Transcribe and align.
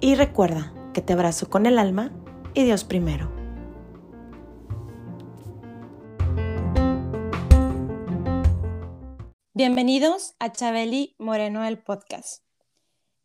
y 0.00 0.14
recuerda 0.14 0.74
que 0.92 1.00
te 1.00 1.12
abrazo 1.12 1.48
con 1.48 1.66
el 1.66 1.78
alma 1.78 2.12
y 2.54 2.64
Dios 2.64 2.84
primero. 2.84 3.32
Bienvenidos 9.54 10.34
a 10.38 10.52
Chabeli 10.52 11.16
Moreno 11.18 11.64
el 11.64 11.78
podcast. 11.78 12.44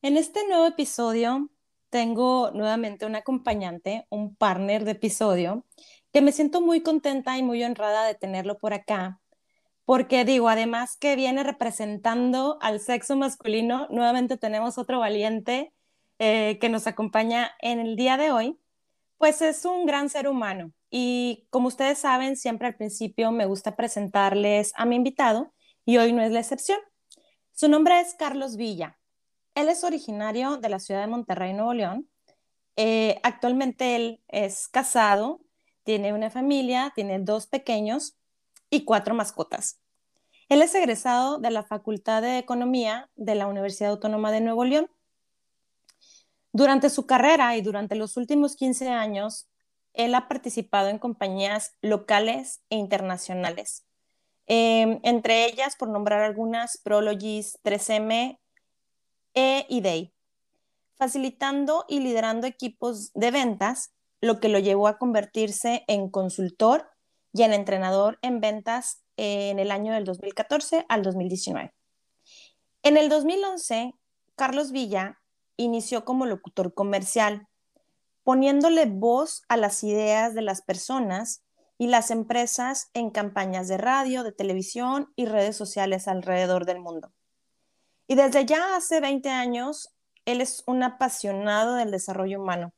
En 0.01 0.15
este 0.15 0.47
nuevo 0.47 0.65
episodio 0.65 1.49
tengo 1.89 2.51
nuevamente 2.51 3.05
un 3.05 3.15
acompañante, 3.15 4.07
un 4.09 4.35
partner 4.35 4.85
de 4.85 4.91
episodio, 4.91 5.65
que 6.13 6.21
me 6.21 6.31
siento 6.31 6.61
muy 6.61 6.81
contenta 6.81 7.37
y 7.37 7.43
muy 7.43 7.61
honrada 7.63 8.05
de 8.05 8.15
tenerlo 8.15 8.57
por 8.57 8.73
acá, 8.73 9.19
porque 9.83 10.23
digo, 10.23 10.47
además 10.47 10.95
que 10.95 11.17
viene 11.17 11.43
representando 11.43 12.57
al 12.61 12.79
sexo 12.79 13.17
masculino, 13.17 13.87
nuevamente 13.89 14.37
tenemos 14.37 14.77
otro 14.77 14.99
valiente 14.99 15.73
eh, 16.23 16.59
que 16.59 16.69
nos 16.69 16.85
acompaña 16.85 17.49
en 17.61 17.79
el 17.79 17.95
día 17.95 18.15
de 18.15 18.31
hoy, 18.31 18.59
pues 19.17 19.41
es 19.41 19.65
un 19.65 19.87
gran 19.87 20.07
ser 20.07 20.27
humano. 20.27 20.71
Y 20.91 21.47
como 21.49 21.67
ustedes 21.67 21.97
saben, 21.97 22.37
siempre 22.37 22.67
al 22.67 22.75
principio 22.75 23.31
me 23.31 23.47
gusta 23.47 23.75
presentarles 23.75 24.71
a 24.75 24.85
mi 24.85 24.97
invitado 24.97 25.51
y 25.83 25.97
hoy 25.97 26.13
no 26.13 26.21
es 26.21 26.31
la 26.31 26.39
excepción. 26.39 26.77
Su 27.53 27.69
nombre 27.69 27.99
es 27.99 28.13
Carlos 28.13 28.55
Villa. 28.55 28.99
Él 29.55 29.67
es 29.67 29.83
originario 29.83 30.57
de 30.57 30.69
la 30.69 30.77
ciudad 30.77 31.01
de 31.01 31.07
Monterrey, 31.07 31.53
Nuevo 31.53 31.73
León. 31.73 32.07
Eh, 32.75 33.19
actualmente 33.23 33.95
él 33.95 34.21
es 34.27 34.67
casado, 34.67 35.41
tiene 35.81 36.13
una 36.13 36.29
familia, 36.29 36.91
tiene 36.93 37.17
dos 37.17 37.47
pequeños 37.47 38.15
y 38.69 38.85
cuatro 38.85 39.15
mascotas. 39.15 39.79
Él 40.49 40.61
es 40.61 40.75
egresado 40.75 41.39
de 41.39 41.49
la 41.49 41.63
Facultad 41.63 42.21
de 42.21 42.37
Economía 42.37 43.09
de 43.15 43.33
la 43.33 43.47
Universidad 43.47 43.89
Autónoma 43.89 44.31
de 44.31 44.41
Nuevo 44.41 44.65
León. 44.65 44.87
Durante 46.53 46.89
su 46.89 47.05
carrera 47.05 47.55
y 47.55 47.61
durante 47.61 47.95
los 47.95 48.17
últimos 48.17 48.55
15 48.55 48.89
años, 48.89 49.47
él 49.93 50.15
ha 50.15 50.27
participado 50.27 50.89
en 50.89 50.99
compañías 50.99 51.75
locales 51.81 52.61
e 52.69 52.75
internacionales 52.75 53.85
Em, 54.53 54.99
entre 55.03 55.45
ellas, 55.45 55.77
por 55.77 55.87
nombrar 55.87 56.21
algunas, 56.23 56.77
Prologis, 56.83 57.57
3M 57.63 58.37
e 59.33 59.65
eDay, 59.69 60.13
facilitando 60.95 61.85
y 61.87 62.01
liderando 62.01 62.47
equipos 62.47 63.13
de 63.13 63.31
ventas, 63.31 63.93
lo 64.19 64.41
que 64.41 64.49
lo 64.49 64.59
llevó 64.59 64.89
a 64.89 64.97
convertirse 64.97 65.85
en 65.87 66.09
consultor 66.09 66.89
y 67.31 67.43
en 67.43 67.53
entrenador 67.53 68.19
en 68.21 68.41
ventas 68.41 69.05
en 69.15 69.57
el 69.57 69.71
año 69.71 69.93
del 69.93 70.03
2014 70.03 70.85
al 70.89 71.01
2019. 71.01 71.73
En 72.83 72.97
el 72.97 73.07
2011, 73.07 73.93
Carlos 74.35 74.73
Villa 74.73 75.20
inició 75.63 76.05
como 76.05 76.25
locutor 76.25 76.73
comercial, 76.73 77.47
poniéndole 78.23 78.85
voz 78.85 79.43
a 79.49 79.57
las 79.57 79.83
ideas 79.83 80.33
de 80.33 80.41
las 80.41 80.61
personas 80.61 81.43
y 81.77 81.87
las 81.87 82.11
empresas 82.11 82.89
en 82.93 83.09
campañas 83.09 83.67
de 83.67 83.77
radio, 83.77 84.23
de 84.23 84.31
televisión 84.31 85.11
y 85.15 85.25
redes 85.25 85.55
sociales 85.55 86.07
alrededor 86.07 86.65
del 86.65 86.79
mundo. 86.79 87.11
Y 88.07 88.15
desde 88.15 88.45
ya 88.45 88.75
hace 88.75 88.99
20 88.99 89.29
años, 89.29 89.89
él 90.25 90.41
es 90.41 90.63
un 90.67 90.83
apasionado 90.83 91.75
del 91.75 91.91
desarrollo 91.91 92.39
humano. 92.39 92.73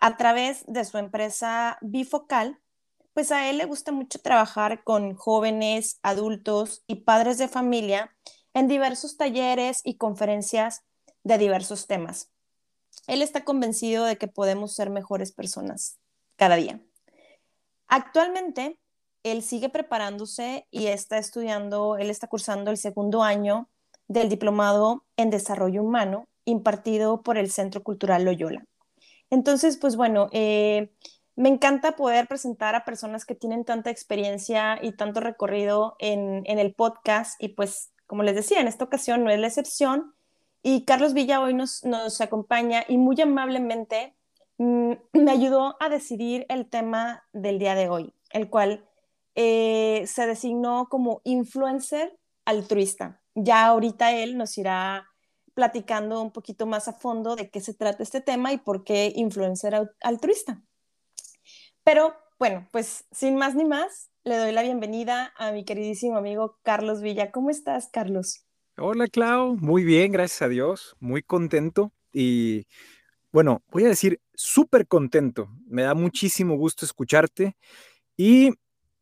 A 0.00 0.16
través 0.16 0.64
de 0.66 0.84
su 0.84 0.98
empresa 0.98 1.78
Bifocal, 1.80 2.58
pues 3.14 3.32
a 3.32 3.48
él 3.48 3.58
le 3.58 3.64
gusta 3.64 3.92
mucho 3.92 4.20
trabajar 4.20 4.84
con 4.84 5.14
jóvenes, 5.14 5.98
adultos 6.02 6.84
y 6.86 6.96
padres 6.96 7.38
de 7.38 7.48
familia 7.48 8.14
en 8.54 8.68
diversos 8.68 9.16
talleres 9.16 9.80
y 9.84 9.96
conferencias 9.96 10.84
de 11.24 11.38
diversos 11.38 11.86
temas. 11.86 12.30
Él 13.06 13.22
está 13.22 13.44
convencido 13.44 14.04
de 14.04 14.16
que 14.16 14.28
podemos 14.28 14.74
ser 14.74 14.90
mejores 14.90 15.32
personas 15.32 15.98
cada 16.36 16.56
día. 16.56 16.80
Actualmente, 17.86 18.78
él 19.22 19.42
sigue 19.42 19.68
preparándose 19.68 20.66
y 20.70 20.86
está 20.86 21.18
estudiando, 21.18 21.96
él 21.96 22.10
está 22.10 22.28
cursando 22.28 22.70
el 22.70 22.76
segundo 22.76 23.22
año 23.22 23.68
del 24.06 24.28
diplomado 24.28 25.04
en 25.16 25.30
desarrollo 25.30 25.82
humano 25.82 26.28
impartido 26.44 27.22
por 27.22 27.36
el 27.36 27.50
Centro 27.50 27.82
Cultural 27.82 28.24
Loyola. 28.24 28.64
Entonces, 29.30 29.76
pues 29.76 29.96
bueno, 29.96 30.28
eh, 30.32 30.90
me 31.36 31.48
encanta 31.50 31.92
poder 31.92 32.26
presentar 32.26 32.74
a 32.74 32.84
personas 32.84 33.24
que 33.24 33.34
tienen 33.34 33.64
tanta 33.64 33.90
experiencia 33.90 34.78
y 34.82 34.92
tanto 34.92 35.20
recorrido 35.20 35.94
en, 35.98 36.42
el 36.46 36.74
podcast 36.74 37.40
y 37.40 37.50
pues, 37.50 37.92
como 38.06 38.22
les 38.22 38.34
decía, 38.34 38.60
en 38.60 38.66
esta 38.66 38.84
ocasión 38.84 39.22
no 39.22 39.30
es 39.30 39.38
la 39.38 39.46
excepción. 39.46 40.14
Y 40.62 40.84
Carlos 40.84 41.14
Villa 41.14 41.40
hoy 41.40 41.54
nos, 41.54 41.84
nos 41.84 42.20
acompaña 42.20 42.84
y 42.88 42.98
muy 42.98 43.20
amablemente 43.20 44.18
Mm, 44.58 44.94
me 45.12 45.30
ayudó 45.30 45.76
a 45.80 45.88
decidir 45.88 46.44
el 46.48 46.68
tema 46.68 47.24
del 47.32 47.58
día 47.60 47.74
de 47.76 47.88
hoy, 47.88 48.12
el 48.30 48.50
cual 48.50 48.84
eh, 49.36 50.04
se 50.06 50.26
designó 50.26 50.88
como 50.90 51.20
influencer 51.24 52.18
altruista. 52.44 53.22
Ya 53.34 53.66
ahorita 53.66 54.12
él 54.12 54.36
nos 54.36 54.58
irá 54.58 55.08
platicando 55.54 56.20
un 56.20 56.32
poquito 56.32 56.66
más 56.66 56.88
a 56.88 56.92
fondo 56.92 57.36
de 57.36 57.50
qué 57.50 57.60
se 57.60 57.74
trata 57.74 58.02
este 58.02 58.20
tema 58.20 58.52
y 58.52 58.58
por 58.58 58.84
qué 58.84 59.12
influencer 59.14 59.90
altruista. 60.00 60.62
Pero 61.84 62.14
bueno, 62.38 62.68
pues 62.72 63.06
sin 63.12 63.36
más 63.36 63.54
ni 63.54 63.64
más, 63.64 64.10
le 64.24 64.36
doy 64.36 64.52
la 64.52 64.62
bienvenida 64.62 65.32
a 65.36 65.52
mi 65.52 65.64
queridísimo 65.64 66.16
amigo 66.16 66.58
Carlos 66.62 67.00
Villa. 67.00 67.30
¿Cómo 67.30 67.50
estás, 67.50 67.88
Carlos? 67.92 68.47
Hola, 68.80 69.08
Clau. 69.08 69.56
Muy 69.56 69.82
bien, 69.82 70.12
gracias 70.12 70.42
a 70.42 70.48
Dios. 70.48 70.94
Muy 71.00 71.20
contento 71.22 71.92
y 72.12 72.66
bueno, 73.32 73.64
voy 73.72 73.84
a 73.84 73.88
decir 73.88 74.20
súper 74.34 74.86
contento. 74.86 75.48
Me 75.66 75.82
da 75.82 75.94
muchísimo 75.94 76.56
gusto 76.56 76.84
escucharte 76.84 77.56
y 78.16 78.52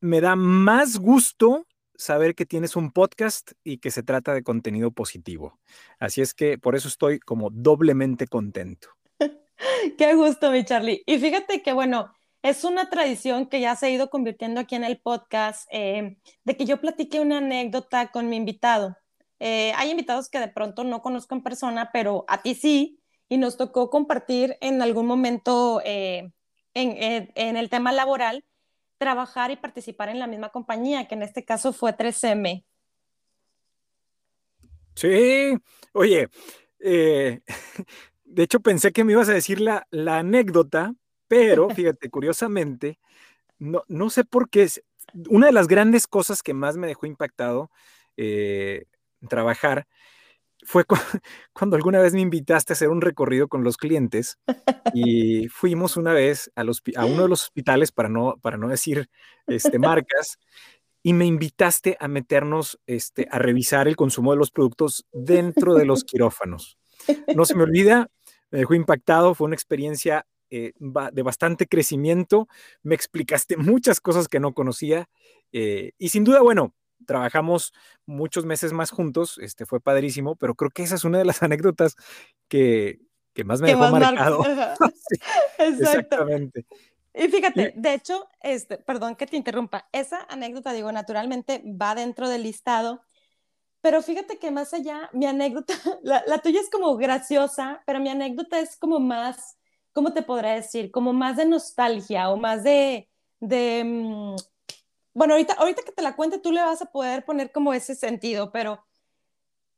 me 0.01 0.23
da 0.23 0.35
más 0.35 0.99
gusto 0.99 1.67
saber 1.95 2.35
que 2.35 2.47
tienes 2.47 2.75
un 2.75 2.91
podcast 2.91 3.53
y 3.65 3.77
que 3.77 3.91
se 3.91 4.03
trata 4.03 4.33
de 4.33 4.43
contenido 4.43 4.93
positivo. 4.93 5.59
Así 5.99 6.23
es 6.23 6.33
que 6.33 6.57
por 6.57 6.75
eso 6.75 6.89
estoy 6.89 7.19
como 7.19 7.51
doblemente 7.51 8.27
contento. 8.27 8.89
Qué 9.99 10.15
gusto, 10.15 10.51
mi 10.53 10.65
Charlie. 10.65 11.03
Y 11.05 11.19
fíjate 11.19 11.63
que, 11.63 11.75
bueno, 11.75 12.11
es 12.41 12.65
una 12.65 12.89
tradición 12.89 13.47
que 13.47 13.61
ya 13.61 13.77
se 13.77 13.87
ha 13.87 13.91
ido 13.91 14.09
convirtiendo 14.09 14.59
aquí 14.59 14.75
en 14.75 14.85
el 14.85 14.99
podcast, 14.99 15.69
eh, 15.71 16.17
de 16.45 16.57
que 16.57 16.65
yo 16.65 16.81
platique 16.81 17.21
una 17.21 17.39
anécdota 17.39 18.11
con 18.11 18.31
mi 18.31 18.37
invitado. 18.37 18.97
Eh, 19.39 19.73
hay 19.77 19.91
invitados 19.91 20.29
que 20.29 20.41
de 20.41 20.49
pronto 20.49 20.85
no 20.85 21.03
conozco 21.03 21.35
en 21.35 21.43
persona, 21.43 21.91
pero 21.93 22.25
a 22.29 22.43
ti 22.43 22.55
sí 22.55 23.01
y 23.29 23.39
nos 23.39 23.57
tocó 23.57 23.91
compartir 23.91 24.57
en 24.61 24.81
algún 24.83 25.07
momento 25.07 25.81
eh, 25.85 26.31
en, 26.75 27.57
el 27.57 27.71
tema 27.71 27.93
laboral, 27.93 28.45
trabajar 28.99 29.51
y 29.51 29.57
participar 29.57 30.09
en 30.09 30.19
la 30.19 30.27
misma 30.27 30.51
compañía, 30.51 31.09
que 31.09 31.15
en 31.15 31.23
este 31.23 31.45
caso 31.45 31.73
fue 31.73 31.93
3M. 31.93 32.65
Sí, 34.95 35.57
oye, 35.93 36.29
eh, 36.81 37.41
de 38.25 38.43
hecho 38.43 38.61
pensé 38.61 38.93
que 38.93 39.05
me 39.05 39.13
ibas 39.13 39.29
a 39.29 39.35
decir 39.35 39.61
la, 39.61 39.87
la 39.91 40.19
anécdota, 40.19 40.95
pero 41.29 41.69
fíjate, 41.71 42.09
curiosamente, 42.09 42.99
no, 43.59 43.83
no 43.89 44.11
sé 44.11 44.25
por 44.25 44.49
qué, 44.49 44.69
una 45.29 45.47
de 45.47 45.53
las 45.53 45.67
grandes 45.67 46.07
cosas 46.07 46.43
que 46.43 46.55
más 46.55 46.77
me 46.77 46.87
dejó 46.87 47.07
impactado 47.07 47.71
eh, 48.17 48.87
trabajar 49.29 49.87
fue 50.65 50.85
cuando 51.53 51.77
alguna 51.77 52.01
vez 52.01 52.15
me 52.15 52.21
invitaste 52.21 52.73
a 52.73 52.75
hacer 52.75 52.89
un 52.89 53.01
recorrido 53.01 53.49
con 53.49 53.65
los 53.65 53.77
clientes 53.77 54.39
y 54.95 55.49
fuimos 55.49 55.97
una 55.97 56.13
vez 56.13 56.51
a, 56.57 56.63
a 56.63 57.05
uno 57.05 57.23
de 57.23 57.29
los 57.29 57.45
hospitales, 57.45 57.93
para 57.93 58.09
no, 58.09 58.37
para 58.41 58.57
no 58.57 58.69
decir 58.69 59.09
este, 59.47 59.79
marcas, 59.79 60.39
y 61.03 61.13
me 61.13 61.27
invitaste 61.27 61.97
a 62.01 62.09
meternos 62.09 62.81
este, 62.87 63.29
a 63.31 63.39
revisar 63.39 63.87
el 63.87 63.97
consumo 63.97 64.33
de 64.33 64.39
los 64.39 64.51
productos 64.51 65.07
dentro 65.13 65.75
de 65.75 65.85
los 65.85 66.05
quirófanos. 66.05 66.79
No 67.35 67.45
se 67.45 67.55
me 67.55 67.63
olvida, 67.63 68.09
me 68.51 68.61
dejó 68.61 68.75
impactado, 68.75 69.35
fue 69.35 69.47
una 69.47 69.55
experiencia 69.55 70.27
eh, 70.51 70.73
de 70.79 71.23
bastante 71.23 71.67
crecimiento, 71.67 72.49
me 72.83 72.95
explicaste 72.95 73.57
muchas 73.57 74.01
cosas 74.01 74.29
que 74.29 74.41
no 74.41 74.53
conocía 74.53 75.09
eh, 75.53 75.93
y 75.99 76.09
sin 76.09 76.25
duda, 76.25 76.41
bueno, 76.41 76.75
trabajamos 77.05 77.73
muchos 78.07 78.45
meses 78.45 78.73
más 78.73 78.91
juntos, 78.91 79.39
este, 79.39 79.67
fue 79.67 79.81
padrísimo, 79.81 80.37
pero 80.37 80.55
creo 80.55 80.71
que 80.71 80.83
esa 80.83 80.95
es 80.95 81.05
una 81.05 81.19
de 81.19 81.25
las 81.25 81.43
anécdotas 81.43 81.97
que, 82.49 83.01
que 83.35 83.45
más 83.45 83.61
me 83.61 83.69
dejó 83.69 83.91
marcado. 83.91 84.43
exactamente. 85.59 86.67
Y 87.15 87.29
fíjate, 87.29 87.73
de 87.75 87.95
hecho, 87.95 88.29
este, 88.43 88.77
perdón 88.77 89.17
que 89.17 89.27
te 89.27 89.37
interrumpa, 89.37 89.89
esa 89.91 90.27
anécdota, 90.29 90.73
digo, 90.73 90.93
naturalmente 90.93 91.63
va 91.65 91.95
dentro 91.95 92.29
del 92.29 92.43
listado, 92.43 93.03
pero 93.81 94.03
fíjate 94.03 94.39
que 94.39 94.51
más 94.51 94.75
allá, 94.75 95.09
mi 95.15 95.27
anécdota, 95.27 95.75
la, 96.03 96.23
la 96.27 96.39
tuya 96.39 96.61
es 96.61 96.69
como 96.69 96.97
graciosa, 96.97 97.83
pero 97.87 98.01
mi 98.01 98.11
anécdota 98.11 98.61
es 98.61 98.77
como 98.77 99.01
más, 99.01 99.59
¿cómo 99.93 100.13
te 100.13 100.23
podré 100.23 100.57
decir? 100.57 100.91
Como 100.91 101.15
más 101.15 101.39
de 101.39 101.47
nostalgia 101.47 102.29
o 102.29 102.37
más 102.37 102.65
de, 102.65 103.09
de 103.41 103.83
mm, 103.85 104.37
bueno, 105.17 105.33
ahorita, 105.33 105.55
ahorita 105.55 105.83
que 105.83 105.93
te 105.93 106.03
la 106.03 106.15
cuente, 106.15 106.39
tú 106.39 106.53
le 106.53 106.61
vas 106.61 106.83
a 106.83 106.93
poder 106.93 107.25
poner 107.25 107.51
como 107.51 107.73
ese 107.73 107.95
sentido, 107.95 108.53
pero 108.53 108.85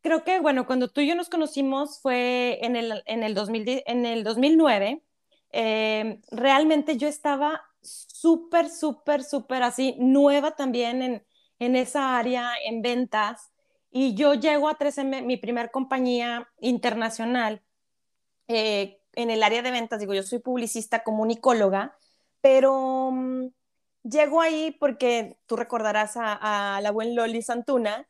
creo 0.00 0.24
que, 0.24 0.40
bueno, 0.40 0.66
cuando 0.66 0.88
tú 0.88 1.00
y 1.00 1.06
yo 1.06 1.14
nos 1.14 1.28
conocimos 1.28 2.00
fue 2.00 2.58
en 2.62 2.74
el, 2.74 3.04
en 3.06 3.22
el, 3.22 3.34
2000, 3.34 3.84
en 3.86 4.04
el 4.04 4.24
2009. 4.24 5.04
Eh, 5.52 6.20
realmente 6.32 6.96
yo 6.96 7.06
estaba 7.06 7.62
súper, 7.80 8.68
súper, 8.68 9.22
súper 9.22 9.62
así, 9.62 9.94
nueva 10.00 10.56
también 10.56 11.02
en, 11.02 11.26
en 11.60 11.76
esa 11.76 12.18
área, 12.18 12.50
en 12.64 12.82
ventas. 12.82 13.52
Y 13.92 14.14
yo 14.14 14.34
llego 14.34 14.68
a 14.68 14.76
3M, 14.76 15.22
mi 15.22 15.36
primer 15.36 15.70
compañía 15.70 16.48
internacional 16.60 17.62
eh, 18.48 19.00
en 19.14 19.30
el 19.30 19.44
área 19.44 19.62
de 19.62 19.70
ventas. 19.70 20.00
Digo, 20.00 20.14
yo 20.14 20.24
soy 20.24 20.40
publicista, 20.40 21.04
comunicóloga, 21.04 21.96
pero 22.40 23.12
mm, 23.12 23.48
llego 24.02 24.40
ahí 24.40 24.76
porque 24.78 25.38
tú 25.46 25.56
recordarás 25.56 26.12
a, 26.16 26.80
la 26.82 26.90
buen 26.90 27.14
Loli 27.14 27.42
Santuna, 27.42 28.08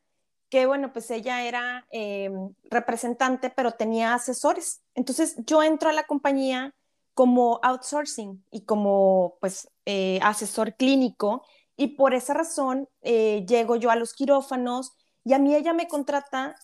que 0.49 0.65
bueno, 0.65 0.91
pues 0.93 1.11
ella 1.11 1.43
era 1.43 1.85
em, 1.91 2.53
representante, 2.69 3.49
pero 3.49 3.73
tenía 3.73 4.13
asesores. 4.13 4.81
Entonces 4.95 5.35
yo 5.45 5.61
entro 5.63 5.89
a 5.89 5.93
la 5.93 6.03
compañía 6.03 6.73
como 7.13 7.59
outsourcing 7.63 8.43
y 8.49 8.61
como 8.65 9.37
pues 9.41 9.69
eh, 9.85 10.19
asesor 10.23 10.75
clínico 10.75 11.43
y 11.75 11.95
por 11.95 12.13
esa 12.13 12.33
razón 12.33 12.87
eh, 13.01 13.45
llego 13.47 13.75
yo 13.75 13.91
a 13.91 13.95
los 13.95 14.13
quirófanos 14.13 14.93
y 15.23 15.33
a 15.33 15.39
mí 15.39 15.53
ella 15.53 15.73
me 15.73 15.87
contrata 15.87 16.55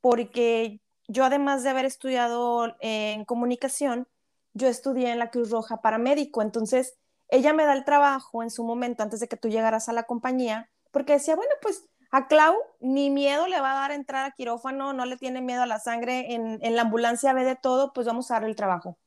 porque 0.00 0.80
yo 1.08 1.24
además 1.24 1.62
de 1.62 1.70
haber 1.70 1.84
estudiado 1.84 2.66
eh, 2.80 3.12
en 3.12 3.24
comunicación, 3.24 4.08
yo 4.54 4.68
estudié 4.68 5.10
en 5.10 5.18
la 5.18 5.30
Cruz 5.30 5.50
Roja 5.50 5.80
paramédico, 5.80 6.42
entonces 6.42 6.96
ella 7.32 7.54
me 7.54 7.64
da 7.64 7.72
el 7.72 7.84
trabajo 7.84 8.42
en 8.42 8.50
su 8.50 8.62
momento 8.62 9.02
antes 9.02 9.18
de 9.18 9.26
que 9.26 9.38
tú 9.38 9.48
llegaras 9.48 9.88
a 9.88 9.94
la 9.94 10.02
compañía, 10.02 10.70
porque 10.90 11.14
decía, 11.14 11.34
bueno, 11.34 11.52
pues 11.62 11.88
a 12.10 12.28
Clau 12.28 12.54
ni 12.78 13.08
miedo 13.08 13.46
le 13.46 13.58
va 13.58 13.72
a 13.72 13.74
dar 13.74 13.92
entrar 13.92 14.26
a 14.26 14.32
quirófano, 14.32 14.92
no 14.92 15.06
le 15.06 15.16
tiene 15.16 15.40
miedo 15.40 15.62
a 15.62 15.66
la 15.66 15.78
sangre, 15.78 16.34
en, 16.34 16.76
la 16.76 16.82
ambulancia 16.82 17.32
ve 17.32 17.44
de 17.44 17.56
todo, 17.56 17.94
pues 17.94 18.06
vamos 18.06 18.30
a 18.30 18.34
darle 18.34 18.50
el 18.50 18.56
trabajo. 18.56 18.98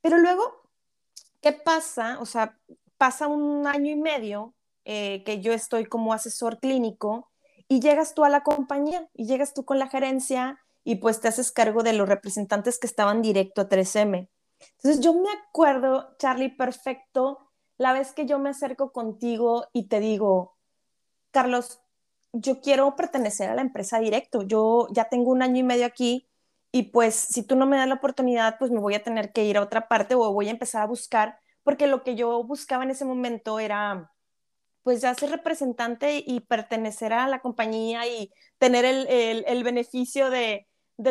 Pero 0.00 0.16
luego, 0.16 0.42
¿qué 1.42 1.52
pasa? 1.52 2.16
O 2.20 2.24
sea, 2.24 2.58
pasa 2.96 3.26
un 3.26 3.66
año 3.66 3.90
y 3.90 3.96
medio 3.96 4.54
eh, 4.86 5.22
que 5.26 5.42
yo 5.42 5.52
estoy 5.52 5.84
como 5.84 6.14
asesor 6.14 6.60
clínico 6.60 7.30
y 7.68 7.80
llegas 7.80 8.14
tú 8.14 8.24
a 8.24 8.30
la 8.30 8.42
compañía 8.42 9.10
y 9.12 9.26
llegas 9.26 9.52
tú 9.52 9.66
con 9.66 9.78
la 9.78 9.90
gerencia 9.90 10.58
y 10.84 10.96
pues 10.96 11.20
te 11.20 11.28
haces 11.28 11.52
cargo 11.52 11.82
de 11.82 11.92
los 11.92 12.08
representantes 12.08 12.78
que 12.78 12.86
estaban 12.86 13.20
directo 13.20 13.60
a 13.60 13.68
3M. 13.68 14.30
Entonces 14.78 15.04
yo 15.04 15.12
me 15.12 15.28
acuerdo, 15.30 16.16
Charlie, 16.18 16.48
perfecto, 16.48 17.43
la 17.78 17.92
vez 17.92 18.12
que 18.12 18.26
yo 18.26 18.38
me 18.38 18.50
acerco 18.50 18.92
contigo 18.92 19.66
y 19.72 19.88
te 19.88 20.00
digo, 20.00 20.56
Carlos, 21.30 21.80
yo 22.32 22.60
quiero 22.60 22.96
pertenecer 22.96 23.50
a 23.50 23.54
la 23.54 23.62
empresa 23.62 23.98
directo, 24.00 24.42
yo 24.42 24.88
ya 24.90 25.08
tengo 25.08 25.30
un 25.30 25.42
año 25.42 25.58
y 25.58 25.62
medio 25.62 25.86
aquí 25.86 26.28
y 26.72 26.84
pues 26.84 27.14
si 27.14 27.44
tú 27.44 27.56
no 27.56 27.66
me 27.66 27.76
das 27.76 27.88
la 27.88 27.94
oportunidad, 27.94 28.58
pues 28.58 28.70
me 28.70 28.80
voy 28.80 28.94
a 28.94 29.02
tener 29.02 29.32
que 29.32 29.44
ir 29.44 29.56
a 29.56 29.62
otra 29.62 29.88
parte 29.88 30.14
o 30.16 30.32
voy 30.32 30.48
a 30.48 30.50
empezar 30.50 30.82
a 30.82 30.86
buscar, 30.86 31.38
porque 31.62 31.86
lo 31.86 32.02
que 32.02 32.16
yo 32.16 32.42
buscaba 32.42 32.84
en 32.84 32.90
ese 32.90 33.04
momento 33.04 33.60
era 33.60 34.12
pues 34.82 35.00
ya 35.00 35.14
ser 35.14 35.30
representante 35.30 36.22
y 36.26 36.40
pertenecer 36.40 37.12
a 37.12 37.26
la 37.28 37.40
compañía 37.40 38.06
y 38.06 38.32
tener 38.58 38.84
el, 38.84 39.64
beneficio 39.64 40.30
de, 40.30 40.68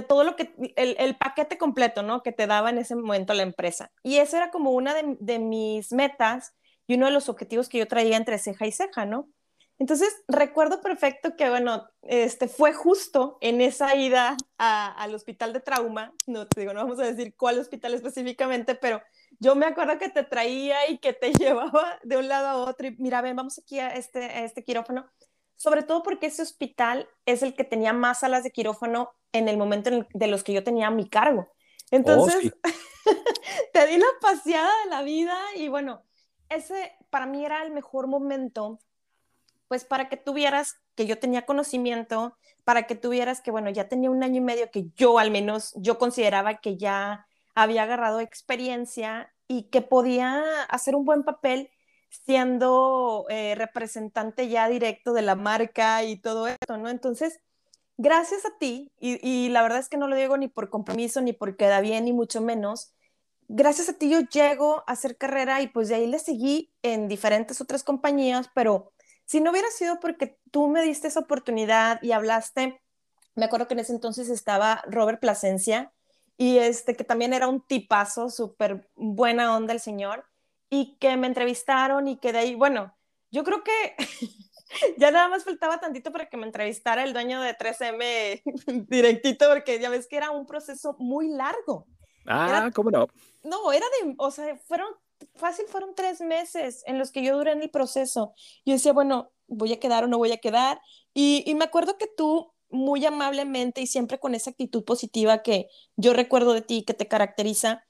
todo 0.08 0.24
lo 0.24 0.36
que, 0.36 0.54
el, 0.76 1.16
paquete 1.18 1.58
completo, 1.58 2.04
¿no? 2.04 2.24
Que 2.24 2.32
te 2.32 2.48
daba 2.48 2.70
en 2.70 2.78
ese 2.78 2.96
momento 2.96 3.34
la 3.34 3.44
empresa. 3.44 3.92
Y 4.04 4.18
eso 4.18 4.38
era 4.38 4.52
como 4.52 4.72
una 4.72 4.94
de, 4.94 5.18
de 5.20 5.40
mis 5.40 5.92
metas 5.92 6.54
y 6.88 6.96
uno 6.96 7.08
de 7.08 7.12
los 7.12 7.30
objetivos 7.30 7.70
que 7.70 7.80
yo 7.80 7.88
traía 7.88 8.18
entre 8.18 8.40
ceja 8.40 8.66
y 8.66 8.72
ceja, 8.72 9.06
¿no? 9.06 9.30
Entonces, 9.80 10.24
recuerdo 10.28 10.82
perfecto 10.82 11.36
que, 11.36 11.50
bueno, 11.50 11.90
este, 12.04 12.48
fue 12.48 12.74
justo 12.74 13.38
en 13.42 13.60
esa 13.60 13.96
ida 13.96 14.38
al 14.58 15.14
hospital 15.16 15.52
de 15.52 15.60
trauma, 15.60 16.14
no 16.28 16.48
te 16.48 16.62
digo, 16.62 16.74
no 16.74 16.82
vamos 16.82 17.00
a 17.00 17.06
decir 17.06 17.36
cuál 17.36 17.60
hospital 17.60 17.94
específicamente, 17.94 18.76
pero 18.76 19.02
yo 19.40 19.56
me 19.56 19.66
acuerdo 19.66 19.98
que 19.98 20.10
te 20.10 20.24
traía 20.24 20.90
y 20.90 21.00
que 21.00 21.14
te 21.14 21.34
llevaba 21.34 22.00
de 22.04 22.18
un 22.18 22.28
lado 22.28 22.48
a 22.48 22.56
otro 22.58 22.88
y 22.88 22.96
mira, 22.98 23.22
ven, 23.22 23.36
vamos 23.36 23.60
aquí 23.60 23.80
a 23.80 23.90
este, 23.96 24.46
este 24.46 24.64
quirófano, 24.64 25.10
sobre 25.64 25.84
todo 25.84 26.04
porque 26.04 26.26
ese 26.26 26.42
hospital 26.42 27.08
es 27.26 27.42
el 27.42 27.56
que 27.56 27.64
tenía 27.64 27.94
más 27.94 28.20
salas 28.20 28.44
de 28.44 28.52
quirófano 28.52 29.14
en 29.32 29.48
el 29.48 29.56
momento 29.56 29.92
de 30.14 30.28
los 30.28 30.44
que 30.44 30.52
yo 30.52 30.62
tenía 30.62 30.92
mi 30.92 31.08
cargo. 31.08 31.48
Entonces, 31.90 32.54
oh, 32.54 32.70
te 33.72 33.88
di 33.88 33.96
la 33.96 34.06
paseada 34.20 34.70
de 34.84 34.90
la 34.90 35.04
vida 35.04 35.38
y 35.56 35.70
bueno, 35.70 36.04
ese 36.50 36.92
para 37.10 37.28
mí 37.28 37.46
era 37.46 37.64
el 37.64 37.72
mejor 37.72 38.08
momento, 38.08 38.82
pues 39.70 39.86
para 39.86 40.10
que 40.10 40.18
tuvieras 40.18 40.76
que 40.96 41.06
yo 41.06 41.18
tenía 41.18 41.46
conocimiento, 41.46 42.38
para 42.66 42.86
que 42.86 42.96
tuvieras 42.96 43.40
que, 43.40 43.52
bueno, 43.52 43.70
ya 43.70 43.88
tenía 43.88 44.12
un 44.12 44.22
año 44.22 44.40
y 44.40 44.44
medio 44.44 44.70
que 44.70 44.88
yo 44.98 45.18
al 45.18 45.32
menos, 45.32 45.72
yo 45.78 45.98
consideraba 45.98 46.56
que 46.56 46.76
ya 46.76 47.26
había 47.56 47.84
agarrado 47.84 48.20
experiencia 48.20 49.34
y 49.48 49.70
que 49.70 49.82
podía 49.82 50.44
hacer 50.64 50.94
un 50.94 51.06
buen 51.06 51.24
papel 51.24 51.70
siendo 52.26 53.26
eh, 53.30 53.56
representante 53.56 54.48
ya 54.48 54.70
directo 54.70 55.14
de 55.14 55.24
la 55.24 55.36
marca 55.36 56.04
y 56.04 56.16
todo 56.18 56.48
esto, 56.48 56.78
¿no? 56.78 56.90
Entonces, 56.90 57.40
gracias 57.98 58.46
a 58.46 58.58
ti, 58.58 58.92
y, 59.00 59.50
la 59.50 59.62
verdad 59.64 59.80
es 59.80 59.90
que 59.90 59.98
no 59.98 60.08
lo 60.08 60.16
digo 60.16 60.38
ni 60.38 60.48
por 60.48 60.70
compromiso, 60.70 61.22
ni 61.22 61.34
porque 61.34 61.66
da 61.66 61.82
bien, 61.82 62.06
ni 62.06 62.14
mucho 62.14 62.42
menos, 62.42 62.94
gracias 63.48 63.90
a 63.90 63.94
ti 63.94 64.10
yo 64.10 64.22
llego 64.22 64.84
a 64.88 64.94
hacer 64.94 65.18
carrera 65.18 65.62
y 65.62 65.68
pues 65.68 65.90
de 65.90 65.96
ahí 65.96 66.08
le 66.08 66.20
seguí 66.20 66.72
en 66.82 67.08
diferentes 67.08 67.62
otras 67.62 67.84
compañías, 67.84 68.50
pero 68.54 68.92
si 69.26 69.42
no 69.42 69.52
hubiera 69.52 69.70
sido 69.72 70.00
porque 70.00 70.38
tú 70.52 70.70
me 70.70 70.82
diste 70.82 71.08
esa 71.08 71.22
oportunidad 71.22 72.02
y 72.02 72.12
hablaste, 72.12 72.82
me 73.36 73.46
acuerdo 73.46 73.68
que 73.68 73.74
en 73.74 73.80
ese 73.80 73.94
entonces 73.94 74.30
estaba 74.30 74.84
Robert 74.88 75.20
Plasencia 75.20 75.92
y 76.38 76.58
este 76.60 76.96
que 76.96 77.04
también 77.04 77.34
era 77.34 77.48
un 77.48 77.62
tipazo, 77.62 78.30
súper 78.30 78.88
buena 78.96 79.56
onda 79.56 79.74
el 79.74 79.80
señor 79.80 80.26
y 80.74 80.96
que 80.96 81.16
me 81.18 81.28
entrevistaron 81.28 82.08
y 82.08 82.18
que 82.18 82.34
de 82.34 82.40
ahí, 82.40 82.56
bueno, 82.56 82.98
yo 83.30 83.44
creo 83.44 83.64
que 83.64 83.96
ya 84.98 85.12
nada 85.12 85.28
más 85.30 85.44
faltaba 85.44 85.80
tantito 85.80 86.12
para 86.12 86.28
que 86.28 86.36
me 86.36 86.48
entrevistara 86.48 87.04
el 87.04 87.14
dueño 87.14 87.40
de 87.42 87.56
3M 87.56 88.42
directito, 88.90 89.48
porque 89.50 89.80
ya 89.80 89.92
ves 89.92 90.08
que 90.08 90.18
era 90.18 90.32
un 90.32 90.48
proceso 90.48 90.96
muy 90.98 91.28
largo. 91.28 91.86
Ah, 92.26 92.72
¿cómo 92.74 92.90
no? 92.90 93.08
No, 93.44 93.72
era 93.72 93.86
de, 94.02 94.16
o 94.18 94.32
sea, 94.32 94.58
fueron, 94.66 94.88
fácil 95.36 95.66
fueron 95.68 95.94
tres 95.94 96.22
meses 96.22 96.82
en 96.88 96.98
los 96.98 97.12
que 97.12 97.22
yo 97.22 97.38
duré 97.38 97.52
en 97.52 97.62
el 97.62 97.70
proceso. 97.70 98.34
Yo 98.66 98.74
decía, 98.74 98.94
bueno, 98.94 99.32
voy 99.46 99.74
a 99.74 99.80
quedar 99.80 100.06
o 100.06 100.08
no 100.08 100.18
voy 100.18 100.32
a 100.32 100.38
quedar. 100.38 100.82
Y, 101.14 101.44
y 101.46 101.54
me 101.54 101.66
acuerdo 101.66 102.00
que 102.00 102.08
tú, 102.08 102.52
muy 102.72 103.06
amablemente 103.06 103.80
y 103.82 103.86
siempre 103.86 104.20
con 104.20 104.34
esa 104.34 104.50
actitud 104.50 104.84
positiva 104.84 105.44
que 105.44 105.68
yo 105.98 106.14
recuerdo 106.14 106.54
de 106.54 106.64
ti, 106.64 106.84
que 106.84 106.96
te 106.96 107.08
caracteriza, 107.08 107.84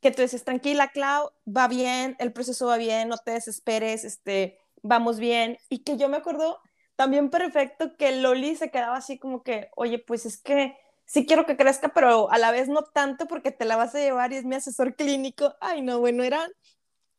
que 0.00 0.10
tú 0.10 0.22
dices, 0.22 0.44
tranquila, 0.44 0.88
Clau, 0.88 1.30
va 1.46 1.68
bien, 1.68 2.16
el 2.18 2.32
proceso 2.32 2.66
va 2.66 2.76
bien, 2.76 3.08
no 3.08 3.18
te 3.18 3.32
desesperes, 3.32 4.04
este, 4.04 4.58
vamos 4.82 5.18
bien. 5.18 5.58
Y 5.68 5.80
que 5.80 5.96
yo 5.96 6.08
me 6.08 6.18
acuerdo 6.18 6.60
también 6.96 7.30
perfecto 7.30 7.96
que 7.96 8.12
Loli 8.12 8.56
se 8.56 8.70
quedaba 8.70 8.96
así 8.96 9.18
como 9.18 9.42
que, 9.42 9.70
oye, 9.76 9.98
pues 9.98 10.26
es 10.26 10.38
que 10.38 10.76
sí 11.04 11.26
quiero 11.26 11.46
que 11.46 11.56
crezca, 11.56 11.88
pero 11.94 12.30
a 12.30 12.38
la 12.38 12.50
vez 12.50 12.68
no 12.68 12.82
tanto 12.82 13.26
porque 13.26 13.52
te 13.52 13.64
la 13.64 13.76
vas 13.76 13.94
a 13.94 14.00
llevar 14.00 14.32
y 14.32 14.36
es 14.36 14.44
mi 14.44 14.56
asesor 14.56 14.96
clínico. 14.96 15.54
Ay, 15.60 15.82
no, 15.82 16.00
bueno, 16.00 16.24
era 16.24 16.48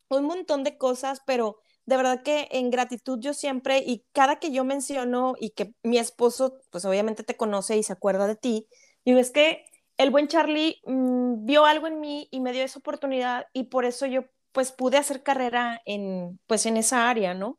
un 0.08 0.24
montón 0.24 0.64
de 0.64 0.78
cosas, 0.78 1.22
pero 1.26 1.58
de 1.86 1.96
verdad 1.96 2.22
que 2.22 2.48
en 2.50 2.70
gratitud 2.70 3.18
yo 3.20 3.32
siempre, 3.34 3.78
y 3.78 4.04
cada 4.12 4.38
que 4.38 4.50
yo 4.52 4.64
menciono 4.64 5.34
y 5.40 5.50
que 5.50 5.74
mi 5.82 5.98
esposo, 5.98 6.60
pues 6.70 6.84
obviamente 6.84 7.24
te 7.24 7.36
conoce 7.36 7.76
y 7.76 7.82
se 7.82 7.94
acuerda 7.94 8.26
de 8.26 8.36
ti, 8.36 8.68
digo, 9.04 9.18
es 9.18 9.30
que 9.30 9.64
el 9.98 10.10
buen 10.10 10.28
Charlie 10.28 10.80
mm, 10.86 11.44
vio 11.44 11.66
algo 11.66 11.86
en 11.86 12.00
mí 12.00 12.28
y 12.30 12.40
me 12.40 12.52
dio 12.52 12.64
esa 12.64 12.78
oportunidad 12.78 13.46
y 13.52 13.64
por 13.64 13.84
eso 13.84 14.06
yo 14.06 14.24
pues 14.52 14.72
pude 14.72 14.96
hacer 14.96 15.22
carrera 15.22 15.82
en, 15.84 16.40
pues 16.46 16.64
en 16.66 16.76
esa 16.76 17.10
área, 17.10 17.34
¿no? 17.34 17.58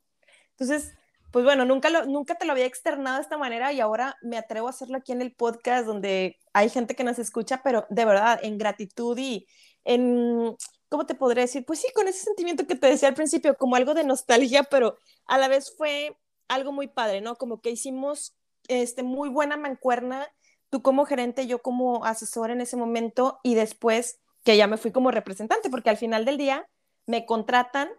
Entonces, 0.52 0.94
pues 1.32 1.46
bueno, 1.46 1.64
nunca, 1.66 1.90
lo, 1.90 2.06
nunca 2.06 2.36
te 2.36 2.46
lo 2.46 2.54
había 2.54 2.66
externado 2.66 3.18
de 3.18 3.22
esta 3.22 3.38
manera 3.38 3.72
y 3.72 3.80
ahora 3.80 4.18
me 4.22 4.38
atrevo 4.38 4.68
a 4.68 4.72
hacerlo 4.72 4.98
aquí 4.98 5.12
en 5.12 5.22
el 5.22 5.34
podcast 5.36 5.86
donde 5.86 6.38
hay 6.54 6.70
gente 6.70 6.96
que 6.96 7.04
nos 7.04 7.20
escucha, 7.20 7.62
pero 7.64 7.86
de 7.90 8.06
verdad, 8.06 8.40
en 8.42 8.58
gratitud 8.58 9.18
y 9.18 9.46
en, 9.86 10.56
¿cómo 10.90 11.06
te 11.06 11.16
podría 11.16 11.44
decir? 11.44 11.66
Pues 11.66 11.80
sí, 11.80 11.88
con 11.94 12.08
ese 12.08 12.24
sentimiento 12.24 12.66
que 12.66 12.76
te 12.76 12.88
decía 12.88 13.10
al 13.10 13.16
principio, 13.16 13.56
como 13.56 13.76
algo 13.76 13.94
de 13.94 14.04
nostalgia, 14.04 14.64
pero 14.64 14.98
a 15.26 15.38
la 15.38 15.48
vez 15.48 15.74
fue 15.78 16.18
algo 16.48 16.72
muy 16.72 16.88
padre, 16.88 17.22
¿no? 17.22 17.36
Como 17.36 17.62
que 17.62 17.70
hicimos 17.70 18.36
este, 18.68 19.04
muy 19.04 19.30
buena 19.30 19.56
mancuerna, 19.56 20.28
tú 20.70 20.82
como 20.82 21.06
gerente, 21.06 21.48
yo 21.48 21.62
como 21.62 22.06
asesor 22.06 22.52
en 22.52 22.62
ese 22.62 22.78
momento 22.78 23.40
y 23.44 23.56
después 23.56 24.20
que 24.44 24.58
ya 24.58 24.68
me 24.68 24.78
fui 24.78 24.92
como 24.92 25.12
representante, 25.12 25.70
porque 25.70 25.90
al 25.90 25.98
final 25.98 26.26
del 26.26 26.38
día 26.38 26.66
me 27.06 27.26
contratan, 27.26 27.90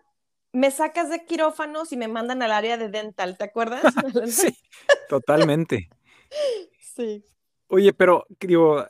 me 0.53 0.71
sacas 0.71 1.11
de 1.11 1.25
quirófanos 1.25 1.93
y 1.93 1.97
me 1.97 2.09
mandan 2.09 2.43
al 2.43 2.53
área 2.53 2.77
de 2.77 2.89
dental, 2.89 3.37
¿te 3.37 3.45
acuerdas? 3.45 3.83
sí, 4.27 4.57
totalmente. 5.09 5.89
sí. 6.81 7.25
Oye, 7.69 7.93
pero 7.93 8.27
digo, 8.41 8.85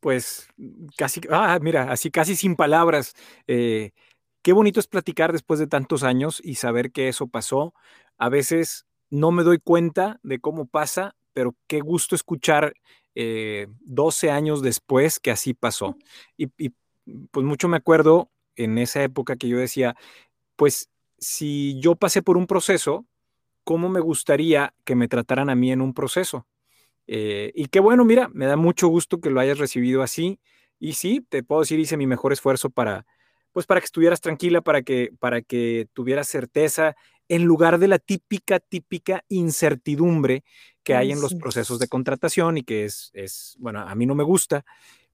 pues 0.00 0.48
casi, 0.96 1.20
ah, 1.30 1.58
mira, 1.60 1.90
así 1.90 2.10
casi 2.10 2.36
sin 2.36 2.54
palabras. 2.54 3.14
Eh, 3.46 3.92
qué 4.42 4.52
bonito 4.52 4.78
es 4.80 4.86
platicar 4.86 5.32
después 5.32 5.58
de 5.58 5.66
tantos 5.66 6.02
años 6.02 6.40
y 6.44 6.56
saber 6.56 6.92
que 6.92 7.08
eso 7.08 7.28
pasó. 7.28 7.72
A 8.18 8.28
veces 8.28 8.86
no 9.10 9.30
me 9.30 9.42
doy 9.42 9.58
cuenta 9.58 10.20
de 10.22 10.38
cómo 10.38 10.66
pasa, 10.66 11.16
pero 11.32 11.54
qué 11.66 11.80
gusto 11.80 12.14
escuchar 12.14 12.74
12 13.14 14.26
eh, 14.26 14.30
años 14.30 14.62
después 14.62 15.18
que 15.18 15.30
así 15.30 15.54
pasó. 15.54 15.96
Y, 16.36 16.48
pues 17.30 17.46
mucho 17.46 17.68
me 17.68 17.78
acuerdo 17.78 18.30
en 18.54 18.76
esa 18.76 19.02
época 19.02 19.36
que 19.36 19.48
yo 19.48 19.56
decía, 19.56 19.96
pues 20.56 20.90
si 21.18 21.80
yo 21.80 21.96
pasé 21.96 22.22
por 22.22 22.36
un 22.36 22.46
proceso, 22.46 23.06
¿cómo 23.64 23.88
me 23.88 24.00
gustaría 24.00 24.74
que 24.84 24.94
me 24.94 25.08
trataran 25.08 25.48
a 25.48 25.54
mí 25.54 25.72
en 25.72 25.80
un 25.80 25.94
proceso? 25.94 26.46
Eh, 27.06 27.50
y 27.54 27.66
qué 27.66 27.80
bueno, 27.80 28.04
mira, 28.04 28.28
me 28.32 28.46
da 28.46 28.56
mucho 28.56 28.88
gusto 28.88 29.20
que 29.20 29.30
lo 29.30 29.40
hayas 29.40 29.58
recibido 29.58 30.02
así. 30.02 30.38
Y 30.78 30.92
sí, 30.92 31.24
te 31.28 31.42
puedo 31.42 31.62
decir, 31.62 31.78
hice 31.80 31.96
mi 31.96 32.06
mejor 32.06 32.32
esfuerzo 32.32 32.70
para, 32.70 33.06
pues 33.52 33.66
para 33.66 33.80
que 33.80 33.86
estuvieras 33.86 34.20
tranquila, 34.20 34.60
para 34.60 34.82
que, 34.82 35.10
para 35.18 35.42
que 35.42 35.88
tuvieras 35.94 36.28
certeza, 36.28 36.94
en 37.28 37.44
lugar 37.44 37.78
de 37.78 37.88
la 37.88 37.98
típica, 37.98 38.58
típica 38.58 39.24
incertidumbre 39.28 40.44
que 40.82 40.94
hay 40.94 41.12
en 41.12 41.20
los 41.20 41.34
procesos 41.34 41.78
de 41.78 41.88
contratación 41.88 42.58
y 42.58 42.62
que 42.62 42.84
es, 42.84 43.10
es, 43.12 43.56
bueno, 43.58 43.80
a 43.80 43.94
mí 43.94 44.06
no 44.06 44.14
me 44.14 44.24
gusta. 44.24 44.64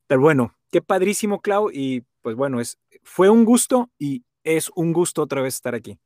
Pero 0.07 0.21
bueno, 0.21 0.55
qué 0.71 0.81
padrísimo, 0.81 1.41
Clau. 1.41 1.71
Y 1.73 2.05
pues 2.23 2.37
bueno, 2.37 2.61
es, 2.61 2.79
fue 3.03 3.29
un 3.29 3.45
gusto 3.45 3.91
y 3.99 4.25
es 4.45 4.71
un 4.77 4.93
gusto 4.93 5.23
otra 5.23 5.43
vez 5.43 5.55
estar 5.55 5.75
aquí. 5.75 5.99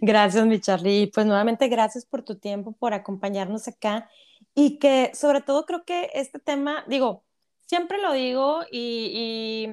Gracias, 0.00 0.46
mi 0.46 0.60
Charlie. 0.60 1.10
Pues 1.12 1.26
nuevamente 1.26 1.68
gracias 1.68 2.06
por 2.06 2.22
tu 2.22 2.36
tiempo, 2.36 2.72
por 2.72 2.94
acompañarnos 2.94 3.68
acá 3.68 4.08
y 4.54 4.78
que 4.78 5.10
sobre 5.14 5.40
todo 5.40 5.66
creo 5.66 5.84
que 5.84 6.10
este 6.14 6.38
tema, 6.38 6.84
digo, 6.88 7.24
siempre 7.66 7.98
lo 7.98 8.12
digo 8.12 8.62
y, 8.70 9.68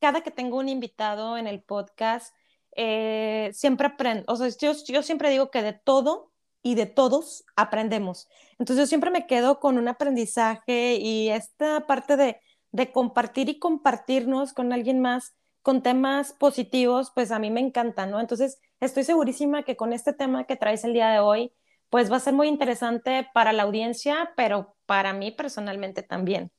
cada 0.00 0.22
que 0.22 0.32
tengo 0.32 0.58
un 0.58 0.68
invitado 0.68 1.38
en 1.38 1.46
el 1.46 1.62
podcast, 1.62 2.34
eh, 2.76 3.50
siempre 3.52 3.88
aprendo, 3.88 4.24
o 4.28 4.36
sea, 4.36 4.48
yo, 4.48 5.02
siempre 5.02 5.30
digo 5.30 5.50
que 5.50 5.62
de 5.62 5.72
todo 5.72 6.32
y 6.62 6.74
de 6.74 6.86
todos 6.86 7.44
aprendemos. 7.56 8.28
Entonces 8.58 8.84
yo 8.84 8.86
siempre 8.86 9.10
me 9.10 9.26
quedo 9.26 9.60
con 9.60 9.78
un 9.78 9.88
aprendizaje 9.88 10.96
y 10.96 11.30
esta 11.30 11.86
parte 11.86 12.16
de, 12.16 12.40
de 12.70 12.92
compartir 12.92 13.48
y 13.48 13.58
compartirnos 13.58 14.52
con 14.52 14.72
alguien 14.72 15.00
más 15.00 15.34
con 15.62 15.82
temas 15.82 16.32
positivos, 16.32 17.12
pues 17.14 17.30
a 17.30 17.38
mí 17.38 17.50
me 17.50 17.60
encanta, 17.60 18.06
¿no? 18.06 18.20
Entonces 18.20 18.60
estoy 18.80 19.04
segurísima 19.04 19.62
que 19.62 19.76
con 19.76 19.92
este 19.92 20.12
tema 20.12 20.44
que 20.44 20.56
traes 20.56 20.84
el 20.84 20.92
día 20.92 21.10
de 21.10 21.20
hoy, 21.20 21.52
pues 21.88 22.10
va 22.10 22.16
a 22.16 22.20
ser 22.20 22.34
muy 22.34 22.48
interesante 22.48 23.28
para 23.32 23.52
la 23.52 23.62
audiencia, 23.62 24.32
pero 24.36 24.74
para 24.86 25.12
mí 25.12 25.30
personalmente 25.30 26.02
también. 26.02 26.50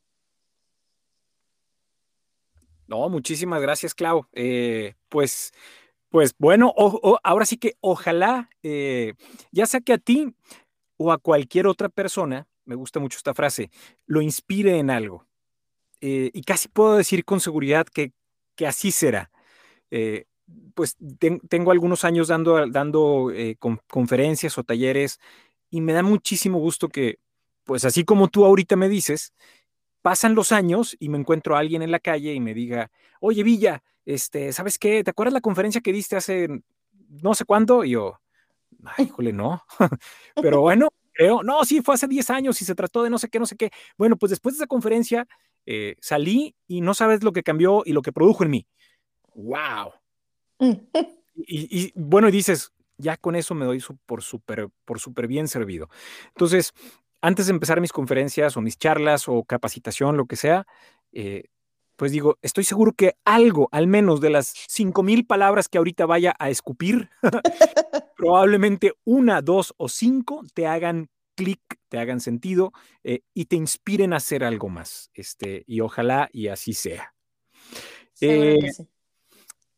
No, 2.88 3.10
muchísimas 3.10 3.62
gracias, 3.62 3.94
Clau. 3.96 4.28
Eh, 4.34 4.94
pues, 5.10 5.52
pues 6.14 6.36
bueno, 6.38 6.76
ahora 7.24 7.44
sí 7.44 7.58
que 7.58 7.74
ojalá, 7.82 8.48
eh, 8.62 9.16
ya 9.52 9.66
sea 9.66 9.82
que 9.82 9.94
a 9.94 9.98
ti 9.98 10.32
o 10.96 11.12
a 11.12 11.18
cualquier 11.18 11.66
otra 11.66 11.90
persona, 11.90 12.46
me 12.66 12.76
gusta 12.76 13.00
mucho 13.00 13.18
esta 13.18 13.34
frase, 13.34 13.72
lo 14.06 14.22
inspire 14.22 14.78
en 14.78 14.92
algo. 14.92 15.26
Eh, 16.02 16.30
y 16.32 16.44
casi 16.44 16.68
puedo 16.68 16.98
decir 16.98 17.26
con 17.26 17.40
seguridad 17.40 17.88
que, 17.88 18.12
que 18.56 18.68
así 18.68 18.92
será 18.92 19.32
pues 20.76 20.98
tengo 21.50 21.72
algunos 21.72 22.04
años 22.04 22.28
dando, 22.28 22.68
dando 22.68 23.32
eh, 23.32 23.58
conferencias 23.88 24.56
o 24.60 24.64
talleres 24.64 25.20
y 25.72 25.82
me 25.82 25.94
da 25.94 26.04
muchísimo 26.04 26.60
gusto 26.60 26.90
que, 26.90 27.18
pues 27.64 27.86
así 27.86 28.04
como 28.04 28.28
tú 28.28 28.46
ahorita 28.46 28.76
me 28.76 28.88
dices, 28.88 29.34
pasan 30.04 30.36
los 30.36 30.52
años 30.52 30.96
y 31.00 31.10
me 31.10 31.18
encuentro 31.18 31.56
a 31.56 31.60
alguien 31.60 31.82
en 31.82 31.90
la 31.90 32.00
calle 32.00 32.34
y 32.34 32.40
me 32.40 32.54
diga, 32.54 32.92
oye 33.22 33.42
Villa, 33.42 33.82
este, 34.06 34.52
¿sabes 34.52 34.78
qué? 34.78 35.04
¿Te 35.04 35.10
acuerdas 35.10 35.34
la 35.34 35.42
conferencia 35.42 35.82
que 35.82 35.94
diste 35.94 36.18
hace 36.18 36.50
no 37.08 37.34
sé 37.34 37.46
cuándo? 37.46 37.84
Y 37.84 37.92
yo, 37.92 38.20
ay, 38.84 39.06
híjole, 39.06 39.32
no. 39.32 39.64
Pero 40.36 40.62
bueno, 40.62 40.90
creo, 41.14 41.42
no, 41.42 41.64
sí, 41.64 41.82
fue 41.82 41.96
hace 41.96 42.08
10 42.08 42.30
años 42.30 42.62
y 42.62 42.66
se 42.66 42.76
trató 42.76 43.02
de 43.02 43.10
no 43.10 43.18
sé 43.18 43.30
qué, 43.30 43.40
no 43.40 43.46
sé 43.46 43.56
qué. 43.56 43.72
Bueno, 43.98 44.18
pues 44.18 44.30
después 44.30 44.56
de 44.56 44.58
esa 44.58 44.68
conferencia 44.68 45.26
eh, 45.66 45.96
salí 46.02 46.54
y 46.68 46.82
no 46.82 46.94
sabes 46.94 47.24
lo 47.24 47.32
que 47.32 47.44
cambió 47.44 47.84
y 47.86 47.94
lo 47.94 48.02
que 48.02 48.12
produjo 48.12 48.44
en 48.44 48.52
mí. 48.52 48.68
¡Wow! 49.34 49.94
y, 51.36 51.94
bueno, 51.96 52.28
y 52.28 52.32
dices, 52.32 52.74
ya 52.98 53.16
con 53.16 53.38
eso 53.38 53.56
me 53.56 53.66
doy 53.66 53.82
por 54.06 54.22
súper 54.22 54.68
por 54.84 55.00
super 55.00 55.28
bien 55.28 55.48
servido. 55.48 55.90
Entonces, 56.28 56.74
antes 57.24 57.46
de 57.46 57.54
empezar 57.54 57.80
mis 57.80 57.94
conferencias 57.94 58.58
o 58.58 58.62
mis 58.62 58.78
charlas 58.78 59.30
o 59.30 59.46
capacitación, 59.46 60.18
lo 60.18 60.26
que 60.26 60.36
sea, 60.36 60.68
eh, 61.14 61.46
pues 61.96 62.12
digo, 62.12 62.38
estoy 62.42 62.66
seguro 62.66 62.92
que 62.92 63.16
algo, 63.24 63.70
al 63.72 63.88
menos 63.88 64.20
de 64.20 64.30
las 64.30 64.54
5000 64.68 65.26
palabras 65.26 65.70
que 65.70 65.78
ahorita 65.78 66.06
vaya 66.06 66.36
a 66.38 66.50
escupir, 66.50 67.10
probablemente 68.18 68.92
una, 69.06 69.42
dos 69.42 69.74
o 69.78 69.88
cinco 69.88 70.44
te 70.54 70.68
hagan 70.68 71.10
clic, 71.36 71.62
te 71.88 71.98
hagan 71.98 72.20
sentido 72.20 72.74
eh, 73.06 73.22
y 73.34 73.46
te 73.46 73.56
inspiren 73.56 74.12
a 74.12 74.18
hacer 74.18 74.44
algo 74.44 74.68
más. 74.68 75.10
Este, 75.14 75.64
y 75.66 75.80
ojalá 75.80 76.30
y 76.34 76.50
así 76.50 76.74
sea. 76.74 77.14
Eh, 78.20 78.70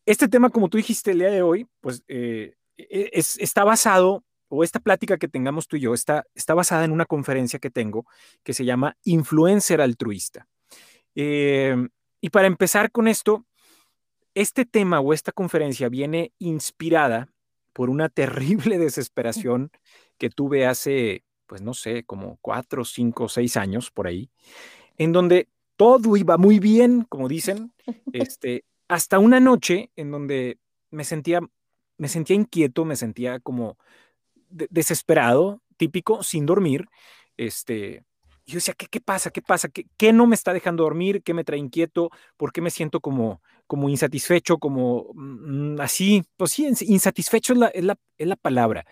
este 0.08 0.28
tema, 0.28 0.50
como 0.50 0.68
tú 0.68 0.78
dijiste 0.78 1.12
el 1.12 1.20
día 1.20 1.30
de 1.30 1.44
hoy, 1.44 1.68
pues 1.80 2.04
eh, 2.08 2.56
e, 2.75 3.12
está 3.14 3.64
basado, 3.64 4.25
o 4.48 4.64
esta 4.64 4.80
plática 4.80 5.18
que 5.18 5.28
tengamos 5.28 5.68
tú 5.68 5.78
y 5.78 5.82
yo, 5.82 5.94
está, 5.94 6.25
está 6.36 6.54
basada 6.54 6.86
en 6.86 6.92
una 6.92 7.06
conferencia 7.06 7.60
que 7.60 7.70
tengo 7.70 8.06
que 8.44 8.54
se 8.54 8.66
llama 8.66 8.98
Influencer 9.04 9.82
Altruista. 9.82 10.48
Em, 11.16 11.90
y 12.22 12.30
para 12.30 12.48
empezar 12.48 12.92
con 12.92 13.08
esto, 13.08 13.46
este 14.34 14.66
tema 14.66 15.00
o 15.00 15.14
esta 15.14 15.32
conferencia 15.32 15.90
viene 15.90 16.34
inspirada 16.40 17.30
por 17.74 17.90
una 17.90 18.10
terrible 18.70 18.78
desesperación 18.78 19.72
que 20.18 20.30
tuve 20.30 20.66
hace, 20.66 21.24
pues 21.48 21.62
no 21.62 21.74
sé, 21.74 22.04
como 22.04 22.38
cuatro, 22.42 22.86
cinco, 22.86 23.30
seis 23.30 23.58
años 23.58 23.92
por 23.92 24.08
ahí, 24.08 24.30
en 24.98 25.12
donde 25.12 25.50
todo 25.75 26.16
iba 26.16 26.38
muy 26.38 26.60
bien, 26.60 27.06
como 27.10 27.28
dicen, 27.28 27.74
este, 28.14 28.64
hasta 28.88 29.20
una 29.20 29.40
noche 29.40 29.92
en 29.96 30.12
donde 30.12 30.60
me 30.92 31.04
sentía, 31.04 31.42
me 31.98 32.08
sentía 32.08 32.36
inquieto, 32.36 32.86
me 32.86 32.96
sentía 32.96 33.40
como 33.40 33.78
desesperado, 34.69 35.62
típico, 35.77 36.24
sin 36.24 36.45
dormir. 36.45 36.88
Este, 37.38 38.03
yo 38.45 38.55
decía, 38.55 38.74
¿qué, 38.75 38.88
qué 38.88 39.01
pasa? 39.01 39.31
¿Qué 39.31 39.41
pasa? 39.41 39.69
¿Qué, 39.69 39.85
¿Qué, 39.97 40.13
no 40.13 40.27
me 40.27 40.35
está 40.35 40.53
dejando 40.53 40.83
dormir? 40.83 41.24
¿Qué 41.24 41.33
me 41.33 41.43
trae 41.43 41.59
inquieto? 41.59 42.09
¿Por 42.38 42.51
qué 42.51 42.62
me 42.62 42.69
siento 42.69 43.00
como, 43.00 43.41
como 43.67 43.89
insatisfecho? 43.89 44.57
Como 44.57 45.12
mm, 45.13 45.79
así, 45.81 46.24
pues 46.38 46.51
sí, 46.51 46.67
insatisfecho 46.81 47.53
es 47.53 47.59
la, 47.59 47.67
es 47.67 47.83
la, 47.83 47.97
es 48.17 48.27
la 48.27 48.35
palabra. 48.35 48.85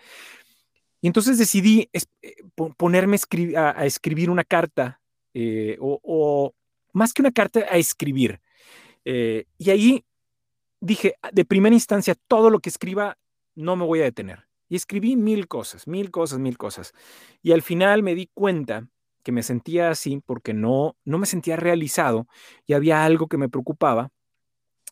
Y 1.00 1.06
entonces 1.06 1.38
decidí 1.38 1.90
eh, 1.92 2.34
ponerme 2.78 3.18
a, 3.56 3.84
escribir 3.84 4.30
una 4.30 4.42
carta, 4.42 5.02
eh, 5.34 5.76
o, 5.80 6.54
más 6.94 7.12
que 7.12 7.20
una 7.20 7.30
carta, 7.30 7.60
a 7.70 7.76
escribir. 7.76 8.40
Eh, 9.04 9.44
y 9.58 9.68
ahí 9.68 10.04
dije, 10.80 11.16
de 11.30 11.44
primera 11.44 11.74
instancia, 11.74 12.14
todo 12.26 12.48
lo 12.48 12.58
que 12.60 12.70
escriba 12.70 13.18
no 13.54 13.76
me 13.76 13.84
voy 13.84 14.00
a 14.00 14.04
detener. 14.04 14.43
Y 14.68 14.76
escribí 14.76 15.16
mil 15.16 15.48
cosas, 15.48 15.86
mil 15.86 16.10
cosas, 16.10 16.38
mil 16.38 16.56
cosas. 16.56 16.92
Y 17.42 17.52
al 17.52 17.62
final 17.62 18.02
me 18.02 18.14
di 18.14 18.30
cuenta 18.32 18.88
que 19.22 19.32
me 19.32 19.42
sentía 19.42 19.90
así 19.90 20.20
porque 20.24 20.54
no, 20.54 20.96
no 21.04 21.18
me 21.18 21.26
sentía 21.26 21.56
realizado 21.56 22.28
y 22.66 22.74
había 22.74 23.04
algo 23.04 23.26
que 23.26 23.38
me 23.38 23.48
preocupaba. 23.48 24.10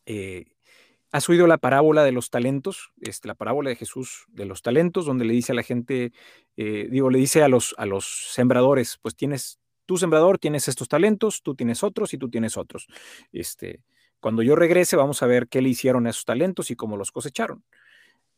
Eh, 0.07 0.47
¿Has 1.13 1.29
oído 1.29 1.47
la 1.47 1.59
parábola 1.59 2.05
de 2.05 2.13
los 2.13 2.31
talentos? 2.31 2.91
Este, 3.03 3.29
la 3.29 3.35
parábola 3.35 3.69
de 3.69 3.77
Jesús 3.77 4.25
de 4.29 4.47
los 4.47 4.63
talentos, 4.63 5.05
donde 5.05 5.27
le 5.27 5.35
dice 5.35 5.53
a 5.53 5.55
la 5.55 5.63
gente, 5.63 6.13
eh, 6.57 6.89
digo, 6.91 7.11
le 7.11 7.19
dice 7.19 7.43
a 7.43 7.49
los, 7.49 7.75
a 7.77 7.85
los 7.85 8.31
sembradores, 8.33 8.99
pues 9.03 9.15
tienes, 9.15 9.59
tu 9.85 9.99
sembrador 9.99 10.39
tienes 10.39 10.69
estos 10.69 10.89
talentos, 10.89 11.43
tú 11.43 11.55
tienes 11.55 11.83
otros 11.83 12.15
y 12.15 12.19
tú 12.19 12.31
tienes 12.31 12.57
otros. 12.57 12.87
Este, 13.31 13.83
cuando 14.21 14.43
yo 14.43 14.57
regrese 14.57 14.97
vamos 14.97 15.23
a 15.23 15.27
ver 15.27 15.49
qué 15.49 15.61
le 15.61 15.69
hicieron 15.69 16.07
a 16.07 16.11
esos 16.11 16.25
talentos 16.25 16.71
y 16.71 16.77
cómo 16.77 16.97
los 16.97 17.13
cosecharon. 17.13 17.63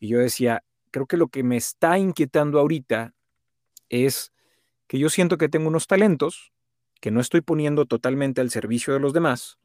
Y 0.00 0.08
yo 0.08 0.18
decía, 0.18 0.64
creo 0.94 1.06
que 1.06 1.16
lo 1.16 1.26
que 1.26 1.42
me 1.42 1.56
está 1.56 1.98
inquietando 1.98 2.60
ahorita 2.60 3.14
es 3.88 4.32
que 4.86 5.00
yo 5.00 5.08
siento 5.08 5.38
que 5.38 5.48
tengo 5.48 5.66
unos 5.66 5.88
talentos 5.88 6.52
que 7.00 7.10
no 7.10 7.20
estoy 7.20 7.40
poniendo 7.40 7.84
totalmente 7.84 8.40
al 8.40 8.52
servicio 8.52 8.94
de 8.94 9.00
los 9.00 9.12
demás 9.12 9.58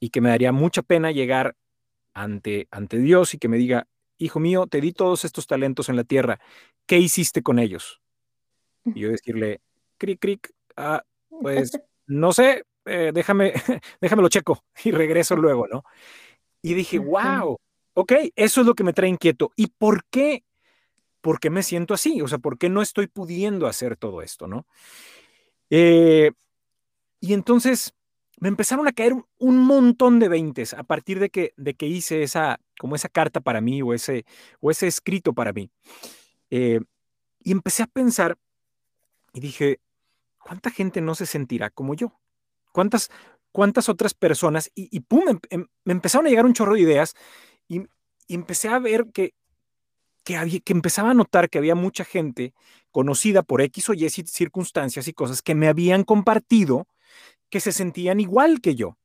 y 0.00 0.08
que 0.08 0.22
me 0.22 0.30
daría 0.30 0.52
mucha 0.52 0.80
pena 0.80 1.10
llegar 1.12 1.54
ante, 2.14 2.66
ante 2.70 2.96
Dios 2.96 3.34
y 3.34 3.38
que 3.38 3.48
me 3.48 3.58
diga, 3.58 3.88
hijo 4.16 4.40
mío, 4.40 4.66
te 4.66 4.80
di 4.80 4.92
todos 4.92 5.26
estos 5.26 5.46
talentos 5.46 5.90
en 5.90 5.96
la 5.96 6.04
tierra, 6.04 6.40
¿qué 6.86 6.96
hiciste 6.96 7.42
con 7.42 7.58
ellos? 7.58 8.00
Y 8.86 9.00
yo 9.00 9.10
decirle, 9.10 9.60
cric, 9.98 10.18
cric, 10.18 10.50
ah, 10.78 11.04
pues 11.28 11.78
no 12.06 12.32
sé, 12.32 12.64
eh, 12.86 13.10
déjame, 13.12 13.52
déjame 14.00 14.22
lo 14.22 14.30
checo 14.30 14.64
y 14.82 14.92
regreso 14.92 15.36
luego, 15.36 15.66
¿no? 15.66 15.84
Y 16.62 16.72
dije, 16.72 16.98
wow, 16.98 17.58
ok, 17.92 18.12
eso 18.34 18.62
es 18.62 18.66
lo 18.66 18.74
que 18.74 18.82
me 18.84 18.94
trae 18.94 19.10
inquieto. 19.10 19.52
¿Y 19.56 19.66
por 19.66 20.06
qué? 20.06 20.42
¿Por 21.24 21.40
qué 21.40 21.48
me 21.48 21.62
siento 21.62 21.94
así? 21.94 22.20
O 22.20 22.28
sea, 22.28 22.36
¿por 22.36 22.58
qué 22.58 22.68
no 22.68 22.82
estoy 22.82 23.06
pudiendo 23.06 23.66
hacer 23.66 23.96
todo 23.96 24.20
esto, 24.20 24.46
no? 24.46 24.66
Eh, 25.70 26.32
y 27.18 27.32
entonces 27.32 27.94
me 28.40 28.48
empezaron 28.48 28.86
a 28.86 28.92
caer 28.92 29.14
un 29.38 29.56
montón 29.56 30.18
de 30.18 30.28
veintes 30.28 30.74
a 30.74 30.82
partir 30.82 31.20
de 31.20 31.30
que, 31.30 31.54
de 31.56 31.72
que 31.72 31.86
hice 31.86 32.22
esa, 32.22 32.60
como 32.78 32.94
esa 32.94 33.08
carta 33.08 33.40
para 33.40 33.62
mí 33.62 33.80
o 33.80 33.94
ese, 33.94 34.26
o 34.60 34.70
ese 34.70 34.86
escrito 34.86 35.32
para 35.32 35.54
mí. 35.54 35.70
Eh, 36.50 36.80
y 37.42 37.52
empecé 37.52 37.84
a 37.84 37.86
pensar 37.86 38.36
y 39.32 39.40
dije, 39.40 39.80
¿cuánta 40.36 40.68
gente 40.68 41.00
no 41.00 41.14
se 41.14 41.24
sentirá 41.24 41.70
como 41.70 41.94
yo? 41.94 42.20
¿Cuántas, 42.70 43.10
cuántas 43.50 43.88
otras 43.88 44.12
personas? 44.12 44.70
Y, 44.74 45.00
pum, 45.00 45.26
em, 45.26 45.40
em, 45.48 45.66
me, 45.84 45.92
empezaron 45.94 46.26
a 46.26 46.28
llegar 46.28 46.44
un 46.44 46.52
chorro 46.52 46.74
de 46.74 46.82
ideas 46.82 47.14
y, 47.66 47.80
empecé 48.28 48.68
a 48.68 48.78
ver 48.78 49.06
que, 49.10 49.32
que, 50.24 50.36
había, 50.36 50.60
que 50.60 50.72
empezaba 50.72 51.10
a 51.10 51.14
notar 51.14 51.50
que 51.50 51.58
había 51.58 51.74
mucha 51.74 52.04
gente 52.04 52.54
conocida 52.90 53.42
por 53.42 53.60
X 53.60 53.90
o 53.90 53.94
Y 53.94 54.08
circunstancias 54.08 55.06
y 55.06 55.12
cosas 55.12 55.42
que 55.42 55.54
me 55.54 55.68
habían 55.68 56.04
compartido 56.04 56.88
que 57.50 57.60
se 57.60 57.72
sentían 57.72 58.20
igual 58.20 58.60
que 58.60 58.74
yo, 58.74 58.96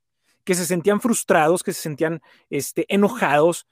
que 0.43 0.55
se 0.55 0.65
sentían 0.65 1.01
frustrados, 1.01 1.61
que 1.61 1.73
se 1.73 1.81
sentían 1.81 2.21
este, 2.49 2.85
enojados, 2.87 3.67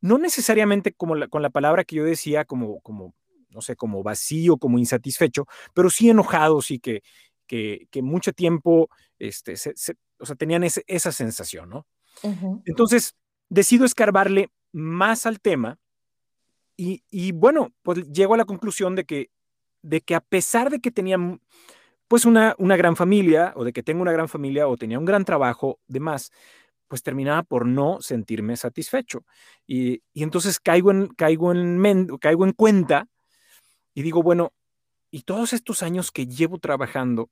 no 0.00 0.18
necesariamente 0.18 0.92
como 0.92 1.14
con 1.30 1.42
la 1.42 1.50
palabra 1.50 1.84
que 1.84 1.96
yo 1.96 2.04
decía, 2.04 2.44
como, 2.44 2.80
como, 2.80 3.14
no 3.50 3.62
sé, 3.62 3.76
como 3.76 4.02
vacío, 4.02 4.58
como 4.58 4.78
insatisfecho, 4.78 5.46
pero 5.74 5.88
sí 5.88 6.10
enojados 6.10 6.70
y 6.70 6.78
que, 6.78 7.02
que, 7.46 8.02
mucho 8.02 8.32
tiempo, 8.32 8.90
este, 9.18 9.54
o 10.18 10.26
sea, 10.26 10.36
tenían 10.36 10.64
esa 10.64 11.12
sensación, 11.12 11.70
¿no? 11.70 11.86
Entonces, 12.66 13.16
decido 13.48 13.84
escarbarle 13.84 14.50
más 14.72 15.24
al 15.24 15.40
tema 15.40 15.78
y, 16.78 17.02
y, 17.10 17.32
bueno, 17.32 17.72
pues 17.82 18.10
llego 18.10 18.34
a 18.34 18.38
la 18.38 18.44
conclusión 18.44 18.94
de 18.94 19.04
que, 19.04 19.30
de 19.82 20.00
que 20.00 20.14
a 20.14 20.20
pesar 20.20 20.70
de 20.70 20.80
que 20.80 20.90
tenía 20.90 21.18
pues 22.06 22.24
una, 22.24 22.54
una 22.58 22.76
gran 22.76 22.96
familia 22.96 23.52
o 23.54 23.64
de 23.64 23.72
que 23.72 23.82
tengo 23.82 24.00
una 24.00 24.12
gran 24.12 24.28
familia 24.28 24.66
o 24.66 24.76
tenía 24.76 24.98
un 24.98 25.04
gran 25.04 25.24
trabajo, 25.24 25.80
demás, 25.88 26.30
pues 26.88 27.02
terminaba 27.02 27.42
por 27.42 27.66
no 27.66 28.00
sentirme 28.00 28.56
satisfecho. 28.56 29.24
Y, 29.66 30.02
entonces 30.14 30.58
caigo 30.60 30.90
en, 30.90 31.08
caigo, 31.08 31.52
en 31.52 32.16
caigo 32.18 32.44
en 32.44 32.52
cuenta 32.52 33.08
y 33.92 34.02
digo, 34.02 34.22
bueno, 34.22 34.52
y 35.10 35.22
todos 35.22 35.52
estos 35.52 35.82
años 35.82 36.10
que 36.10 36.26
llevo 36.26 36.58
trabajando, 36.58 37.28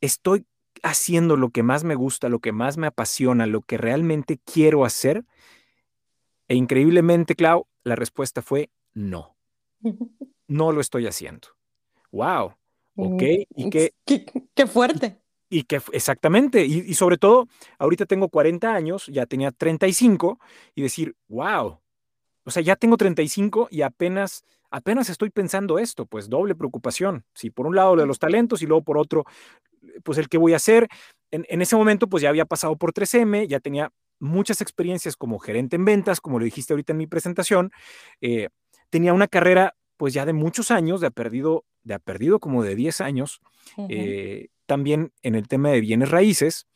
estoy 0.00 0.46
haciendo 0.82 1.36
lo 1.36 1.50
que 1.50 1.62
más 1.62 1.84
me 1.84 1.94
gusta, 1.94 2.28
lo 2.28 2.38
que 2.38 2.52
más 2.52 2.76
me 2.76 2.86
apasiona, 2.86 3.46
lo 3.46 3.60
que 3.62 3.76
realmente 3.76 4.38
quiero 4.44 4.84
hacer. 4.84 5.24
E 6.48 6.54
increíblemente, 6.54 7.34
Clau, 7.34 7.66
la 7.84 7.94
respuesta 7.94 8.42
fue 8.42 8.70
no. 8.94 9.36
No 10.46 10.72
lo 10.72 10.82
estoy 10.82 11.06
haciendo. 11.06 11.48
¡Wow! 12.12 12.52
¿Ok? 12.96 13.22
Y 13.56 13.70
qué, 13.70 13.94
qué, 14.54 14.66
fuerte. 14.66 15.18
Y 15.48 15.62
que 15.62 15.80
exactamente, 15.92 16.66
y, 16.66 16.92
sobre 16.92 17.16
todo, 17.16 17.48
ahorita 17.78 18.04
tengo 18.04 18.28
40 18.28 18.74
años, 18.74 19.06
ya 19.06 19.24
tenía 19.24 19.52
35, 19.52 20.38
y 20.74 20.82
decir, 20.82 21.16
wow, 21.28 21.78
o 22.44 22.50
sea, 22.50 22.62
ya 22.62 22.76
tengo 22.76 22.98
35 22.98 23.68
y 23.70 23.80
apenas, 23.80 24.44
apenas 24.70 25.08
estoy 25.08 25.30
pensando 25.30 25.78
esto, 25.78 26.04
pues 26.04 26.28
doble 26.28 26.54
preocupación. 26.54 27.24
Si 27.34 27.50
por 27.50 27.66
un 27.66 27.74
lado 27.74 27.96
de 27.96 28.06
los 28.06 28.18
talentos 28.18 28.60
y 28.60 28.66
luego 28.66 28.84
por 28.84 28.98
otro, 28.98 29.24
pues 30.02 30.18
el 30.18 30.28
que 30.28 30.38
voy 30.38 30.52
a 30.52 30.56
hacer. 30.56 30.88
En, 31.30 31.46
en 31.48 31.62
ese 31.62 31.74
momento, 31.74 32.06
pues 32.06 32.22
ya 32.22 32.28
había 32.28 32.44
pasado 32.44 32.76
por 32.76 32.92
3M, 32.92 33.48
ya 33.48 33.60
tenía 33.60 33.90
muchas 34.24 34.60
experiencias 34.60 35.16
como 35.16 35.38
gerente 35.38 35.76
en 35.76 35.84
ventas, 35.84 36.20
como 36.20 36.38
lo 36.38 36.44
dijiste 36.44 36.72
ahorita 36.72 36.92
en 36.92 36.98
mi 36.98 37.06
presentación. 37.06 37.70
Eh, 38.20 38.48
tenía 38.90 39.12
una 39.12 39.28
carrera, 39.28 39.74
pues 39.96 40.14
ya 40.14 40.26
de 40.26 40.32
muchos 40.32 40.70
años, 40.70 41.00
de 41.00 41.08
ha 41.08 41.10
perdido 41.10 41.64
de 41.84 41.94
ha 41.94 41.98
perdido 41.98 42.40
como 42.40 42.62
de 42.62 42.74
10 42.74 43.00
años, 43.02 43.40
eh, 43.88 44.48
también 44.66 45.12
en 45.22 45.34
el 45.34 45.46
tema 45.46 45.68
de 45.68 45.80
bienes 45.80 46.10
raíces. 46.10 46.66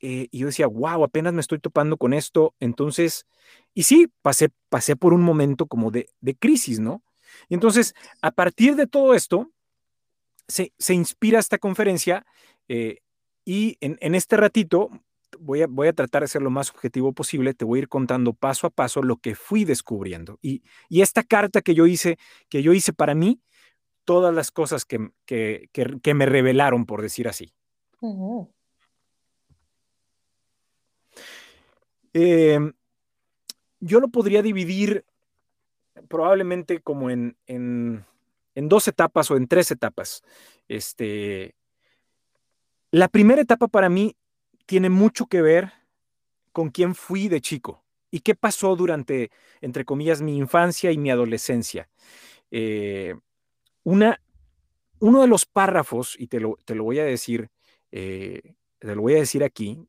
Eh, 0.00 0.28
y 0.30 0.38
yo 0.38 0.46
decía, 0.46 0.66
wow, 0.66 1.04
apenas 1.04 1.32
me 1.32 1.40
estoy 1.40 1.58
topando 1.58 1.96
con 1.96 2.12
esto. 2.12 2.54
Entonces, 2.58 3.26
y 3.74 3.82
sí, 3.84 4.08
pasé, 4.22 4.48
pasé 4.68 4.96
por 4.96 5.12
un 5.12 5.22
momento 5.22 5.66
como 5.66 5.90
de, 5.90 6.08
crisis, 6.38 6.80
¿no? 6.80 7.02
Y 7.48 7.54
entonces, 7.54 7.94
a 8.20 8.30
partir 8.30 8.74
de 8.76 8.86
todo 8.86 9.14
esto, 9.14 9.50
se, 10.48 10.72
inspira 10.94 11.38
esta 11.38 11.58
conferencia 11.58 12.26
eh, 12.68 12.98
y 13.44 13.78
en, 13.80 14.14
este 14.14 14.36
ratito 14.36 14.90
voy 15.38 15.62
a, 15.62 15.66
voy 15.66 15.88
a 15.88 15.92
tratar 15.92 16.22
de 16.22 16.28
ser 16.28 16.42
lo 16.42 16.50
más 16.50 16.70
objetivo 16.70 17.12
posible, 17.12 17.54
te 17.54 17.64
voy 17.64 17.78
a 17.78 17.82
ir 17.82 17.88
contando 17.88 18.32
paso 18.32 18.66
a 18.66 18.70
paso 18.70 19.02
lo 19.02 19.16
que 19.16 19.34
fui 19.34 19.64
descubriendo. 19.64 20.38
Y, 20.42 20.62
y 20.88 21.02
esta 21.02 21.22
carta 21.22 21.62
que 21.62 21.74
yo 21.74 21.86
hice, 21.86 22.18
que 22.48 22.62
yo 22.62 22.72
hice 22.72 22.92
para 22.92 23.14
mí, 23.14 23.40
todas 24.04 24.34
las 24.34 24.50
cosas 24.50 24.84
que, 24.84 24.98
me 26.14 26.26
revelaron, 26.26 26.86
por 26.86 27.02
decir 27.02 27.28
así. 27.28 27.52
Em, 32.12 32.72
yo 33.80 34.00
lo 34.00 34.08
podría 34.08 34.42
dividir 34.42 35.04
probablemente 36.08 36.80
como 36.80 37.10
en, 37.10 37.36
en, 37.46 38.04
dos 38.54 38.88
etapas 38.88 39.30
o 39.30 39.36
en 39.36 39.46
tres 39.46 39.70
etapas. 39.70 40.22
Este, 40.68 41.54
la 42.90 43.08
primera 43.08 43.40
etapa 43.40 43.68
para 43.68 43.88
mí 43.88 44.16
tiene 44.66 44.90
mucho 44.90 45.26
que 45.26 45.42
ver 45.42 45.72
con 46.52 46.70
quién 46.70 46.94
fui 46.94 47.28
de 47.28 47.40
chico 47.40 47.84
y 48.10 48.20
qué 48.20 48.34
pasó 48.34 48.76
durante, 48.76 49.30
entre 49.60 49.84
comillas, 49.84 50.20
mi 50.20 50.36
infancia 50.36 50.92
y 50.92 50.98
mi 50.98 51.10
adolescencia. 51.10 51.88
Eh, 52.50 53.14
una, 53.84 54.20
uno 54.98 55.22
de 55.22 55.26
los 55.26 55.46
párrafos, 55.46 56.14
y 56.18 56.26
te 56.28 56.38
lo, 56.38 56.56
voy 56.66 56.98
a 56.98 57.04
decir, 57.04 57.50
eh, 57.90 58.54
te 58.78 58.94
lo 58.94 59.02
voy 59.02 59.14
a 59.14 59.20
decir 59.20 59.42
aquí, 59.42 59.88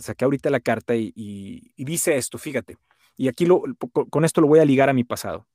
saqué 0.00 0.24
ahorita 0.24 0.50
la 0.50 0.60
carta 0.60 0.94
y, 0.94 1.72
dice 1.76 2.16
esto, 2.16 2.38
fíjate, 2.38 2.76
y 3.16 3.28
aquí 3.28 3.46
lo, 3.46 3.62
con 4.10 4.24
esto 4.24 4.40
lo 4.40 4.46
voy 4.46 4.60
a 4.60 4.64
ligar 4.64 4.88
a 4.88 4.92
mi 4.94 5.04
pasado. 5.04 5.46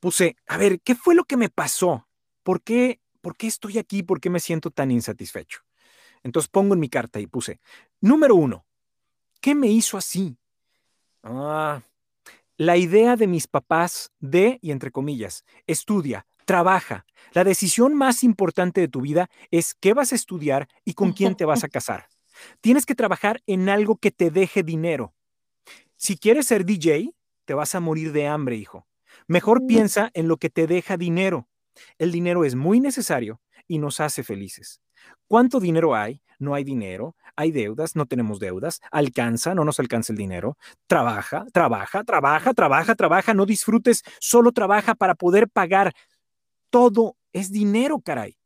Puse, 0.00 0.36
a 0.46 0.58
ver, 0.58 0.80
¿qué 0.80 0.94
fue 0.94 1.14
lo 1.14 1.24
que 1.24 1.36
me 1.36 1.48
pasó? 1.48 2.06
¿Por 2.42 2.62
qué, 2.62 3.00
¿Por 3.20 3.36
qué 3.36 3.46
estoy 3.46 3.78
aquí? 3.78 4.02
¿Por 4.02 4.20
qué 4.20 4.30
me 4.30 4.40
siento 4.40 4.70
tan 4.70 4.90
insatisfecho? 4.90 5.65
Entonces 6.22 6.48
pongo 6.48 6.74
en 6.74 6.80
mi 6.80 6.88
carta 6.88 7.20
y 7.20 7.26
puse, 7.26 7.60
número 8.00 8.34
uno, 8.34 8.66
¿qué 9.40 9.54
me 9.54 9.68
hizo 9.68 9.96
así? 9.96 10.36
Ah, 11.22 11.82
la 12.56 12.76
idea 12.76 13.16
de 13.16 13.26
mis 13.26 13.46
papás 13.46 14.12
de, 14.18 14.58
y 14.62 14.70
entre 14.70 14.90
comillas, 14.90 15.44
estudia, 15.66 16.26
trabaja. 16.46 17.04
La 17.32 17.44
decisión 17.44 17.94
más 17.94 18.24
importante 18.24 18.80
de 18.80 18.88
tu 18.88 19.02
vida 19.02 19.28
es 19.50 19.74
qué 19.74 19.92
vas 19.92 20.12
a 20.12 20.14
estudiar 20.14 20.68
y 20.84 20.94
con 20.94 21.12
quién 21.12 21.34
te 21.34 21.44
vas 21.44 21.64
a 21.64 21.68
casar. 21.68 22.06
Tienes 22.60 22.86
que 22.86 22.94
trabajar 22.94 23.42
en 23.46 23.68
algo 23.68 23.96
que 23.96 24.10
te 24.10 24.30
deje 24.30 24.62
dinero. 24.62 25.14
Si 25.96 26.16
quieres 26.16 26.46
ser 26.46 26.64
DJ, 26.64 27.14
te 27.44 27.54
vas 27.54 27.74
a 27.74 27.80
morir 27.80 28.12
de 28.12 28.26
hambre, 28.26 28.56
hijo. 28.56 28.86
Mejor 29.26 29.62
mm. 29.62 29.66
piensa 29.66 30.10
en 30.14 30.28
lo 30.28 30.36
que 30.36 30.50
te 30.50 30.66
deja 30.66 30.96
dinero. 30.96 31.48
El 31.98 32.12
dinero 32.12 32.44
es 32.44 32.54
muy 32.54 32.80
necesario 32.80 33.40
y 33.68 33.78
nos 33.78 34.00
hace 34.00 34.22
felices. 34.22 34.80
¿Cuánto 35.28 35.60
dinero 35.60 35.94
hay? 35.94 36.20
No 36.38 36.54
hay 36.54 36.64
dinero, 36.64 37.16
hay 37.34 37.50
deudas, 37.50 37.96
no 37.96 38.06
tenemos 38.06 38.38
deudas, 38.38 38.80
alcanza, 38.90 39.54
no 39.54 39.64
nos 39.64 39.80
alcanza 39.80 40.12
el 40.12 40.18
dinero, 40.18 40.56
trabaja, 40.86 41.46
trabaja, 41.52 42.04
trabaja, 42.04 42.52
trabaja, 42.54 42.94
trabaja, 42.94 43.34
no 43.34 43.46
disfrutes, 43.46 44.02
solo 44.20 44.52
trabaja 44.52 44.94
para 44.94 45.14
poder 45.14 45.48
pagar. 45.48 45.94
Todo 46.70 47.16
es 47.32 47.50
dinero, 47.50 48.00
caray. 48.00 48.36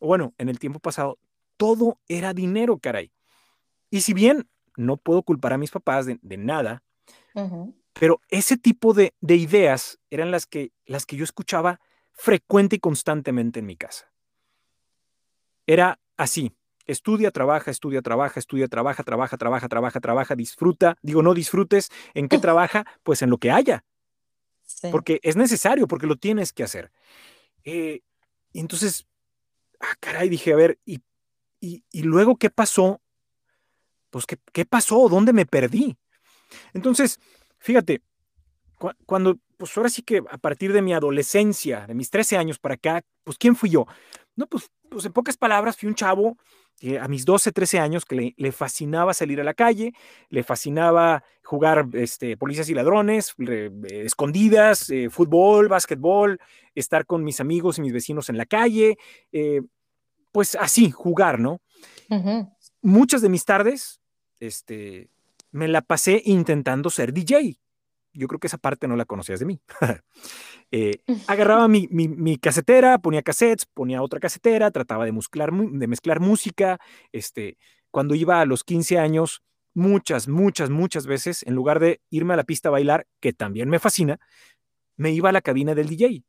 Bueno, 0.00 0.34
en 0.38 0.48
el 0.48 0.58
tiempo 0.58 0.78
pasado, 0.78 1.18
todo 1.56 1.98
era 2.08 2.32
dinero, 2.32 2.78
caray. 2.78 3.10
Y 3.90 4.02
si 4.02 4.14
bien 4.14 4.48
no 4.76 4.96
puedo 4.96 5.22
culpar 5.22 5.52
a 5.52 5.58
mis 5.58 5.70
papás 5.70 6.06
de, 6.06 6.18
nada, 6.36 6.82
pero 7.94 8.20
ese 8.28 8.56
tipo 8.56 8.94
de, 8.94 9.14
de, 9.20 9.36
ideas 9.36 9.98
eran 10.10 10.30
las 10.30 10.46
que, 10.46 10.72
las 10.86 11.04
que 11.04 11.16
yo 11.16 11.24
escuchaba 11.24 11.80
frecuente 12.12 12.76
y 12.76 12.78
constantemente 12.78 13.60
en 13.60 13.66
mi 13.66 13.76
casa. 13.76 14.06
Era 15.68 16.00
así, 16.16 16.50
estudia, 16.86 17.30
trabaja, 17.30 17.70
estudia, 17.70 18.00
trabaja, 18.00 18.40
estudia, 18.40 18.68
trabaja, 18.68 19.04
trabaja, 19.04 19.36
trabaja, 19.36 19.68
trabaja, 19.68 20.00
trabaja, 20.00 20.34
disfruta. 20.34 20.96
Digo, 21.02 21.22
no 21.22 21.34
disfrutes. 21.34 21.90
¿En 22.14 22.26
qué 22.28 22.38
trabaja? 22.46 22.86
Pues 23.02 23.20
en 23.20 23.28
lo 23.28 23.36
que 23.36 23.50
haya. 23.50 23.84
Porque 24.90 25.20
es 25.22 25.36
necesario, 25.36 25.86
porque 25.86 26.06
lo 26.06 26.16
tienes 26.16 26.54
que 26.54 26.62
hacer. 26.62 26.90
Eh, 27.64 28.00
y 28.54 28.60
entonces, 28.60 29.06
ah, 29.78 29.94
caray, 30.00 30.30
dije, 30.30 30.54
a 30.54 30.56
ver, 30.56 30.78
¿y, 30.86 31.02
y, 31.60 32.02
luego 32.02 32.36
qué 32.36 32.48
pasó? 32.48 33.02
Pues, 34.08 34.24
¿qué, 34.24 34.38
¿qué, 34.54 34.64
pasó? 34.64 35.06
¿Dónde 35.10 35.34
me 35.34 35.44
perdí? 35.44 35.98
Entonces, 36.72 37.20
fíjate, 37.58 38.00
cuando, 39.04 39.38
pues 39.58 39.76
ahora 39.76 39.90
sí 39.90 40.00
que 40.00 40.22
a 40.30 40.38
partir 40.38 40.72
de 40.72 40.80
mi 40.80 40.94
adolescencia, 40.94 41.86
de 41.86 41.94
mis 41.94 42.08
13 42.08 42.38
años 42.38 42.58
para 42.58 42.76
acá, 42.76 43.02
pues 43.24 43.36
¿quién 43.36 43.54
fui 43.54 43.68
yo? 43.68 43.86
No, 44.38 44.46
pues, 44.46 44.70
pues 44.88 45.04
en 45.04 45.12
pocas 45.12 45.36
palabras, 45.36 45.76
fui 45.76 45.88
un 45.88 45.96
chavo 45.96 46.36
a 47.00 47.08
mis 47.08 47.24
12, 47.24 47.50
13 47.50 47.80
años 47.80 48.04
que 48.04 48.34
le, 48.36 48.52
fascinaba 48.52 49.12
salir 49.12 49.40
a 49.40 49.44
la 49.44 49.52
calle, 49.52 49.94
le 50.28 50.44
fascinaba 50.44 51.24
jugar 51.42 51.88
este, 51.94 52.36
policías 52.36 52.68
y 52.68 52.74
ladrones, 52.74 53.34
escondidas, 53.82 54.90
eh, 54.90 55.10
fútbol, 55.10 55.66
básquetbol, 55.66 56.38
estar 56.76 57.04
con 57.04 57.24
mis 57.24 57.40
amigos 57.40 57.78
y 57.78 57.80
mis 57.80 57.92
vecinos 57.92 58.28
en 58.28 58.38
la 58.38 58.46
calle, 58.46 58.96
eh, 59.32 59.62
pues 60.30 60.54
así, 60.54 60.92
jugar, 60.92 61.40
¿no? 61.40 61.60
Muchas 62.80 63.22
de 63.22 63.30
mis 63.30 63.44
tardes, 63.44 64.00
este, 64.38 65.10
me 65.50 65.66
la 65.66 65.82
pasé 65.82 66.22
intentando 66.24 66.90
ser 66.90 67.12
DJ. 67.12 67.58
Yo 68.18 68.26
creo 68.26 68.40
que 68.40 68.48
esa 68.48 68.58
parte 68.58 68.88
no 68.88 68.96
la 68.96 69.04
conocías 69.04 69.40
de 69.40 69.46
mí. 69.46 69.60
Eh, 70.70 71.00
agarraba 71.26 71.66
mi, 71.66 71.88
mi, 71.88 72.36
casetera, 72.36 72.98
ponía 72.98 73.22
cassettes, 73.22 73.64
ponía 73.64 74.02
otra 74.02 74.20
casetera, 74.20 74.70
trataba 74.70 75.06
de, 75.06 75.12
mezclar, 75.12 75.50
de 75.50 75.86
mezclar 75.86 76.20
música. 76.20 76.78
Este, 77.10 77.56
cuando 77.90 78.14
iba 78.14 78.42
a 78.42 78.44
los 78.44 78.64
15 78.64 78.98
años, 78.98 79.42
muchas, 79.72 80.28
muchas, 80.28 80.68
muchas 80.68 81.06
veces, 81.06 81.42
en 81.44 81.54
lugar 81.54 81.80
de 81.80 82.02
irme 82.10 82.34
a 82.34 82.36
la 82.36 82.44
pista 82.44 82.68
a 82.68 82.72
bailar, 82.72 83.06
que 83.18 83.32
también 83.32 83.70
me 83.70 83.78
fascina, 83.78 84.20
me 84.96 85.10
iba 85.12 85.30
a 85.30 85.32
la 85.32 85.40
cabina 85.40 85.74
del 85.74 85.88
DJ. 85.88 86.22